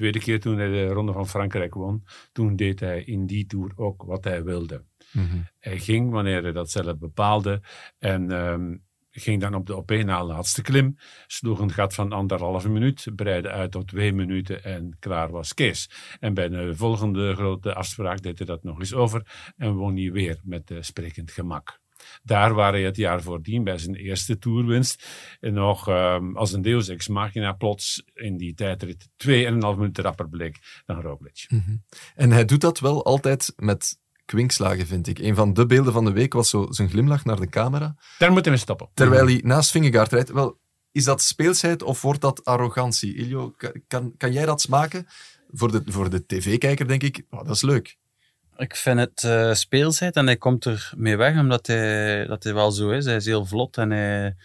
tweede 0.00 0.18
keer 0.18 0.40
toen 0.40 0.58
hij 0.58 0.68
de 0.68 0.86
Ronde 0.86 1.12
van 1.12 1.28
Frankrijk 1.28 1.74
won, 1.74 2.04
toen 2.32 2.56
deed 2.56 2.80
hij 2.80 3.02
in 3.02 3.26
die 3.26 3.46
Tour 3.46 3.72
ook 3.76 4.02
wat 4.02 4.24
hij 4.24 4.44
wilde. 4.44 4.84
Mhm. 5.12 5.38
Hij 5.58 5.78
ging 5.78 6.10
wanneer 6.10 6.42
hij 6.42 6.52
dat 6.52 6.70
zelf 6.70 6.98
bepaalde 6.98 7.62
en 7.98 8.30
um, 8.30 8.84
ging 9.10 9.40
dan 9.40 9.54
op 9.54 9.66
de 9.66 9.76
op 9.76 9.90
na 9.90 10.24
laatste 10.24 10.62
klim, 10.62 10.96
sloeg 11.26 11.58
een 11.58 11.72
gat 11.72 11.94
van 11.94 12.12
anderhalve 12.12 12.68
minuut, 12.68 13.06
breidde 13.14 13.50
uit 13.50 13.70
tot 13.70 13.88
twee 13.88 14.12
minuten 14.12 14.64
en 14.64 14.96
klaar 14.98 15.30
was 15.30 15.54
Kees. 15.54 15.90
En 16.20 16.34
bij 16.34 16.48
de 16.48 16.74
volgende 16.74 17.34
grote 17.34 17.74
afspraak 17.74 18.22
deed 18.22 18.38
hij 18.38 18.46
dat 18.46 18.62
nog 18.62 18.78
eens 18.78 18.94
over 18.94 19.52
en 19.56 19.74
won 19.74 19.96
hij 19.96 20.12
weer 20.12 20.40
met 20.44 20.70
uh, 20.70 20.78
sprekend 20.80 21.30
gemak. 21.30 21.79
Daar 22.22 22.54
waar 22.54 22.72
hij 22.72 22.82
het 22.82 22.96
jaar 22.96 23.22
voordien 23.22 23.64
bij 23.64 23.78
zijn 23.78 23.94
eerste 23.94 24.38
toerwinst 24.38 25.06
nog 25.40 25.88
um, 25.88 26.36
als 26.36 26.52
een 26.52 26.62
deus 26.62 26.88
ex 26.88 27.08
machina 27.08 27.52
plots 27.52 28.02
in 28.14 28.36
die 28.36 28.54
tijdrit 28.54 29.08
2,5 29.26 29.30
minuten 29.58 30.04
rapper 30.04 30.28
bleek 30.28 30.82
dan 30.86 31.00
Roglic. 31.00 31.46
Mm 31.48 31.82
En 32.14 32.32
hij 32.32 32.44
doet 32.44 32.60
dat 32.60 32.80
wel 32.80 33.04
altijd 33.04 33.52
met 33.56 33.98
kwinkslagen, 34.24 34.86
vind 34.86 35.06
ik. 35.06 35.18
Een 35.18 35.34
van 35.34 35.52
de 35.52 35.66
beelden 35.66 35.92
van 35.92 36.04
de 36.04 36.12
week 36.12 36.32
was 36.32 36.50
zo 36.50 36.66
zijn 36.70 36.88
glimlach 36.88 37.24
naar 37.24 37.40
de 37.40 37.48
camera. 37.48 37.96
Daar 38.18 38.32
moeten 38.32 38.52
we 38.52 38.58
stoppen. 38.58 38.88
Terwijl 38.94 39.26
hij 39.26 39.40
naast 39.44 39.70
Vingegaard 39.70 40.12
rijdt. 40.12 40.30
Wel, 40.30 40.60
is 40.92 41.04
dat 41.04 41.22
speelsheid 41.22 41.82
of 41.82 42.02
wordt 42.02 42.20
dat 42.20 42.44
arrogantie? 42.44 43.14
Ilio, 43.14 43.54
kan, 43.86 44.14
kan 44.16 44.32
jij 44.32 44.46
dat 44.46 44.60
smaken? 44.60 45.06
Voor 45.48 45.70
de, 45.70 45.82
voor 45.86 46.10
de 46.10 46.26
tv-kijker 46.26 46.88
denk 46.88 47.02
ik, 47.02 47.22
oh, 47.30 47.44
dat 47.44 47.54
is 47.54 47.62
leuk. 47.62 47.98
Ik 48.60 48.76
vind 48.76 48.98
het 48.98 49.22
uh, 49.22 49.54
speelsheid 49.54 50.16
en 50.16 50.26
hij 50.26 50.36
komt 50.36 50.64
er 50.64 50.92
mee 50.96 51.16
weg 51.16 51.38
omdat 51.38 51.66
hij, 51.66 52.26
dat 52.26 52.44
hij 52.44 52.54
wel 52.54 52.70
zo 52.70 52.90
is. 52.90 53.04
Hij 53.04 53.16
is 53.16 53.24
heel 53.24 53.46
vlot 53.46 53.76
en 53.76 53.90
hij, 53.90 54.36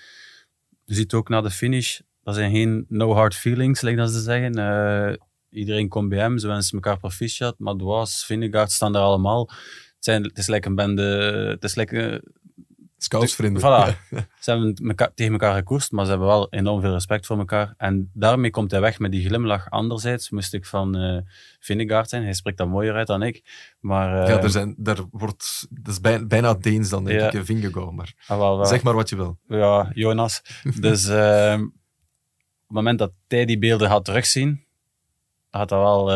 ziet 0.86 1.14
ook 1.14 1.30
na 1.30 1.42
de 1.42 1.50
finish, 1.50 2.00
dat 2.24 2.36
zijn 2.36 2.52
geen 2.52 2.86
no 2.90 3.14
hard 3.14 3.36
feelings, 3.36 3.82
lijkt 3.82 4.00
dat 4.00 4.12
ze 4.12 4.22
zeggen. 4.22 4.60
Uh, 4.60 5.14
iedereen 5.50 5.88
komt 5.88 6.10
bij 6.10 6.20
hem, 6.20 6.38
ze 6.38 6.48
wensen 6.48 6.74
elkaar 6.76 6.98
proficiat. 6.98 7.60
Madouas, 7.60 8.26
Vingegaard 8.26 8.72
staan 8.72 8.94
daar 8.94 9.02
allemaal. 9.02 9.50
Het, 9.50 10.06
zijn, 10.06 10.24
het 10.24 10.38
is 10.38 10.48
lekker 10.48 10.70
een 10.70 10.76
bende, 10.76 11.04
het 11.50 11.64
is 11.64 11.76
lekker 11.76 12.22
Scoutsvrienden. 12.98 13.62
Voilà. 13.62 14.16
Ze 14.40 14.52
hebben 14.52 14.76
tegen 15.16 15.32
elkaar 15.32 15.56
gekoerst, 15.56 15.92
maar 15.92 16.04
ze 16.04 16.10
hebben 16.10 16.28
wel 16.28 16.48
enorm 16.50 16.82
veel 16.82 16.92
respect 16.92 17.26
voor 17.26 17.38
elkaar. 17.38 17.74
En 17.78 18.10
daarmee 18.14 18.52
komt 18.52 18.72
hij 18.72 18.82
weg 18.82 19.00
met 19.00 19.12
die 19.12 19.26
glimlach. 19.26 19.70
Anderzijds 19.70 20.30
moest 20.30 20.54
ik 20.54 20.66
van 20.66 20.98
uh, 20.98 21.22
zijn. 22.08 22.24
Hij 22.24 22.34
spreekt 22.34 22.58
dat 22.58 22.68
mooier 22.68 22.96
uit 22.96 23.08
dan 23.08 23.22
ik. 23.22 23.44
Maar, 23.80 24.22
uh, 24.22 24.28
ja, 24.28 24.42
er 24.42 24.50
zijn, 24.50 24.76
daar 24.78 24.98
wordt, 25.12 25.68
dat 25.70 25.94
is 25.94 26.02
bijna, 26.02 26.26
bijna 26.26 26.54
Deens 26.54 26.90
dan, 26.90 27.04
denk 27.04 27.34
ik, 27.34 27.46
Vingegaard. 27.46 27.92
Maar 27.92 28.14
ah, 28.28 28.38
wel, 28.38 28.58
wel. 28.58 28.66
zeg 28.66 28.84
maar 28.84 28.96
wat 28.96 29.10
je 29.10 29.16
wil. 29.16 29.38
Ja, 29.48 29.92
Jonas. 29.94 30.42
dus 30.80 31.10
uh, 31.10 31.54
op 31.60 32.68
het 32.68 32.76
moment 32.76 33.00
dat 33.00 33.12
hij 33.28 33.46
die 33.46 33.60
beelden 33.60 33.90
had 33.90 34.06
terugzien, 34.06 34.66
had 35.50 35.70
dat 35.70 35.80
wel 35.80 36.12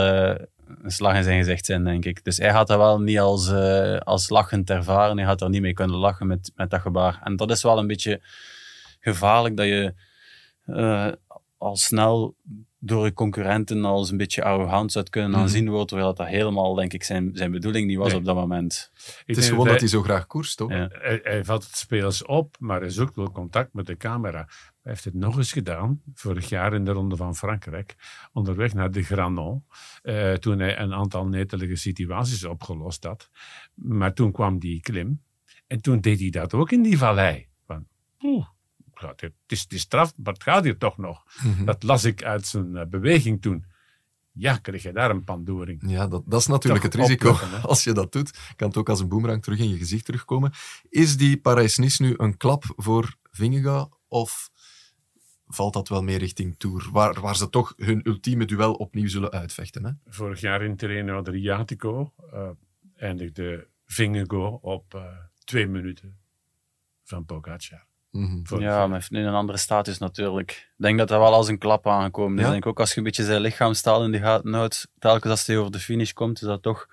een 0.81 0.91
slag 0.91 1.15
in 1.15 1.23
zijn 1.23 1.37
gezicht 1.39 1.65
zijn, 1.65 1.83
denk 1.83 2.05
ik. 2.05 2.23
Dus 2.23 2.37
hij 2.37 2.51
had 2.51 2.67
dat 2.67 2.77
wel 2.77 2.99
niet 3.01 3.19
als, 3.19 3.49
uh, 3.49 3.97
als 3.97 4.29
lachend 4.29 4.69
ervaren. 4.69 5.17
Hij 5.17 5.25
had 5.25 5.41
er 5.41 5.49
niet 5.49 5.61
mee 5.61 5.73
kunnen 5.73 5.95
lachen 5.97 6.27
met, 6.27 6.51
met 6.55 6.69
dat 6.69 6.81
gebaar. 6.81 7.19
En 7.23 7.35
dat 7.35 7.51
is 7.51 7.63
wel 7.63 7.77
een 7.77 7.87
beetje 7.87 8.21
gevaarlijk, 8.99 9.57
dat 9.57 9.65
je 9.65 9.93
uh, 10.67 11.07
al 11.57 11.75
snel 11.77 12.35
door 12.81 13.05
je 13.05 13.13
concurrenten 13.13 13.85
als 13.85 14.11
een 14.11 14.17
beetje 14.17 14.43
arrogant 14.43 14.91
zou 14.91 15.05
kunnen 15.09 15.29
Mhm. 15.31 15.39
aanzien 15.39 15.69
wordt, 15.69 15.87
terwijl 15.87 16.13
dat 16.13 16.27
helemaal, 16.27 16.73
denk 16.73 16.93
ik, 16.93 17.03
zijn, 17.03 17.29
zijn 17.33 17.51
bedoeling 17.51 17.87
niet 17.87 17.97
was 17.97 18.07
Nee. 18.07 18.17
op 18.17 18.25
dat 18.25 18.35
moment. 18.35 18.91
Ik 18.93 19.23
Het 19.25 19.37
is 19.37 19.43
gewoon 19.49 19.57
dat 19.67 19.67
hij- 19.73 19.79
hij 19.79 19.87
zo 19.89 20.01
graag 20.01 20.27
koerst, 20.27 20.57
toch? 20.57 20.69
Ja. 20.71 20.87
Hij, 20.91 21.19
hij 21.23 21.43
vat 21.45 21.63
het 21.63 21.75
spelers 21.75 22.25
op, 22.25 22.55
maar 22.59 22.79
hij 22.79 22.89
zoekt 22.89 23.15
wel 23.15 23.31
contact 23.31 23.73
met 23.73 23.85
de 23.85 23.97
camera. 23.97 24.47
Hij 24.81 24.91
heeft 24.91 25.05
het 25.05 25.13
nog 25.13 25.37
eens 25.37 25.51
gedaan, 25.51 26.01
vorig 26.13 26.49
jaar 26.49 26.73
in 26.73 26.85
de 26.85 26.91
Ronde 26.91 27.15
van 27.15 27.35
Frankrijk, 27.35 27.95
onderweg 28.33 28.73
naar 28.73 28.91
de 28.91 29.03
Granon, 29.03 29.65
eh, 30.01 30.33
toen 30.33 30.59
hij 30.59 30.79
een 30.79 30.93
aantal 30.93 31.27
netelige 31.27 31.75
situaties 31.75 32.43
opgelost 32.43 33.03
had. 33.03 33.29
Maar 33.73 34.13
toen 34.13 34.31
kwam 34.31 34.59
die 34.59 34.81
klim 34.81 35.21
en 35.67 35.81
toen 35.81 36.01
deed 36.01 36.19
hij 36.19 36.29
dat 36.29 36.53
ook 36.53 36.71
in 36.71 36.81
die 36.81 36.97
vallei. 36.97 37.47
Van, 37.65 37.87
oeh, 38.21 38.45
het 38.93 39.33
is, 39.47 39.61
het 39.61 39.73
is 39.73 39.81
straf, 39.81 40.13
maar 40.17 40.33
het 40.33 40.43
gaat 40.43 40.63
hier 40.63 40.77
toch 40.77 40.97
nog. 40.97 41.23
Mhm. 41.43 41.65
Dat 41.65 41.83
las 41.83 42.03
ik 42.03 42.23
uit 42.23 42.47
zijn 42.47 42.75
eh, 42.75 42.85
beweging 42.85 43.41
toen. 43.41 43.65
Ja, 44.31 44.57
kreeg 44.57 44.83
je 44.83 44.91
daar 44.91 45.09
een 45.09 45.23
pandoering. 45.23 45.83
Ja, 45.87 46.07
dat, 46.07 46.23
dat 46.25 46.39
is 46.39 46.47
natuurlijk 46.47 46.83
Toch 46.83 46.91
het 46.91 47.01
risico. 47.01 47.37
Als 47.67 47.83
je 47.83 47.91
dat 47.91 48.11
doet, 48.11 48.53
kan 48.55 48.67
het 48.67 48.77
ook 48.77 48.89
als 48.89 48.99
een 48.99 49.07
boemerang 49.07 49.43
terug 49.43 49.59
in 49.59 49.69
je 49.69 49.77
gezicht 49.77 50.05
terugkomen. 50.05 50.51
Is 50.89 51.17
die 51.17 51.37
Parijs-Nice 51.37 52.01
nu 52.01 52.13
een 52.17 52.37
klap 52.37 52.63
voor 52.75 53.15
Vingegaard 53.31 53.89
of 54.07 54.49
valt 55.49 55.73
dat 55.73 55.89
wel 55.89 56.03
meer 56.03 56.17
richting 56.17 56.55
Tour, 56.57 56.89
waar, 56.91 57.21
waar 57.21 57.35
ze 57.35 57.49
toch 57.49 57.73
hun 57.77 58.01
ultieme 58.03 58.45
duel 58.45 58.73
opnieuw 58.73 59.07
zullen 59.07 59.31
uitvechten? 59.31 59.85
Hè? 59.85 59.91
Vorig 60.07 60.41
jaar 60.41 60.61
in 60.61 60.75
Terreno 60.75 61.17
Adriatico 61.17 62.13
eh, 62.31 62.49
eindigde 62.95 63.67
Vingegaard 63.85 64.61
op 64.61 64.93
eh, 64.93 65.01
twee 65.43 65.67
minuten 65.67 66.17
van 67.03 67.25
Pogacar. 67.25 67.87
Mhm. 68.11 68.59
Ja, 68.59 68.87
maar 68.87 69.07
nu 69.09 69.25
een 69.25 69.33
andere 69.33 69.57
status 69.57 69.97
natuurlijk. 69.97 70.51
Ik 70.51 70.73
denk 70.83 70.97
dat 70.97 71.07
dat 71.07 71.19
wel 71.19 71.33
als 71.33 71.47
een 71.47 71.57
klap 71.57 71.87
aangekomen 71.87 72.37
is. 72.37 72.39
Ja? 72.39 72.45
Ik 72.45 72.51
denk 72.51 72.65
ook 72.65 72.79
als 72.79 72.91
je 72.91 72.97
een 72.97 73.03
beetje 73.03 73.23
zijn 73.23 73.41
lichaamstaal 73.41 74.03
in 74.03 74.11
de 74.11 74.19
gaten 74.19 74.53
houdt, 74.53 74.87
telkens 74.99 75.31
als 75.31 75.47
hij 75.47 75.57
over 75.57 75.71
de 75.71 75.79
finish 75.79 76.11
komt, 76.11 76.41
is 76.41 76.47
dat 76.47 76.61
toch 76.61 76.87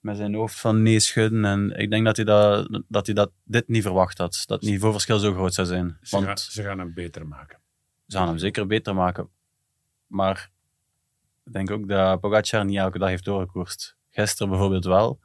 met 0.00 0.16
zijn 0.16 0.34
hoofd 0.34 0.60
van 0.60 0.82
nee 0.82 1.00
schudden. 1.00 1.44
En 1.44 1.70
ik 1.78 1.90
denk 1.90 2.04
dat 2.04 2.16
hij 2.16 2.24
dat, 2.24 2.80
dat, 2.88 3.06
hij 3.06 3.14
dat 3.14 3.30
dit 3.44 3.68
niet 3.68 3.82
verwacht 3.82 4.18
had. 4.18 4.42
Dat 4.46 4.60
het 4.60 4.70
niveauverschil 4.70 5.18
zo 5.18 5.32
groot 5.32 5.54
zou 5.54 5.66
zijn. 5.66 5.98
Ze, 6.02 6.16
gaan, 6.16 6.24
Want 6.24 6.40
ze 6.40 6.62
gaan 6.62 6.78
hem 6.78 6.94
beter 6.94 7.26
maken. 7.26 7.58
Gaan 8.18 8.28
hem 8.28 8.38
zeker 8.38 8.66
beter 8.66 8.94
maken. 8.94 9.28
Maar 10.06 10.50
ik 11.44 11.52
denk 11.52 11.70
ook 11.70 11.88
dat 11.88 12.20
Pogacar 12.20 12.64
niet 12.64 12.76
elke 12.76 12.98
dag 12.98 13.08
heeft 13.08 13.24
doorgekoerst. 13.24 13.96
Gisteren 14.10 14.50
bijvoorbeeld 14.50 14.84
wel. 14.84 15.20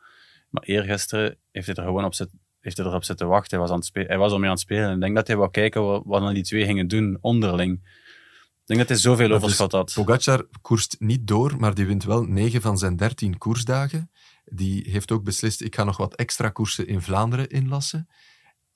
Maar 0.50 0.64
eergisteren 0.64 1.38
heeft 1.52 1.68
hij 1.68 1.76
er 1.76 1.84
gewoon 1.84 2.06
op 2.06 2.14
zitten, 2.14 2.40
heeft 2.60 2.78
hij 2.78 2.86
erop 2.86 3.04
zitten 3.04 3.28
wachten. 3.28 3.50
Hij 3.50 3.60
was, 3.60 3.70
aan 3.70 3.78
het 3.78 3.86
spe- 3.86 4.06
hij 4.08 4.18
was 4.18 4.32
al 4.32 4.38
mee 4.38 4.46
aan 4.46 4.54
het 4.54 4.64
spelen. 4.64 4.94
Ik 4.94 5.02
denk 5.02 5.16
dat 5.16 5.28
hij 5.28 5.36
wou 5.36 5.52
kijken 5.52 5.84
wat, 5.84 6.02
wat 6.06 6.22
dan 6.22 6.34
die 6.34 6.44
twee 6.44 6.66
gingen 6.66 6.88
doen 6.88 7.18
onderling. 7.22 7.74
Ik 7.74 8.72
denk 8.72 8.80
dat 8.80 8.90
hij 8.90 8.98
zoveel 8.98 9.28
Maar 9.28 9.38
overschot 9.38 9.72
had. 9.72 9.94
Pogacar 9.94 10.48
koerst 10.62 10.96
niet 11.00 11.28
door, 11.28 11.60
maar 11.60 11.74
die 11.74 11.86
wint 11.86 12.04
wel 12.04 12.24
9 12.24 12.62
van 12.62 12.78
zijn 12.78 12.96
13 12.96 13.38
koersdagen. 13.38 14.12
Die 14.46 14.90
heeft 14.90 15.12
ook 15.12 15.24
beslist, 15.24 15.62
ik 15.62 15.76
ga 15.76 15.84
nog 15.84 15.98
wat 15.98 16.16
extra 16.16 16.50
koersen 16.50 16.88
in 16.88 17.02
Vlaanderen 17.02 17.50
inlassen. 17.50 18.10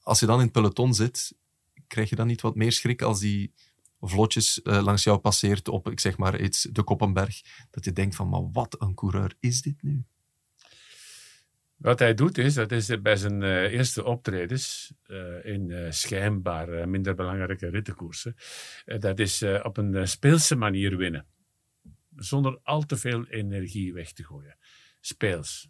Als 0.01 0.19
je 0.19 0.25
dan 0.25 0.37
in 0.37 0.43
het 0.43 0.51
peloton 0.51 0.93
zit, 0.93 1.35
krijg 1.87 2.09
je 2.09 2.15
dan 2.15 2.27
niet 2.27 2.41
wat 2.41 2.55
meer 2.55 2.71
schrik 2.71 3.01
als 3.01 3.19
die 3.19 3.53
vlotjes 3.99 4.62
eh, 4.62 4.83
langs 4.83 5.03
jou 5.03 5.17
passeert 5.17 5.67
op, 5.67 5.89
ik 5.89 5.99
zeg 5.99 6.17
maar 6.17 6.41
iets, 6.41 6.62
de 6.62 6.83
Koppenberg, 6.83 7.41
dat 7.69 7.85
je 7.85 7.93
denkt 7.93 8.15
van, 8.15 8.29
maar 8.29 8.51
wat 8.51 8.81
een 8.81 8.93
coureur 8.93 9.33
is 9.39 9.62
dit 9.62 9.81
nu? 9.81 10.03
Wat 11.75 11.99
hij 11.99 12.13
doet 12.13 12.38
is, 12.38 12.53
dat 12.53 12.71
is 12.71 13.01
bij 13.01 13.15
zijn 13.15 13.43
eh, 13.43 13.73
eerste 13.73 14.03
optredens 14.03 14.93
eh, 15.03 15.45
in 15.45 15.93
schijnbaar 15.93 16.89
minder 16.89 17.15
belangrijke 17.15 17.69
rittenkoersen, 17.69 18.35
dat 18.85 19.19
is 19.19 19.43
op 19.63 19.77
een 19.77 20.07
speelse 20.07 20.55
manier 20.55 20.97
winnen. 20.97 21.25
Zonder 22.15 22.59
al 22.63 22.85
te 22.85 22.97
veel 22.97 23.25
energie 23.25 23.93
weg 23.93 24.12
te 24.12 24.23
gooien. 24.23 24.57
Speels. 24.99 25.69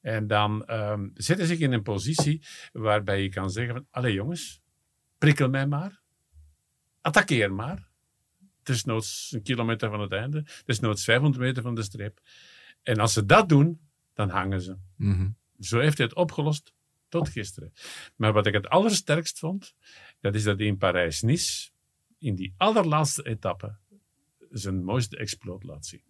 En 0.00 0.26
dan 0.26 0.64
ehm 0.64 1.08
zet 1.14 1.38
hij 1.38 1.56
in 1.56 1.72
een 1.72 1.82
positie 1.82 2.46
waarbij 2.72 3.22
je 3.22 3.28
kan 3.28 3.50
zeggen 3.50 3.74
van, 3.74 3.86
allee 3.90 4.12
jongens, 4.12 4.60
prikkel 5.18 5.48
mij 5.48 5.66
maar. 5.66 6.03
Attackeer 7.04 7.52
maar. 7.52 7.88
Het 8.58 8.68
is 8.68 8.84
noods 8.84 9.32
een 9.32 9.42
kilometer 9.42 9.90
van 9.90 10.00
het 10.00 10.12
einde. 10.12 10.38
Het 10.38 10.62
is 10.66 10.80
noods 10.80 11.04
500 11.04 11.42
meter 11.42 11.62
van 11.62 11.74
de 11.74 11.82
streep. 11.82 12.20
En 12.82 12.98
als 12.98 13.12
ze 13.12 13.26
dat 13.26 13.48
doen, 13.48 13.80
dan 14.14 14.28
hangen 14.28 14.60
ze. 14.60 14.76
Mhm. 14.96 15.28
Zo 15.60 15.78
heeft 15.78 15.98
hij 15.98 16.06
het 16.06 16.16
opgelost 16.16 16.72
tot 17.08 17.28
gisteren. 17.28 17.72
Maar 18.16 18.32
wat 18.32 18.46
ik 18.46 18.52
het 18.52 18.68
allersterkst 18.68 19.38
vond, 19.38 19.74
dat 20.20 20.34
is 20.34 20.42
dat 20.42 20.58
hij 20.58 20.66
in 20.66 20.76
Parijs-Nice, 20.76 21.70
in 22.18 22.34
die 22.34 22.54
allerlaatste 22.56 23.22
etappe, 23.22 23.76
zijn 24.50 24.84
mooiste 24.84 25.16
exploot 25.16 25.62
laat 25.62 25.86
zien. 25.86 26.04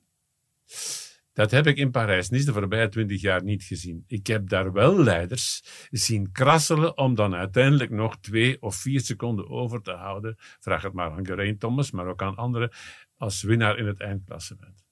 Dat 1.34 1.50
heb 1.50 1.66
ik 1.66 1.76
in 1.76 1.90
Parijs-Nice 1.90 2.44
de 2.44 2.52
voorbije 2.52 2.88
twintig 2.88 3.20
jaar 3.20 3.42
niet 3.42 3.62
gezien. 3.62 4.04
Ik 4.06 4.26
heb 4.26 4.48
daar 4.48 4.72
wel 4.72 5.02
leiders 5.02 5.62
zien 5.90 6.32
krasselen 6.32 6.96
om 6.98 7.14
dan 7.14 7.34
uiteindelijk 7.34 7.90
nog 7.90 8.18
twee 8.20 8.62
of 8.62 8.76
vier 8.76 9.00
seconden 9.00 9.48
over 9.48 9.82
te 9.82 9.92
houden. 9.92 10.34
Vraag 10.38 10.82
het 10.82 10.92
maar 10.92 11.10
aan 11.10 11.26
Geraint 11.26 11.60
Thomas, 11.60 11.90
maar 11.90 12.06
ook 12.06 12.22
aan 12.22 12.36
anderen, 12.36 12.70
als 13.16 13.42
winnaar 13.42 13.78
in 13.78 13.86
het 13.86 14.00
eindklassement. 14.00 14.84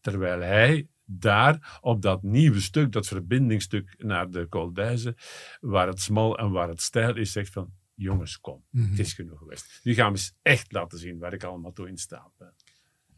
Terwijl 0.00 0.40
hij 0.40 0.88
daar 1.04 1.78
op 1.80 2.02
dat 2.02 2.22
nieuwe 2.22 2.60
stuk, 2.60 2.92
dat 2.92 3.06
verbindingstuk 3.06 3.94
naar 3.98 4.30
de 4.30 4.48
Col 4.48 4.72
waar 5.60 5.86
het 5.86 6.00
smal 6.00 6.38
en 6.38 6.50
waar 6.50 6.68
het 6.68 6.82
stijl 6.82 7.16
is, 7.16 7.32
zegt 7.32 7.52
van, 7.52 7.72
jongens, 7.94 8.40
kom, 8.40 8.64
Mhm. 8.70 8.90
het 8.90 8.98
is 8.98 9.12
genoeg 9.12 9.38
geweest. 9.38 9.80
Nu 9.82 9.94
gaan 9.94 10.12
we 10.12 10.18
eens 10.18 10.34
echt 10.42 10.72
laten 10.72 10.98
zien 10.98 11.18
waar 11.18 11.32
ik 11.32 11.44
allemaal 11.44 11.72
toe 11.72 11.88
in 11.88 11.96
staat 11.98 12.30
ben. 12.38 12.52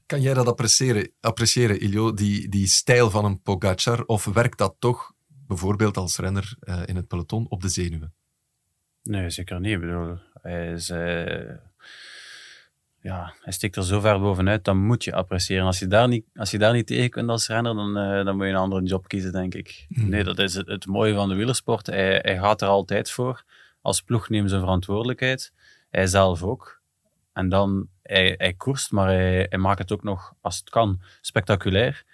Kan 0.08 0.20
jij 0.20 0.34
dat 0.34 0.46
appreciëren, 0.46 1.10
appreciëren 1.20 1.80
Iljo, 1.80 2.14
die, 2.14 2.48
die 2.48 2.66
stijl 2.66 3.10
van 3.10 3.24
een 3.24 3.42
Pogacar, 3.42 4.04
of 4.04 4.24
werkt 4.24 4.58
dat 4.58 4.74
toch, 4.78 5.12
bijvoorbeeld 5.26 5.96
als 5.96 6.16
renner 6.16 6.56
eh, 6.60 6.82
in 6.86 6.96
het 6.96 7.08
peloton, 7.08 7.46
op 7.48 7.60
de 7.60 7.68
zenuwen? 7.68 8.14
Nee, 9.02 9.30
zeker 9.30 9.60
niet. 9.60 9.72
Ik 9.72 9.80
bedoel, 9.80 10.18
hij, 10.42 10.72
is, 10.72 10.90
eh, 10.90 11.54
ja, 13.00 13.34
hij 13.42 13.52
steekt 13.52 13.76
er 13.76 13.84
zo 13.84 14.00
ver 14.00 14.20
bovenuit, 14.20 14.64
dan 14.64 14.78
moet 14.78 15.04
je 15.04 15.14
appreciëren. 15.14 15.66
Als 15.66 15.78
je 15.78 15.86
daar 15.86 16.08
niet, 16.08 16.24
als 16.34 16.50
je 16.50 16.58
daar 16.58 16.72
niet 16.72 16.86
tegen 16.86 17.10
kunt 17.10 17.28
als 17.28 17.46
renner, 17.46 17.74
dan, 17.74 17.96
eh, 17.96 18.24
dan 18.24 18.36
moet 18.36 18.46
je 18.46 18.52
een 18.52 18.58
andere 18.58 18.82
job 18.82 19.08
kiezen, 19.08 19.32
denk 19.32 19.54
ik. 19.54 19.86
Hmm. 19.88 20.08
Nee, 20.08 20.24
dat 20.24 20.38
is 20.38 20.54
het, 20.54 20.66
het 20.66 20.86
mooie 20.86 21.14
van 21.14 21.28
de 21.28 21.34
wielersport. 21.34 21.86
Hij, 21.86 22.18
hij 22.22 22.38
gaat 22.38 22.62
er 22.62 22.68
altijd 22.68 23.10
voor. 23.10 23.44
Als 23.80 24.02
ploeg 24.02 24.28
neemt 24.28 24.48
zijn 24.48 24.60
verantwoordelijkheid. 24.60 25.52
Hij 25.90 26.06
zelf 26.06 26.42
ook. 26.42 26.80
En 27.32 27.48
dan, 27.48 27.88
hij, 28.08 28.34
hij 28.38 28.54
koerst, 28.54 28.92
maar 28.92 29.06
hij, 29.06 29.46
hij 29.48 29.58
maakt 29.58 29.78
het 29.78 29.92
ook 29.92 30.02
nog, 30.02 30.34
als 30.40 30.58
het 30.58 30.70
kan, 30.70 31.02
spectaculair. 31.20 32.04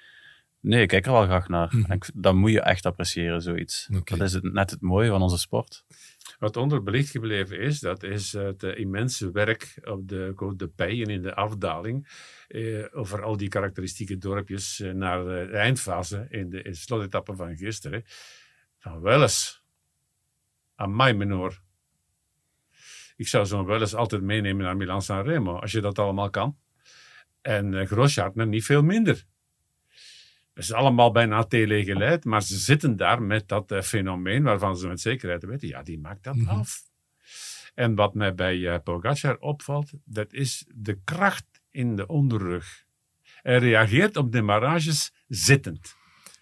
Nee, 0.60 0.82
ik 0.82 0.88
kijk 0.88 1.06
er 1.06 1.12
wel 1.12 1.24
graag 1.24 1.48
naar. 1.48 1.68
Mhm. 1.76 1.90
En 1.90 1.98
dat 2.14 2.34
moet 2.34 2.50
je 2.50 2.60
echt 2.60 2.86
appreciëren, 2.86 3.42
zoiets. 3.42 3.88
Dat 4.04 4.20
is 4.20 4.32
het, 4.32 4.52
net 4.52 4.70
het 4.70 4.80
mooie 4.80 5.10
van 5.10 5.22
onze 5.22 5.38
sport. 5.38 5.84
Wat 6.38 6.56
onderbelicht 6.56 7.10
gebleven 7.10 7.60
is, 7.60 7.80
dat 7.80 8.02
is 8.02 8.32
het 8.32 8.62
eh, 8.62 8.78
immense 8.78 9.30
werk 9.30 9.74
op 9.82 10.08
de 10.08 10.32
Côte 10.34 10.56
de 10.56 10.70
en 10.76 11.10
in 11.10 11.22
de 11.22 11.34
afdaling. 11.34 12.08
eh, 12.48 12.84
over 12.92 13.22
al 13.22 13.36
die 13.36 13.48
karakteristieke 13.48 14.18
dorpjes 14.18 14.80
eh, 14.80 14.92
naar 14.92 15.24
de 15.24 15.56
eindfase 15.56 16.26
in 16.28 16.50
de, 16.50 16.62
in 16.62 16.70
de 16.70 16.76
slotetappe 16.76 17.36
van 17.36 17.56
gisteren. 17.56 18.04
Van 18.78 19.00
Welles. 19.00 19.62
Amai, 20.74 21.12
menoor. 21.12 21.62
Ik 23.16 23.28
zou 23.28 23.46
zo'n 23.46 23.64
Welles 23.66 23.94
altijd 23.94 24.22
meenemen 24.22 24.64
naar 24.64 24.76
Milan-San 24.76 25.22
Remo, 25.24 25.58
als 25.58 25.72
je 25.72 25.80
dat 25.80 25.98
allemaal 25.98 26.30
kan. 26.30 26.56
En 27.42 27.72
uh, 27.72 27.86
Grosjean 27.86 28.48
niet 28.48 28.64
veel 28.64 28.82
minder. 28.82 29.24
Het 30.54 30.64
is 30.64 30.72
allemaal 30.72 31.12
bijna 31.12 31.44
telegeleid, 31.44 32.24
maar 32.24 32.42
ze 32.42 32.56
zitten 32.56 32.96
daar 32.96 33.22
met 33.22 33.48
dat 33.48 33.72
eh, 33.72 33.80
fenomeen 33.80 34.42
waarvan 34.42 34.76
ze 34.76 34.88
met 34.88 35.00
zekerheid 35.00 35.44
weten, 35.44 35.68
ja, 35.68 35.82
die 35.82 35.98
maakt 35.98 36.22
dat 36.24 36.34
Mhm. 36.34 36.48
af. 36.48 36.82
En 37.74 37.94
wat 37.94 38.14
mij 38.14 38.34
bij 38.34 38.68
eh, 38.68 38.78
Pogacar 38.84 39.36
opvalt, 39.36 39.90
dat 40.04 40.32
is 40.32 40.64
de 40.74 40.98
kracht 41.04 41.46
in 41.70 41.96
de 41.96 42.06
onderrug. 42.06 42.84
Hij 43.42 43.58
reageert 43.58 44.16
op 44.16 44.32
demarages 44.32 45.12
zittend. 45.28 45.94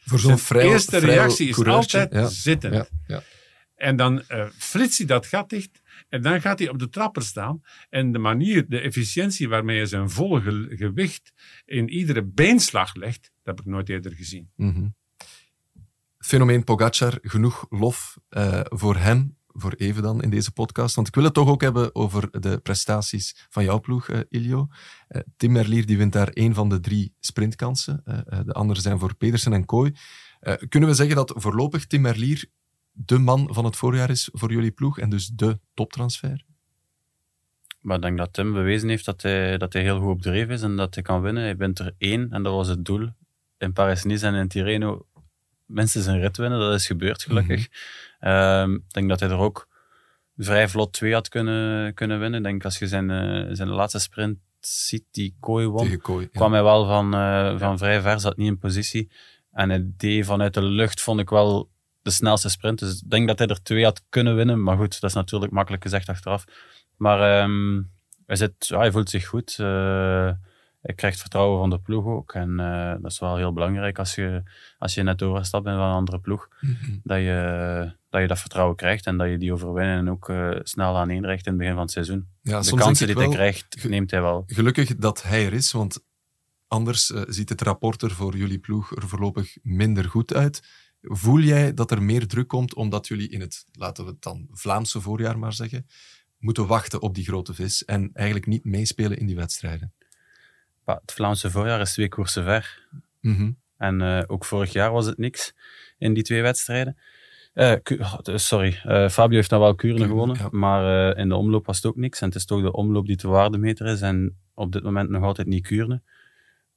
Voor 0.04 0.18
zo'n 0.18 0.38
vrij, 0.38 0.66
eerste 0.66 0.98
reactie 0.98 1.48
is 1.48 1.64
altijd 1.64 2.12
ja. 2.12 2.26
zittend. 2.26 2.74
Ja, 2.74 2.87
ja. 3.06 3.22
En 3.74 3.96
dan 3.96 4.22
eh 4.28 4.46
flitst 4.58 4.98
hij 4.98 5.06
dat 5.06 5.26
gat 5.26 5.50
dicht. 5.50 5.82
En 6.12 6.22
dan 6.22 6.40
gaat 6.40 6.59
hij 6.59 6.68
op 6.68 6.79
de 6.79 6.88
trapper 6.88 7.22
staan. 7.22 7.61
En 7.90 8.12
de 8.12 8.18
manier, 8.18 8.68
de 8.68 8.81
efficiëntie 8.81 9.48
waarmee 9.48 9.77
hij 9.77 9.87
zijn 9.87 10.11
volle 10.11 10.40
ge- 10.40 10.72
gewicht 10.77 11.33
in 11.64 11.88
iedere 11.88 12.22
beenslag 12.25 12.94
legt, 12.94 13.22
dat 13.42 13.57
heb 13.57 13.61
ik 13.66 13.72
nooit 13.72 13.88
eerder 13.88 14.12
gezien. 14.12 14.51
Mhm. 14.57 14.88
Fenomeen 16.18 16.64
Pogacar, 16.64 17.18
genoeg 17.22 17.66
lof 17.68 18.18
eh, 18.29 18.61
voor 18.64 18.96
hem, 18.96 19.37
voor 19.46 19.72
even 19.72 20.03
dan 20.03 20.22
in 20.22 20.31
deze 20.31 20.53
podcast. 20.53 20.94
Want 20.94 21.09
ik 21.09 21.14
wil 21.14 21.25
het 21.25 21.35
toch 21.35 21.48
ook 21.48 21.61
hebben 21.61 21.94
over 21.94 22.40
de 22.40 22.59
prestaties 22.59 23.46
van 23.48 23.64
jouw 23.64 23.81
ploeg, 23.81 24.09
eh, 24.09 24.20
Iljo. 24.29 24.68
Eh, 25.09 25.20
Tim 25.37 25.53
Merlier 25.53 25.87
die 25.87 25.96
wint 25.96 26.12
daar 26.12 26.29
één 26.29 26.55
van 26.55 26.69
de 26.69 26.81
drie 26.81 27.15
sprintkansen. 27.21 28.02
De 28.44 28.52
andere 28.52 28.81
zijn 28.81 28.98
voor 28.98 29.15
Pedersen 29.17 29.52
en 29.52 29.65
Kooi. 29.65 29.92
Kunnen 30.69 30.88
we 30.88 30.94
zeggen 30.94 31.17
dat 31.17 31.33
voorlopig 31.37 31.87
Tim 31.87 32.00
Merlier 32.00 32.44
de 32.93 33.19
man 33.19 33.49
van 33.55 33.65
het 33.65 33.77
voorjaar 33.77 34.11
is 34.11 34.29
voor 34.33 34.53
jullie 34.53 34.71
ploeg 34.71 34.99
en 34.99 35.11
dus 35.11 35.27
de 35.27 35.59
toptransfer? 35.75 36.45
Maar 37.81 37.97
ik 37.97 38.03
denk 38.03 38.19
dat 38.19 38.33
Tim 38.33 38.53
bewezen 38.53 38.88
heeft 38.88 39.05
dat 39.05 39.23
hij, 39.23 39.59
dat 39.59 39.73
hij 39.73 39.83
heel 39.83 39.99
goed 40.01 40.11
op 40.11 40.23
dreef 40.23 40.49
is 40.49 40.63
en 40.63 40.77
dat 40.77 40.95
hij 40.95 41.03
kan 41.03 41.21
winnen. 41.21 41.43
Hij 41.43 41.57
wint 41.57 41.79
er 41.79 41.95
één 41.99 42.31
en 42.31 42.43
dat 42.43 42.55
was 42.55 42.69
het 42.69 42.85
doel. 42.85 43.09
In 43.59 43.73
Paris-Nice 43.73 44.27
en 44.27 44.35
in 44.35 44.49
Tirreno 44.49 45.07
minstens 45.67 46.07
een 46.07 46.21
rit 46.21 46.37
winnen. 46.37 46.59
Dat 46.59 46.75
is 46.75 46.87
gebeurd, 46.87 47.23
gelukkig. 47.23 47.69
Ehm, 48.21 48.75
ik 48.75 48.93
denk 48.93 49.09
dat 49.09 49.21
hij 49.21 49.29
er 49.29 49.37
ook 49.37 49.69
vrij 50.37 50.69
vlot 50.69 50.93
twee 50.93 51.13
had 51.13 51.29
kunnen, 51.29 51.95
kunnen 51.95 52.21
winnen. 52.21 52.38
Ik 52.38 52.45
denk 52.45 52.65
als 52.65 52.79
je 52.79 52.87
zijn, 52.87 53.11
eh, 53.11 53.49
zijn 53.55 53.69
laatste 53.69 53.99
sprint 53.99 54.38
ziet, 54.61 55.05
die 55.11 55.37
kooi 55.40 55.67
won, 55.67 55.99
Kooi. 55.99 56.23
ja. 56.23 56.38
kwam 56.38 56.53
hij 56.53 56.63
wel 56.63 56.87
van, 56.87 57.15
eh, 57.15 57.59
van 57.59 57.79
vrij 57.79 58.01
ver, 58.01 58.21
zat 58.21 58.37
niet 58.37 58.47
in 58.47 58.59
positie. 58.59 59.11
En 59.53 59.69
hij 59.71 59.90
deed 59.97 60.27
vanuit 60.27 60.55
de 60.55 60.63
lucht, 60.63 61.01
vond 61.01 61.21
ik 61.21 61.31
wel 61.31 61.71
de 62.03 62.11
snelste 62.11 62.48
sprint. 62.48 62.79
Dus 62.79 63.00
ik 63.03 63.11
denk 63.11 63.29
dat 63.29 63.38
hij 63.38 63.46
er 63.46 63.63
twee 63.63 63.85
had 63.85 64.03
kunnen 64.09 64.37
winnen. 64.37 64.63
Maar 64.63 64.77
goed, 64.77 65.00
dat 65.00 65.11
is 65.11 65.17
natuurlijk 65.17 65.53
makkelijk 65.53 65.83
gezegd 65.83 66.09
achteraf. 66.09 66.44
Maar 66.96 67.40
ehm, 67.40 67.83
hij, 68.27 68.37
zit, 68.37 68.67
ja, 68.67 68.79
hij 68.79 68.92
voelt 68.92 69.11
zich 69.11 69.27
goed. 69.27 69.57
eh 69.59 70.31
hij 70.83 70.94
krijgt 70.94 71.21
vertrouwen 71.21 71.59
van 71.59 71.71
de 71.71 71.79
ploeg 71.79 72.07
ook. 72.07 72.33
En 72.33 72.61
eh, 72.61 73.03
dat 73.03 73.11
is 73.11 73.19
wel 73.19 73.37
heel 73.37 73.53
belangrijk 73.53 73.98
als 73.98 74.15
je, 74.15 74.42
als 74.79 74.94
je 74.94 75.03
net 75.03 75.23
overstapt 75.23 75.65
bent 75.65 75.77
van 75.77 75.87
een 75.87 75.94
andere 75.94 76.21
ploeg. 76.21 76.48
Mhm. 76.61 76.98
Dat 77.03 77.19
je, 77.19 77.92
dat 78.11 78.21
je 78.21 78.27
dat 78.27 78.38
vertrouwen 78.38 78.77
krijgt 78.77 79.07
en 79.07 79.17
dat 79.17 79.29
je 79.29 79.38
die 79.38 79.53
overwinning 79.53 80.09
ook 80.09 80.29
eh, 80.29 80.50
snel 80.63 80.96
aaneenreikt 80.96 81.46
in 81.46 81.53
het 81.53 81.61
begin 81.61 81.75
van 81.75 81.83
het 81.83 81.92
seizoen. 81.92 82.27
Ja, 82.40 82.61
de 82.61 82.77
kansen 82.77 83.07
die 83.07 83.17
hij 83.17 83.29
krijgt, 83.29 83.88
neemt 83.88 84.11
hij 84.11 84.21
wel. 84.21 84.42
Gelukkig 84.46 84.96
dat 84.96 85.23
hij 85.23 85.46
er 85.46 85.53
is, 85.53 85.73
want 85.73 86.05
anders 86.69 87.07
ziet 87.07 87.48
het 87.48 87.63
rapport 87.63 88.03
er 88.03 88.11
voor 88.11 88.37
jullie 88.37 88.59
ploeg 88.59 88.96
er 88.96 89.09
voorlopig 89.09 89.57
minder 89.63 90.05
goed 90.05 90.35
uit. 90.35 90.69
Voel 91.03 91.40
jij 91.40 91.75
dat 91.75 91.90
er 91.90 92.03
meer 92.03 92.27
druk 92.27 92.48
komt 92.48 92.75
omdat 92.75 93.09
jullie 93.09 93.29
in 93.29 93.40
het, 93.40 93.67
laten 93.73 94.05
we 94.05 94.11
het 94.11 94.23
dan 94.23 94.48
Vlaamse 94.50 95.00
voorjaar 95.00 95.38
maar 95.38 95.53
zeggen, 95.53 95.87
moeten 96.38 96.67
wachten 96.67 97.03
op 97.03 97.15
die 97.15 97.25
grote 97.25 97.55
vis 97.55 97.85
en 97.85 98.11
eigenlijk 98.13 98.46
niet 98.46 98.65
meespelen 98.65 99.19
in 99.19 99.27
die 99.27 99.37
wedstrijden? 99.37 99.92
Het 100.85 101.13
Vlaamse 101.13 101.50
voorjaar 101.50 101.81
is 101.81 101.92
twee 101.92 102.09
koersen 102.09 102.44
ver. 102.44 102.88
Mhm. 103.21 103.50
En 103.77 104.00
eh, 104.00 104.23
ook 104.27 104.44
vorig 104.44 104.73
jaar 104.73 104.92
was 104.92 105.07
het 105.07 105.19
niks 105.19 105.55
in 105.98 106.15
die 106.15 106.23
twee 106.23 106.42
wedstrijden. 106.42 106.96
Eh, 107.53 107.77
oh, 107.98 108.19
sorry, 108.23 108.81
eh, 108.85 109.09
Fabio 109.09 109.37
heeft 109.37 109.50
dan 109.50 109.61
wel 109.61 109.75
Kuurne 109.75 109.98
Kuurne, 109.98 110.13
gewonnen, 110.13 110.37
ja. 110.37 110.48
maar 110.50 111.17
in 111.17 111.29
de 111.29 111.37
omloop 111.37 111.67
was 111.67 111.77
het 111.77 111.87
ook 111.87 111.96
niks. 111.96 112.21
En 112.21 112.27
het 112.27 112.37
is 112.37 112.44
toch 112.44 112.63
de 112.63 112.73
omloop 112.73 113.07
die 113.07 113.17
de 113.17 113.29
waardemeter 113.29 113.87
is 113.87 114.00
en 114.00 114.37
op 114.55 114.73
dit 114.73 114.83
moment 114.83 115.11
nog 115.11 115.23
altijd 115.23 115.46
niet 115.46 115.67
Kuurne. 115.67 116.03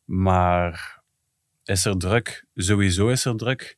Maar 0.06 1.02
is 1.64 1.86
er 1.86 1.98
druk? 1.98 2.46
Sowieso 2.56 3.08
is 3.08 3.26
er 3.26 3.38
druk. 3.38 3.78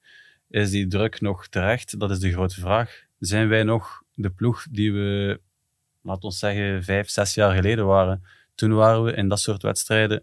Is 0.49 0.69
die 0.69 0.87
druk 0.87 1.21
nog 1.21 1.47
terecht? 1.47 1.99
Dat 1.99 2.11
is 2.11 2.19
de 2.19 2.31
grote 2.31 2.59
vraag. 2.59 3.05
Zijn 3.19 3.47
wij 3.47 3.63
nog 3.63 4.03
de 4.13 4.29
ploeg 4.29 4.65
die 4.71 4.93
we, 4.93 5.39
laten 6.01 6.29
we 6.29 6.35
zeggen, 6.35 6.83
vijf, 6.83 7.09
zes 7.09 7.33
jaar 7.33 7.55
geleden 7.55 7.85
waren? 7.85 8.23
Toen 8.55 8.73
waren 8.73 9.03
we 9.03 9.13
in 9.13 9.27
dat 9.27 9.39
soort 9.39 9.61
wedstrijden, 9.61 10.17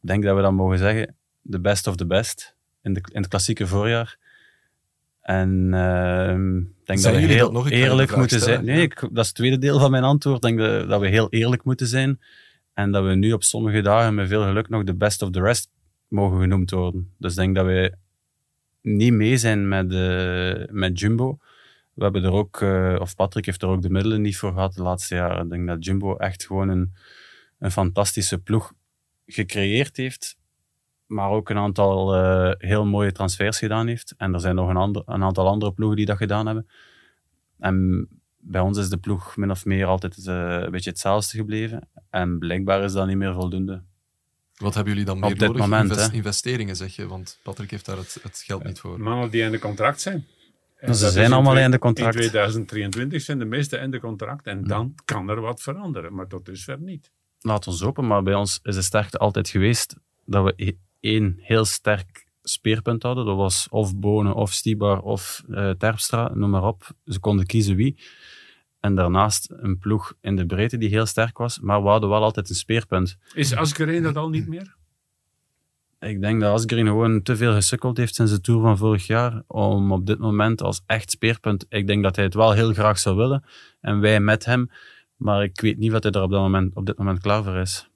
ik 0.00 0.12
denk 0.12 0.24
dat 0.24 0.36
we 0.36 0.42
dat 0.42 0.52
mogen 0.52 0.78
zeggen, 0.78 1.14
de 1.42 1.60
best 1.60 1.86
of 1.86 1.96
the 1.96 2.06
best 2.06 2.56
in, 2.82 2.92
de, 2.92 3.00
in 3.12 3.20
het 3.20 3.28
klassieke 3.28 3.66
voorjaar. 3.66 4.18
En 5.20 5.74
ehm, 5.74 6.58
ik 6.58 6.86
denk 6.86 6.98
Zijn 6.98 7.14
dat 7.14 7.22
we 7.22 7.32
heel 7.32 7.52
dat 7.52 7.66
eerlijk 7.66 8.16
moeten 8.16 8.40
stellen, 8.40 8.64
zijn. 8.64 8.76
Nee, 8.76 8.84
ik, 8.84 9.00
dat 9.00 9.18
is 9.18 9.26
het 9.26 9.34
tweede 9.34 9.58
deel 9.58 9.78
van 9.78 9.90
mijn 9.90 10.04
antwoord. 10.04 10.36
Ik 10.36 10.42
denk 10.42 10.58
dat, 10.58 10.88
dat 10.88 11.00
we 11.00 11.08
heel 11.08 11.30
eerlijk 11.30 11.64
moeten 11.64 11.86
zijn. 11.86 12.20
En 12.74 12.90
dat 12.92 13.04
we 13.04 13.14
nu 13.14 13.32
op 13.32 13.42
sommige 13.42 13.80
dagen 13.80 14.14
met 14.14 14.28
veel 14.28 14.42
geluk 14.42 14.68
nog 14.68 14.84
de 14.84 14.94
best 14.94 15.22
of 15.22 15.30
the 15.30 15.40
rest 15.40 15.70
mogen 16.08 16.40
genoemd 16.40 16.70
worden. 16.70 17.14
Dus 17.18 17.30
ik 17.30 17.38
denk 17.38 17.54
dat 17.54 17.66
we 17.66 17.94
niet 18.86 19.12
mee 19.12 19.36
zijn 19.36 19.68
met, 19.68 19.92
eh, 19.92 20.74
met 20.74 21.00
Jumbo. 21.00 21.38
We 21.94 22.02
hebben 22.02 22.24
er 22.24 22.32
ook, 22.32 22.60
eh, 22.60 22.96
of 22.98 23.14
Patrick 23.14 23.46
heeft 23.46 23.62
er 23.62 23.68
ook 23.68 23.82
de 23.82 23.90
middelen 23.90 24.22
niet 24.22 24.36
voor 24.36 24.52
gehad 24.52 24.74
de 24.74 24.82
laatste 24.82 25.14
jaren. 25.14 25.44
Ik 25.44 25.50
denk 25.50 25.66
dat 25.66 25.84
Jumbo 25.84 26.16
echt 26.16 26.46
gewoon 26.46 26.68
een, 26.68 26.92
een 27.58 27.70
fantastische 27.70 28.38
ploeg 28.38 28.72
gecreëerd 29.26 29.96
heeft. 29.96 30.38
Maar 31.06 31.30
ook 31.30 31.48
een 31.48 31.56
aantal 31.56 32.14
eh, 32.14 32.52
heel 32.68 32.86
mooie 32.86 33.12
transfers 33.12 33.58
gedaan 33.58 33.86
heeft. 33.86 34.14
En 34.16 34.34
er 34.34 34.40
zijn 34.40 34.54
nog 34.54 34.68
een, 34.68 34.76
ander, 34.76 35.02
een 35.06 35.22
aantal 35.22 35.48
andere 35.48 35.72
ploegen 35.72 35.96
die 35.96 36.06
dat 36.06 36.16
gedaan 36.16 36.46
hebben. 36.46 36.68
En 37.58 38.08
bij 38.38 38.60
ons 38.60 38.78
is 38.78 38.88
de 38.88 38.98
ploeg 38.98 39.36
min 39.36 39.50
of 39.50 39.64
meer 39.64 39.86
altijd 39.86 40.26
een 40.26 40.70
beetje 40.70 40.90
hetzelfde 40.90 41.36
gebleven. 41.36 41.88
En 42.10 42.38
blijkbaar 42.38 42.82
is 42.82 42.92
dat 42.92 43.06
niet 43.06 43.16
meer 43.16 43.34
voldoende. 43.34 43.82
Wat 44.56 44.74
hebben 44.74 44.92
jullie 44.92 45.08
dan 45.08 45.16
Op 45.16 45.22
meer 45.22 45.38
dit 45.38 45.40
nodig? 45.48 45.60
moment, 45.62 45.90
Invest- 45.90 46.10
hè. 46.10 46.16
investeringen, 46.16 46.76
zeg 46.76 46.96
je, 46.96 47.06
want 47.06 47.38
Patrick 47.42 47.70
heeft 47.70 47.84
daar 47.86 47.96
het, 47.96 48.18
het 48.22 48.42
geld 48.46 48.64
niet 48.64 48.78
voor. 48.78 49.00
Mannen 49.00 49.30
die 49.30 49.42
in 49.42 49.50
de 49.50 49.58
contract 49.58 50.00
zijn. 50.00 50.26
En 50.76 50.94
Ze 50.94 51.10
zijn 51.10 51.32
allemaal 51.32 51.56
in 51.58 51.70
de 51.70 51.78
contract. 51.78 52.14
In 52.14 52.20
2023 52.20 53.22
zijn 53.22 53.38
de 53.38 53.44
meeste 53.44 53.76
in 53.76 53.90
de 53.90 54.00
contract. 54.00 54.46
En 54.46 54.64
dan 54.64 54.94
kan 55.04 55.28
er 55.28 55.40
wat 55.40 55.62
veranderen. 55.62 56.14
Maar 56.14 56.26
tot 56.26 56.44
dusver 56.46 56.80
niet. 56.80 57.10
laat 57.40 57.66
ons 57.66 57.80
hopen, 57.80 58.06
maar 58.06 58.22
bij 58.22 58.34
ons 58.34 58.58
is 58.62 58.74
de 58.74 58.82
sterkte 58.82 59.18
altijd 59.18 59.48
geweest 59.48 59.96
dat 60.24 60.44
we 60.44 60.52
e- 60.56 60.72
één 61.00 61.36
heel 61.40 61.64
sterk 61.64 62.26
speerpunt 62.42 63.02
hadden. 63.02 63.24
Dat 63.24 63.36
was 63.36 63.66
of 63.70 63.96
Bonen, 63.96 64.34
of 64.34 64.52
Stibar, 64.52 65.00
of 65.00 65.42
eh, 65.50 65.70
Terpstra, 65.70 66.30
noem 66.34 66.50
maar 66.50 66.64
op. 66.64 66.90
Ze 67.04 67.18
konden 67.20 67.46
kiezen 67.46 67.76
wie. 67.76 67.96
En 68.86 68.94
daarnaast 68.94 69.48
een 69.50 69.78
ploeg 69.78 70.14
in 70.20 70.36
de 70.36 70.46
breedte 70.46 70.78
die 70.78 70.88
heel 70.88 71.06
sterk 71.06 71.38
was, 71.38 71.60
maar 71.60 71.82
we 71.82 71.88
hadden 71.88 72.08
wel 72.08 72.22
altijd 72.22 72.48
een 72.48 72.54
speerpunt. 72.54 73.16
Is 73.34 73.54
Asgreen 73.54 74.02
dat 74.02 74.16
al 74.16 74.28
niet 74.28 74.46
meer? 74.46 74.76
Ik 76.00 76.20
denk 76.20 76.40
dat 76.40 76.52
Asgreen 76.52 76.86
gewoon 76.86 77.22
te 77.22 77.36
veel 77.36 77.54
gesukkeld 77.54 77.96
heeft 77.96 78.14
sinds 78.14 78.32
de 78.32 78.40
Tour 78.40 78.60
van 78.60 78.76
vorig 78.76 79.06
jaar 79.06 79.42
om 79.46 79.92
op 79.92 80.06
dit 80.06 80.18
moment 80.18 80.62
als 80.62 80.82
echt 80.86 81.10
speerpunt... 81.10 81.66
Ik 81.68 81.86
denk 81.86 82.02
dat 82.02 82.16
hij 82.16 82.24
het 82.24 82.34
wel 82.34 82.52
heel 82.52 82.72
graag 82.72 82.98
zou 82.98 83.16
willen 83.16 83.44
en 83.80 84.00
wij 84.00 84.20
met 84.20 84.44
hem, 84.44 84.70
maar 85.16 85.42
ik 85.42 85.60
weet 85.60 85.78
niet 85.78 85.92
wat 85.92 86.02
hij 86.02 86.12
er 86.12 86.22
op, 86.22 86.30
dat 86.30 86.40
moment, 86.40 86.74
op 86.74 86.86
dit 86.86 86.98
moment 86.98 87.20
klaar 87.20 87.44
voor 87.44 87.56
is. 87.56 87.90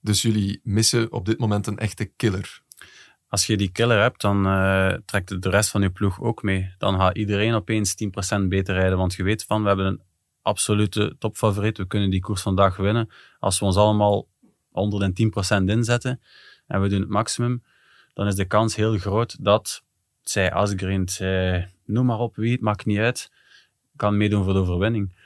Dus 0.00 0.22
jullie 0.22 0.60
missen 0.62 1.12
op 1.12 1.26
dit 1.26 1.38
moment 1.38 1.66
een 1.66 1.78
echte 1.78 2.04
killer. 2.04 2.62
Als 3.34 3.46
je 3.46 3.56
die 3.56 3.72
killer 3.72 4.00
hebt, 4.00 4.20
dan 4.20 4.46
eh, 4.46 4.94
trekt 5.04 5.42
de 5.42 5.48
rest 5.48 5.70
van 5.70 5.82
je 5.82 5.90
ploeg 5.90 6.20
ook 6.20 6.42
mee. 6.42 6.74
Dan 6.78 6.98
gaat 6.98 7.16
iedereen 7.16 7.54
opeens 7.54 7.94
10% 8.38 8.48
beter 8.48 8.74
rijden, 8.74 8.98
want 8.98 9.14
je 9.14 9.22
weet 9.22 9.44
van, 9.44 9.62
we 9.62 9.68
hebben 9.68 9.86
een 9.86 10.00
absolute 10.42 11.16
topfavoriet, 11.18 11.78
we 11.78 11.86
kunnen 11.86 12.10
die 12.10 12.20
koers 12.20 12.42
vandaag 12.42 12.76
winnen. 12.76 13.10
Als 13.38 13.58
we 13.58 13.64
ons 13.64 13.76
allemaal 13.76 14.28
110% 15.60 15.64
inzetten 15.64 16.20
en 16.66 16.80
we 16.80 16.88
doen 16.88 17.00
het 17.00 17.08
maximum, 17.08 17.62
dan 18.12 18.26
is 18.26 18.34
de 18.34 18.44
kans 18.44 18.76
heel 18.76 18.98
groot 18.98 19.44
dat, 19.44 19.82
zij 20.22 20.52
Asgreen, 20.52 21.08
zij, 21.08 21.70
noem 21.84 22.06
maar 22.06 22.18
op 22.18 22.36
wie, 22.36 22.52
het 22.52 22.60
maakt 22.60 22.86
niet 22.86 22.98
uit, 22.98 23.30
kan 23.96 24.16
meedoen 24.16 24.44
voor 24.44 24.52
de 24.52 24.58
overwinning. 24.58 25.16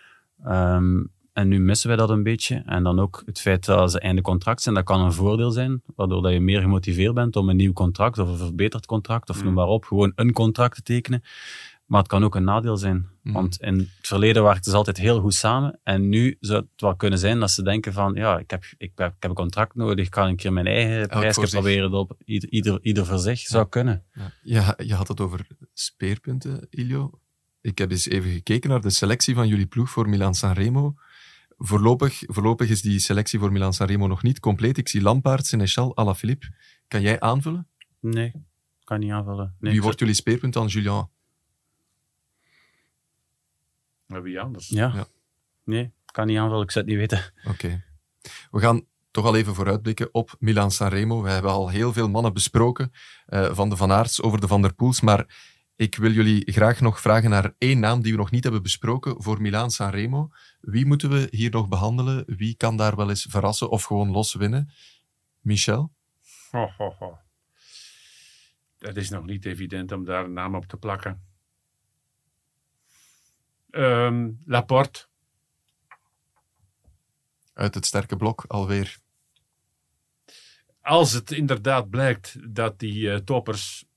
Ehm, 0.44 1.04
en 1.38 1.48
nu 1.48 1.60
missen 1.60 1.88
wij 1.88 1.96
dat 1.96 2.10
een 2.10 2.22
beetje. 2.22 2.62
En 2.66 2.82
dan 2.82 2.98
ook 3.00 3.22
het 3.26 3.40
feit 3.40 3.64
dat 3.64 3.90
ze 3.90 4.00
einde 4.00 4.22
contract 4.22 4.62
zijn, 4.62 4.74
dat 4.74 4.84
kan 4.84 5.00
een 5.00 5.12
voordeel 5.12 5.50
zijn, 5.50 5.82
waardoor 5.96 6.22
dat 6.22 6.32
je 6.32 6.40
meer 6.40 6.60
gemotiveerd 6.60 7.14
bent 7.14 7.36
om 7.36 7.48
een 7.48 7.56
nieuw 7.56 7.72
contract 7.72 8.18
of 8.18 8.28
een 8.28 8.36
verbeterd 8.36 8.86
contract, 8.86 9.30
of 9.30 9.38
Mm. 9.38 9.44
noem 9.44 9.54
maar 9.54 9.66
op, 9.66 9.84
gewoon 9.84 10.12
een 10.14 10.32
contract 10.32 10.74
te 10.74 10.82
tekenen. 10.82 11.22
Maar 11.86 11.98
het 11.98 12.08
kan 12.08 12.24
ook 12.24 12.34
een 12.34 12.44
nadeel 12.44 12.76
zijn. 12.76 13.06
Mm. 13.22 13.32
Want 13.32 13.60
in 13.60 13.78
het 13.78 13.88
verleden 14.02 14.42
werkten 14.42 14.70
ze 14.70 14.76
altijd 14.76 14.96
heel 14.96 15.20
goed 15.20 15.34
samen. 15.34 15.80
En 15.82 16.08
nu 16.08 16.36
zou 16.40 16.60
het 16.60 16.80
wel 16.80 16.96
kunnen 16.96 17.18
zijn 17.18 17.40
dat 17.40 17.50
ze 17.50 17.62
denken 17.62 17.92
van, 17.92 18.14
ja, 18.14 18.38
ik 18.38 18.50
heb, 18.50 18.64
ik 18.78 18.92
heb, 18.94 19.08
ik 19.08 19.16
heb 19.22 19.30
een 19.30 19.36
contract 19.36 19.74
nodig, 19.74 20.04
ik 20.04 20.10
kan 20.10 20.26
een 20.26 20.36
keer 20.36 20.52
mijn 20.52 20.66
eigen 20.66 21.08
prijs 21.08 21.50
proberen 21.50 21.92
op 21.92 22.16
ieder, 22.24 22.50
ieder, 22.50 22.78
ieder 22.82 23.06
voor 23.06 23.18
zich. 23.18 23.38
Zou 23.38 23.68
kunnen. 23.68 24.04
Ja. 24.12 24.32
Ja, 24.42 24.74
je 24.84 24.94
had 24.94 25.08
het 25.08 25.20
over 25.20 25.46
speerpunten, 25.74 26.66
Ilio. 26.70 27.10
Ik 27.60 27.78
heb 27.78 27.90
eens 27.90 28.08
even 28.08 28.30
gekeken 28.30 28.70
naar 28.70 28.80
de 28.80 28.90
selectie 28.90 29.34
van 29.34 29.48
jullie 29.48 29.66
ploeg 29.66 29.90
voor 29.90 30.08
Milan-San 30.08 30.52
Remo. 30.52 30.94
Voorlopig, 31.58 32.22
voorlopig 32.26 32.68
is 32.68 32.82
die 32.82 32.98
selectie 32.98 33.38
voor 33.38 33.52
Milan-San 33.52 33.86
Remo 33.86 34.06
nog 34.06 34.22
niet 34.22 34.40
compleet. 34.40 34.78
Ik 34.78 34.88
zie 34.88 35.02
Lampaard, 35.02 35.46
Seneschal, 35.46 35.96
Alaphilippe. 35.96 36.46
Kan 36.88 37.00
jij 37.00 37.20
aanvullen? 37.20 37.68
Nee, 38.00 38.32
kan 38.84 39.00
niet 39.00 39.10
aanvullen. 39.10 39.56
Nee, 39.60 39.72
Wie 39.72 39.82
wordt 39.82 39.98
jullie 39.98 40.14
speerpunt 40.14 40.52
dan, 40.52 40.66
Julian? 40.66 41.10
Maar 44.06 44.22
wie 44.22 44.40
anders? 44.40 44.68
Ja. 44.68 44.92
Ja. 44.94 45.06
Nee, 45.64 45.92
kan 46.12 46.26
niet 46.26 46.38
aanvullen. 46.38 46.62
Ik 46.62 46.70
zou 46.70 46.84
het 46.84 46.94
niet 46.94 47.08
weten. 47.10 47.32
Oké. 47.44 47.84
We 48.50 48.60
gaan 48.60 48.84
toch 49.10 49.24
al 49.24 49.36
even 49.36 49.54
vooruitblikken 49.54 50.08
op 50.12 50.36
Milan-San 50.38 50.88
Remo. 50.88 51.22
We 51.22 51.30
hebben 51.30 51.50
al 51.50 51.68
heel 51.68 51.92
veel 51.92 52.08
mannen 52.08 52.32
besproken, 52.32 52.92
eh, 53.26 53.54
van 53.54 53.68
de 53.68 53.76
Van 53.76 53.92
Aerts 53.92 54.22
over 54.22 54.40
de 54.40 54.48
Van 54.48 54.62
der 54.62 54.74
Poels, 54.74 55.00
maar 55.00 55.26
ik 55.78 55.94
wil 55.94 56.10
jullie 56.10 56.52
graag 56.52 56.80
nog 56.80 57.00
vragen 57.00 57.30
naar 57.30 57.54
één 57.58 57.80
naam 57.80 58.02
die 58.02 58.12
we 58.12 58.18
nog 58.18 58.30
niet 58.30 58.42
hebben 58.42 58.62
besproken 58.62 59.22
voor 59.22 59.40
Milaan-San 59.40 59.90
Remo. 59.90 60.30
Wie 60.60 60.86
moeten 60.86 61.10
we 61.10 61.28
hier 61.30 61.50
nog 61.50 61.68
behandelen? 61.68 62.24
Wie 62.26 62.54
kan 62.56 62.76
daar 62.76 62.96
wel 62.96 63.08
eens 63.08 63.26
verrassen 63.30 63.70
of 63.70 63.82
gewoon 63.82 64.10
los 64.10 64.34
winnen? 64.34 64.70
Michel? 65.40 65.92
Ho, 66.50 66.70
ho, 66.76 66.94
ho. 66.98 67.18
Het 68.78 68.96
is 68.96 69.10
nog 69.10 69.24
niet 69.24 69.44
evident 69.44 69.92
om 69.92 70.04
daar 70.04 70.24
een 70.24 70.32
naam 70.32 70.54
op 70.54 70.66
te 70.66 70.76
plakken. 70.76 71.22
Ehm, 73.70 74.30
Laporte. 74.44 75.06
Uit 77.52 77.74
het 77.74 77.86
sterke 77.86 78.16
blok 78.16 78.44
alweer. 78.48 78.98
Als 80.80 81.12
het 81.12 81.30
inderdaad 81.30 81.90
blijkt 81.90 82.54
dat 82.54 82.78
die 82.78 83.10
eh, 83.10 83.18
toppers 83.18 83.87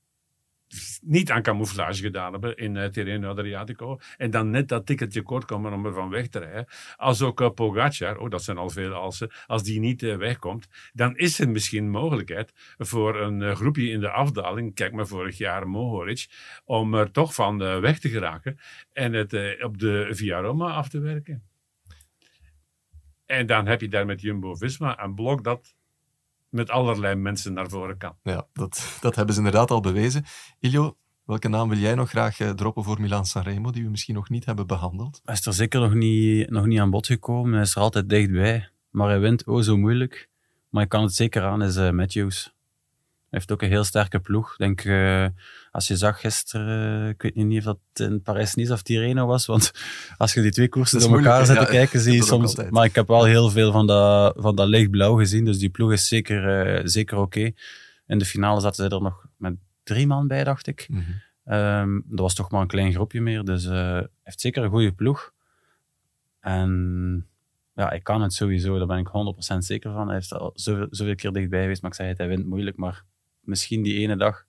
niet 1.02 1.30
aan 1.30 1.42
camouflage 1.42 2.02
gedaan 2.02 2.32
hebben 2.32 2.56
in 2.56 2.74
uh, 2.74 2.84
Tirreno 2.84 3.30
Adriatico. 3.30 3.98
En 4.16 4.30
dan 4.30 4.50
net 4.50 4.68
dat 4.68 4.86
ticketje 4.86 5.22
kort 5.22 5.44
komen 5.44 5.72
om 5.72 5.86
er 5.86 5.92
van 5.92 6.10
weg 6.10 6.28
te 6.28 6.38
rijden. 6.38 6.66
Als 6.96 7.22
ook 7.22 7.40
uh, 7.40 7.50
Pogacar, 7.50 8.18
oh, 8.18 8.30
dat 8.30 8.42
zijn 8.42 8.56
al 8.56 8.70
veel 8.70 8.92
alsen, 8.92 9.30
als 9.46 9.62
die 9.62 9.80
niet 9.80 10.00
wegkomt, 10.00 10.68
dan 10.92 11.16
is 11.16 11.38
er 11.38 11.48
misschien 11.48 11.90
mogelijkheid 11.90 12.52
voor 12.78 13.20
een 13.20 13.56
groepje 13.56 13.90
in 13.90 14.00
de 14.00 14.10
afdaling, 14.10 14.74
kijk 14.74 14.92
maar 14.92 15.06
vorig 15.06 15.38
jaar 15.38 15.68
Mohoric, 15.68 16.26
om 16.64 16.94
er 16.94 17.10
toch 17.10 17.34
van 17.34 17.58
weg 17.58 17.98
te 17.98 18.08
geraken 18.08 18.58
en 18.92 19.12
het 19.12 19.32
op 19.62 19.78
de 19.78 20.08
Via 20.10 20.40
Roma 20.40 20.72
af 20.72 20.88
te 20.88 21.00
werken. 21.00 21.42
En 23.26 23.46
dan 23.46 23.66
heb 23.66 23.80
je 23.80 23.88
daar 23.88 24.06
met 24.06 24.20
Jumbo-Visma 24.20 25.02
een 25.02 25.14
blok 25.14 25.44
dat 25.44 25.74
met 26.52 26.70
allerlei 26.70 27.14
mensen 27.14 27.52
naar 27.52 27.68
voren 27.68 27.98
kan. 27.98 28.16
Ja, 28.22 28.46
dat, 28.52 28.98
dat 29.00 29.14
hebben 29.14 29.34
ze 29.34 29.40
inderdaad 29.40 29.70
al 29.70 29.80
bewezen. 29.80 30.24
Ilio, 30.58 30.96
welke 31.24 31.48
naam 31.48 31.68
wil 31.68 31.78
jij 31.78 31.94
nog 31.94 32.08
graag 32.08 32.40
uh, 32.40 32.50
droppen 32.50 32.84
voor 32.84 33.00
Milan 33.00 33.26
Sanremo, 33.26 33.70
die 33.70 33.84
we 33.84 33.90
misschien 33.90 34.14
nog 34.14 34.28
niet 34.28 34.44
hebben 34.44 34.66
behandeld? 34.66 35.20
Hij 35.24 35.34
is 35.34 35.46
er 35.46 35.52
zeker 35.52 35.80
nog 35.80 35.94
niet, 35.94 36.50
nog 36.50 36.66
niet 36.66 36.80
aan 36.80 36.90
bod 36.90 37.06
gekomen. 37.06 37.52
Hij 37.52 37.62
is 37.62 37.74
er 37.74 37.82
altijd 37.82 38.08
dichtbij. 38.08 38.70
Maar 38.90 39.08
hij 39.08 39.20
wint 39.20 39.46
oh 39.46 39.60
zo 39.60 39.76
moeilijk. 39.76 40.28
Maar 40.68 40.82
ik 40.82 40.88
kan 40.88 41.02
het 41.02 41.14
zeker 41.14 41.42
aan, 41.42 41.62
is 41.62 41.76
uh, 41.76 41.90
Matthews 41.90 42.54
heeft 43.32 43.52
ook 43.52 43.62
een 43.62 43.68
heel 43.68 43.84
sterke 43.84 44.20
ploeg. 44.20 44.56
denk, 44.56 44.84
uh, 44.84 45.26
als 45.70 45.86
je 45.86 45.96
zag 45.96 46.20
gisteren, 46.20 47.02
uh, 47.02 47.08
ik 47.08 47.22
weet 47.22 47.34
niet 47.34 47.58
of 47.58 47.64
dat 47.64 48.08
in 48.08 48.22
Parijs-Nice 48.22 48.72
of 48.72 48.82
Tirreno 48.82 49.26
was, 49.26 49.46
want 49.46 49.72
als 50.16 50.34
je 50.34 50.40
die 50.40 50.50
twee 50.50 50.68
koersen 50.68 51.00
door 51.00 51.16
elkaar 51.16 51.46
zet 51.46 51.58
te 51.58 51.66
kijken, 51.66 52.00
zie 52.00 52.14
je 52.16 52.22
soms... 52.22 52.56
Maar 52.70 52.84
ik 52.84 52.94
heb 52.94 53.08
wel 53.08 53.24
heel 53.24 53.50
veel 53.50 53.72
van 53.72 53.86
dat, 53.86 54.34
van 54.36 54.56
dat 54.56 54.68
lichtblauw 54.68 55.14
gezien, 55.16 55.44
dus 55.44 55.58
die 55.58 55.70
ploeg 55.70 55.92
is 55.92 56.08
zeker, 56.08 56.76
uh, 56.76 56.80
zeker 56.84 57.16
oké. 57.16 57.38
Okay. 57.38 57.54
In 58.06 58.18
de 58.18 58.24
finale 58.24 58.60
zaten 58.60 58.84
ze 58.84 58.94
er 58.94 59.02
nog 59.02 59.26
met 59.36 59.54
drie 59.82 60.06
man 60.06 60.26
bij, 60.26 60.44
dacht 60.44 60.66
ik. 60.66 60.86
Mm 60.88 61.04
-hmm. 61.04 61.54
um, 61.54 62.04
dat 62.06 62.20
was 62.20 62.34
toch 62.34 62.50
maar 62.50 62.60
een 62.60 62.66
klein 62.66 62.92
groepje 62.92 63.20
meer, 63.20 63.44
dus 63.44 63.64
hij 63.64 64.08
heeft 64.22 64.40
zeker 64.40 64.62
een 64.62 64.70
goede 64.70 64.92
ploeg. 64.92 65.32
En 66.40 67.26
ja, 67.74 67.90
ik 67.90 68.04
kan 68.04 68.22
het 68.22 68.32
sowieso, 68.32 68.78
daar 68.78 68.86
ben 68.86 68.98
ik 68.98 69.08
100% 69.54 69.58
zeker 69.58 69.92
van. 69.92 70.06
Hij 70.06 70.14
heeft 70.14 70.32
al 70.32 70.50
zoveel, 70.54 70.86
zoveel 70.90 71.14
keer 71.14 71.32
dichtbij 71.32 71.60
geweest, 71.60 71.82
maar 71.82 71.90
ik 71.90 71.96
zei 71.96 72.08
het, 72.08 72.18
hij 72.18 72.28
wint 72.28 72.46
moeilijk, 72.46 72.76
maar 72.76 73.04
misschien 73.44 73.82
die 73.82 73.98
ene 73.98 74.16
dag. 74.16 74.44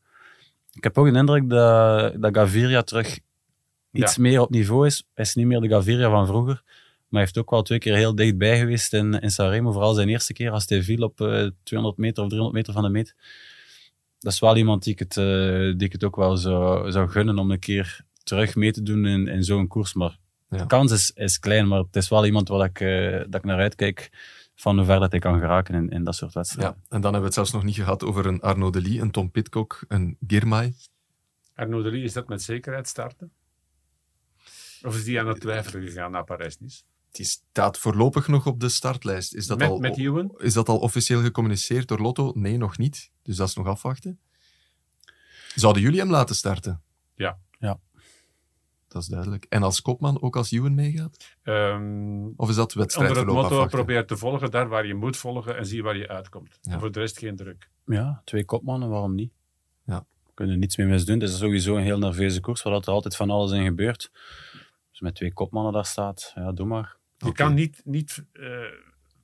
Ik 0.73 0.83
heb 0.83 0.97
ook 0.97 1.11
de 1.11 1.17
indruk 1.17 1.49
dat, 1.49 2.21
dat 2.21 2.35
Gaviria 2.35 2.81
terug 2.81 3.19
iets 3.91 4.17
meer 4.17 4.39
op 4.39 4.49
niveau 4.49 4.85
is. 4.85 5.03
Hij 5.13 5.25
is 5.25 5.35
niet 5.35 5.45
meer 5.45 5.59
de 5.59 5.67
Gaviria 5.67 6.09
van 6.09 6.27
vroeger. 6.27 6.61
Maar 7.13 7.21
hij 7.21 7.31
heeft 7.31 7.37
ook 7.37 7.49
wel 7.49 7.61
twee 7.61 7.79
keer 7.79 7.95
heel 7.95 8.15
dichtbij 8.15 8.59
geweest 8.59 8.93
in, 8.93 9.13
in 9.13 9.31
Sanremo. 9.31 9.71
Vooral 9.71 9.93
zijn 9.93 10.09
eerste 10.09 10.33
keer 10.33 10.51
als 10.51 10.65
hij 10.67 10.83
viel 10.83 11.03
op 11.03 11.21
uh, 11.21 11.45
eh, 11.45 11.51
200 11.63 12.01
meter 12.01 12.23
of 12.23 12.29
300 12.29 12.57
meter 12.57 12.73
van 12.73 12.83
de 12.83 12.89
meet. 12.89 13.15
Dat 14.19 14.33
is 14.33 14.39
wel 14.39 14.57
iemand 14.57 14.83
die 14.83 14.93
ik 14.93 14.99
het, 14.99 15.15
uh, 15.15 15.73
die 15.77 15.87
ik 15.87 15.91
het 15.91 16.03
ook 16.03 16.15
wel 16.15 16.37
zou, 16.37 16.91
zou 16.91 17.09
gunnen 17.09 17.37
om 17.37 17.51
een 17.51 17.59
keer 17.59 18.05
terug 18.23 18.55
mee 18.55 18.71
te 18.71 18.83
doen 18.83 19.05
in, 19.05 19.27
in 19.27 19.43
zo'n 19.43 19.67
koers. 19.67 19.93
Maar 19.93 20.17
ja. 20.49 20.57
de 20.57 20.65
kans 20.65 20.91
is, 20.91 21.11
is 21.15 21.39
klein, 21.39 21.67
maar 21.67 21.79
het 21.79 21.95
is 21.95 22.09
wel 22.09 22.25
iemand 22.25 22.47
waar 22.47 22.65
ik, 22.65 22.79
uh, 22.79 23.17
dat 23.17 23.35
ik 23.35 23.43
naar 23.43 23.59
uitkijk 23.59 24.11
van 24.55 24.77
hoe 24.77 24.85
ver 24.85 24.99
dat 24.99 25.11
hij 25.11 25.19
kan 25.19 25.39
geraken 25.39 25.75
in, 25.75 25.89
in 25.89 26.03
dat 26.03 26.15
soort 26.15 26.33
wedstrijden. 26.33 26.75
Ja, 26.77 26.95
en 26.95 27.01
dan 27.01 27.13
hebben 27.13 27.19
we 27.19 27.25
het 27.25 27.33
zelfs 27.33 27.51
nog 27.51 27.63
niet 27.63 27.75
gehad 27.75 28.03
over 28.03 28.25
een 28.25 28.41
Arnaud 28.41 28.73
Delis, 28.73 28.99
een 28.99 29.11
Tom 29.11 29.31
Pitcock, 29.31 29.85
een 29.87 30.17
Girmay. 30.27 30.73
Arnaud 31.55 31.83
Delis, 31.83 32.03
is 32.03 32.13
dat 32.13 32.27
met 32.27 32.41
zekerheid 32.41 32.87
starten? 32.87 33.31
Of 34.81 34.95
is 34.95 35.03
die 35.03 35.19
aan 35.19 35.27
het 35.27 35.39
twijfelen 35.41 35.87
gegaan 35.87 36.11
naar 36.11 36.23
Parijs-Nice? 36.23 36.81
Die 37.11 37.25
staat 37.25 37.77
voorlopig 37.77 38.27
nog 38.27 38.45
op 38.45 38.59
de 38.59 38.69
startlijst. 38.69 39.33
Is 39.33 39.47
dat, 39.47 39.57
met, 39.57 39.69
al, 39.69 39.79
met 39.79 39.97
is 40.37 40.53
dat 40.53 40.69
al 40.69 40.77
officieel 40.77 41.21
gecommuniceerd 41.21 41.87
door 41.87 41.99
Lotto? 41.99 42.31
Nee, 42.35 42.57
nog 42.57 42.77
niet. 42.77 43.11
Dus 43.21 43.35
dat 43.35 43.47
is 43.47 43.55
nog 43.55 43.67
afwachten. 43.67 44.19
Zouden 45.55 45.81
jullie 45.81 45.99
hem 45.99 46.09
laten 46.09 46.35
starten? 46.35 46.81
Ja. 47.15 47.39
Ja 47.59 47.79
dat 48.93 49.01
is 49.01 49.07
duidelijk. 49.07 49.45
En 49.49 49.63
als 49.63 49.81
kopman 49.81 50.21
ook 50.21 50.35
als 50.35 50.51
Ewan 50.51 50.75
meegaat? 50.75 51.37
Um, 51.43 52.33
of 52.35 52.49
is 52.49 52.55
dat 52.55 52.73
wedstrijd 52.73 53.09
Onder 53.09 53.23
het 53.23 53.33
motto, 53.33 53.49
afwachten? 53.49 53.77
probeer 53.77 54.05
te 54.05 54.17
volgen 54.17 54.51
daar 54.51 54.67
waar 54.67 54.85
je 54.85 54.93
moet 54.93 55.17
volgen 55.17 55.57
en 55.57 55.65
zie 55.65 55.83
waar 55.83 55.97
je 55.97 56.07
uitkomt. 56.07 56.59
Ja. 56.61 56.71
En 56.71 56.79
voor 56.79 56.91
de 56.91 56.99
rest 56.99 57.17
geen 57.17 57.35
druk. 57.35 57.69
Ja, 57.85 58.21
twee 58.25 58.45
kopmannen, 58.45 58.89
waarom 58.89 59.15
niet? 59.15 59.31
Ja. 59.85 60.05
We 60.25 60.31
kunnen 60.33 60.59
niets 60.59 60.77
meer 60.77 60.87
misdoen. 60.87 61.19
Het 61.19 61.29
is 61.29 61.37
sowieso 61.37 61.75
een 61.75 61.83
heel 61.83 61.99
nerveuze 61.99 62.39
koers, 62.39 62.61
waar 62.61 62.73
er 62.73 62.85
altijd 62.85 63.15
van 63.15 63.29
alles 63.29 63.51
in 63.51 63.63
gebeurt. 63.63 64.11
Dus 64.91 64.99
met 64.99 65.15
twee 65.15 65.33
kopmannen 65.33 65.73
daar 65.73 65.85
staat, 65.85 66.31
ja, 66.35 66.51
doe 66.51 66.65
maar. 66.65 66.97
Je 67.17 67.25
okay. 67.29 67.45
kan 67.45 67.55
niet, 67.55 67.81
niet 67.85 68.23
uh, 68.33 68.59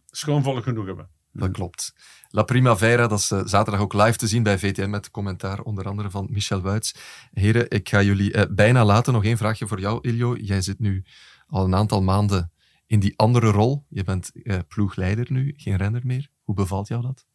schoonvolk 0.05 0.63
genoeg 0.63 0.85
hebben. 0.85 1.09
Dat 1.31 1.51
klopt. 1.51 1.93
La 2.31 2.43
Primavera, 2.43 3.07
dat 3.07 3.19
is 3.19 3.31
uh, 3.31 3.41
zaterdag 3.45 3.81
ook 3.81 3.93
live 3.93 4.17
te 4.17 4.27
zien 4.27 4.43
bij 4.43 4.59
VTM 4.59 4.89
met 4.89 5.11
commentaar 5.11 5.61
onder 5.61 5.85
andere 5.85 6.09
van 6.09 6.27
Michel 6.29 6.61
Wuits. 6.61 6.95
Heren, 7.33 7.69
ik 7.69 7.89
ga 7.89 8.01
jullie 8.01 8.33
uh, 8.33 8.43
bijna 8.49 8.85
laten. 8.85 9.13
Nog 9.13 9.23
één 9.23 9.37
vraagje 9.37 9.67
voor 9.67 9.79
jou, 9.79 9.99
Ilio. 10.01 10.35
Jij 10.35 10.61
zit 10.61 10.79
nu 10.79 11.03
al 11.47 11.65
een 11.65 11.75
aantal 11.75 12.01
maanden 12.01 12.51
in 12.85 12.99
die 12.99 13.13
andere 13.15 13.51
rol. 13.51 13.85
Je 13.89 14.03
bent 14.03 14.31
uh, 14.33 14.59
ploegleider 14.67 15.25
nu, 15.29 15.53
geen 15.57 15.75
renner 15.75 16.01
meer. 16.03 16.29
Hoe 16.43 16.55
bevalt 16.55 16.87
jou 16.87 17.01
dat? 17.01 17.25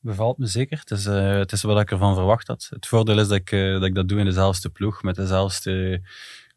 Bevalt 0.00 0.38
me 0.38 0.46
zeker. 0.46 0.78
Het 0.78 0.90
is, 0.90 1.04
het 1.04 1.52
is 1.52 1.62
wat 1.62 1.80
ik 1.80 1.90
ervan 1.90 2.14
verwacht 2.14 2.46
had. 2.46 2.66
Het 2.70 2.86
voordeel 2.86 3.18
is 3.18 3.28
dat 3.28 3.36
ik, 3.36 3.50
dat 3.50 3.84
ik 3.84 3.94
dat 3.94 4.08
doe 4.08 4.18
in 4.18 4.24
dezelfde 4.24 4.68
ploeg, 4.68 5.02
met 5.02 5.14
dezelfde 5.14 6.02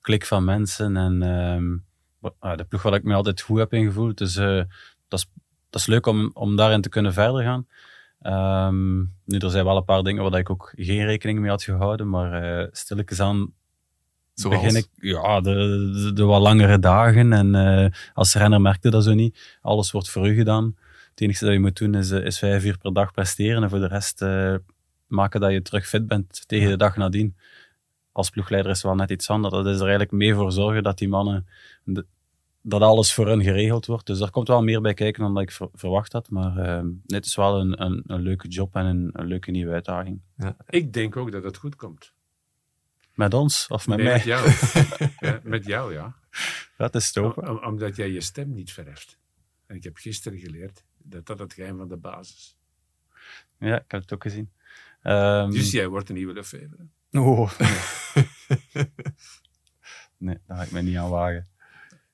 klik 0.01 0.25
van 0.25 0.43
mensen. 0.43 0.97
En 0.97 1.21
ehm, 1.21 2.57
de 2.57 2.63
ploeg 2.63 2.81
waar 2.81 2.93
ik 2.93 3.03
me 3.03 3.13
altijd 3.13 3.41
goed 3.41 3.59
heb 3.59 3.73
ingevoeld. 3.73 4.17
Dus 4.17 4.33
dat 5.07 5.19
is 5.19 5.27
dat 5.69 5.81
is 5.81 5.87
leuk 5.87 6.05
om, 6.05 6.31
om 6.33 6.55
daarin 6.55 6.81
te 6.81 6.89
kunnen 6.89 7.13
verder 7.13 7.43
gaan. 7.43 7.67
Um, 8.67 9.13
nu, 9.25 9.37
er 9.37 9.49
zijn 9.49 9.65
wel 9.65 9.77
een 9.77 9.85
paar 9.85 10.03
dingen 10.03 10.23
waar 10.23 10.39
ik 10.39 10.49
ook 10.49 10.73
geen 10.75 11.05
rekening 11.05 11.39
mee 11.39 11.49
had 11.49 11.63
gehouden, 11.63 12.09
maar 12.09 12.59
uh, 12.61 12.67
stilletjes 12.71 13.19
aan 13.19 13.53
Zoals? 14.39 14.61
begin 14.61 14.75
ik, 14.77 14.87
ja, 14.95 15.41
de, 15.41 15.53
de, 15.93 16.13
de, 16.13 16.23
wat 16.23 16.41
langere 16.41 16.79
dagen. 16.79 17.33
En 17.33 17.53
uh, 17.53 17.85
als 18.13 18.33
renner 18.33 18.61
merkte 18.61 18.89
dat 18.89 19.03
zo 19.03 19.13
niet. 19.13 19.57
Alles 19.61 19.91
wordt 19.91 20.09
voor 20.09 20.27
u 20.27 20.35
gedaan. 20.35 20.75
Het 21.09 21.21
enige 21.21 21.45
dat 21.45 21.53
je 21.53 21.59
moet 21.59 21.77
doen 21.77 21.95
is, 21.95 22.11
eh, 22.11 22.25
is 22.25 22.39
vijf 22.39 22.65
uur 22.65 22.77
per 22.77 22.93
dag 22.93 23.11
presteren 23.11 23.63
en 23.63 23.69
voor 23.69 23.79
de 23.79 23.87
rest 23.87 24.21
uh, 24.21 24.55
maken 25.07 25.41
dat 25.41 25.51
je 25.51 25.61
terug 25.61 25.87
fit 25.87 26.07
bent 26.07 26.47
tegen 26.47 26.69
de 26.69 26.77
dag 26.77 26.95
nadien. 26.95 27.35
Als 28.11 28.29
ploegleider 28.29 28.71
is 28.71 28.77
het 28.77 28.85
wel 28.85 28.95
net 28.95 29.09
iets 29.09 29.29
anders. 29.29 29.53
Dat 29.53 29.65
is 29.65 29.75
er 29.75 29.81
eigenlijk 29.81 30.11
mee 30.11 30.33
voor 30.33 30.51
zorgen 30.51 30.83
dat 30.83 30.97
die 30.97 31.09
mannen 31.09 31.47
de, 31.83 32.05
dat 32.61 32.81
alles 32.81 33.13
voor 33.13 33.27
hen 33.27 33.43
geregeld 33.43 33.85
wordt. 33.85 34.05
Dus 34.05 34.19
daar 34.19 34.31
komt 34.31 34.47
wel 34.47 34.63
meer 34.63 34.81
bij 34.81 34.93
kijken 34.93 35.23
dan 35.23 35.33
dat 35.33 35.43
ik 35.43 35.57
verwacht 35.73 36.13
had. 36.13 36.29
Maar 36.29 36.57
uh, 36.57 36.89
het 37.05 37.25
is 37.25 37.35
wel 37.35 37.59
een, 37.59 37.81
een, 37.81 38.03
een, 38.07 38.21
leuke 38.21 38.47
job 38.47 38.75
en 38.75 38.85
een, 38.85 39.09
een 39.13 39.25
leuke 39.25 39.51
nieuwe 39.51 39.73
uitdaging. 39.73 40.21
Ja. 40.37 40.57
Ik 40.67 40.93
denk 40.93 41.15
ook 41.15 41.31
dat 41.31 41.43
het 41.43 41.57
goed 41.57 41.75
komt. 41.75 42.13
Met 43.13 43.33
ons 43.33 43.67
of 43.67 43.87
met 43.87 43.97
nee, 43.97 44.05
mij? 44.05 44.15
Met 44.15 44.23
jou. 44.23 44.51
ja, 45.31 45.39
met 45.43 45.65
jou, 45.65 45.93
ja. 45.93 46.15
Dat 46.77 46.95
is 46.95 47.11
toch. 47.11 47.37
Om, 47.37 47.57
omdat 47.57 47.95
jij 47.95 48.11
je 48.11 48.21
stem 48.21 48.53
niet 48.53 48.71
verheft. 48.71 49.17
En 49.65 49.75
ik 49.75 49.83
heb 49.83 49.97
gisteren 49.97 50.39
geleerd 50.39 50.83
dat 50.97 51.25
dat 51.25 51.39
het 51.39 51.53
geheim 51.53 51.77
van 51.77 51.87
de 51.87 51.97
basis 51.97 52.57
Ja, 53.59 53.75
ik 53.75 53.91
heb 53.91 54.01
het 54.01 54.13
ook 54.13 54.21
gezien. 54.21 54.51
Um, 55.03 55.51
dus 55.51 55.71
jij 55.71 55.87
wordt 55.87 56.09
een 56.09 56.15
nieuwe 56.15 56.33
Lefevre. 56.33 56.87
Oh. 57.11 57.51
nee, 60.17 60.37
daar 60.47 60.57
ga 60.57 60.63
ik 60.63 60.71
me 60.71 60.81
niet 60.81 60.97
aan 60.97 61.09
wagen. 61.09 61.47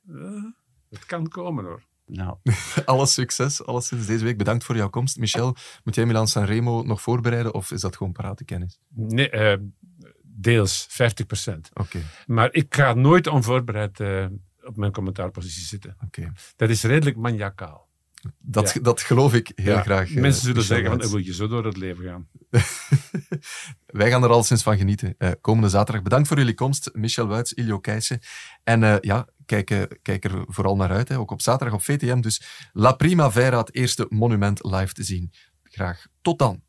Uh, 0.07 0.43
het 0.89 1.05
kan 1.05 1.27
komen 1.27 1.65
hoor. 1.65 1.83
Nou. 2.05 2.37
Alles 2.85 3.13
succes, 3.13 3.65
alles 3.65 3.87
sinds 3.87 4.05
deze 4.05 4.23
week. 4.23 4.37
Bedankt 4.37 4.63
voor 4.63 4.75
jouw 4.75 4.89
komst. 4.89 5.17
Michel, 5.17 5.55
moet 5.83 5.95
jij 5.95 6.05
Milan 6.05 6.27
Sanremo 6.27 6.83
nog 6.83 7.01
voorbereiden 7.01 7.53
of 7.53 7.71
is 7.71 7.81
dat 7.81 7.95
gewoon 7.95 8.13
parate 8.13 8.45
kennis? 8.45 8.79
Nee, 8.89 9.31
uh, 9.31 9.55
deels, 10.23 10.87
50%. 10.89 10.93
Oké. 10.93 11.61
Okay. 11.73 12.01
Maar 12.25 12.53
ik 12.53 12.75
ga 12.75 12.93
nooit 12.93 13.27
onvoorbereid 13.27 13.99
uh, 13.99 14.25
op 14.63 14.77
mijn 14.77 14.91
commentaarpositie 14.91 15.63
zitten. 15.63 15.97
Okay. 16.05 16.31
Dat 16.55 16.69
is 16.69 16.83
redelijk 16.83 17.17
maniacaal. 17.17 17.85
Dat, 18.39 18.73
ja. 18.73 18.81
dat 18.81 19.01
geloof 19.01 19.33
ik 19.33 19.51
heel 19.55 19.73
ja, 19.73 19.81
graag. 19.81 20.13
Mensen 20.13 20.43
zullen 20.45 20.63
zeggen, 20.63 21.01
van, 21.01 21.09
wil 21.09 21.17
je 21.17 21.33
zo 21.33 21.47
door 21.47 21.65
het 21.65 21.77
leven 21.77 22.03
gaan? 22.03 22.27
Wij 23.85 24.09
gaan 24.09 24.23
er 24.23 24.29
al 24.29 24.43
sinds 24.43 24.63
van 24.63 24.77
genieten. 24.77 25.15
Uh, 25.17 25.31
komende 25.41 25.69
zaterdag. 25.69 26.03
Bedankt 26.03 26.27
voor 26.27 26.37
jullie 26.37 26.53
komst, 26.53 26.89
Michel 26.93 27.27
Wuits, 27.27 27.53
Ilio 27.53 27.79
Keijsen. 27.79 28.19
En 28.63 28.81
uh, 28.81 28.95
ja, 29.01 29.27
kijk, 29.45 29.97
kijk, 30.01 30.23
er 30.23 30.43
vooral 30.47 30.75
naar 30.75 30.91
uit. 30.91 31.07
Hè. 31.07 31.17
Ook 31.17 31.31
op 31.31 31.41
zaterdag 31.41 31.75
op 31.75 31.83
VTM. 31.83 32.21
Dus 32.21 32.69
La 32.73 32.91
Primavera, 32.91 33.57
het 33.57 33.75
eerste 33.75 34.05
monument 34.09 34.63
live 34.63 34.93
te 34.93 35.03
zien. 35.03 35.31
Graag 35.63 36.05
tot 36.21 36.39
dan. 36.39 36.63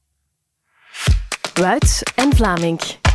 Wuits 1.55 2.03
en 2.03 2.37
Vlaming. 2.37 3.06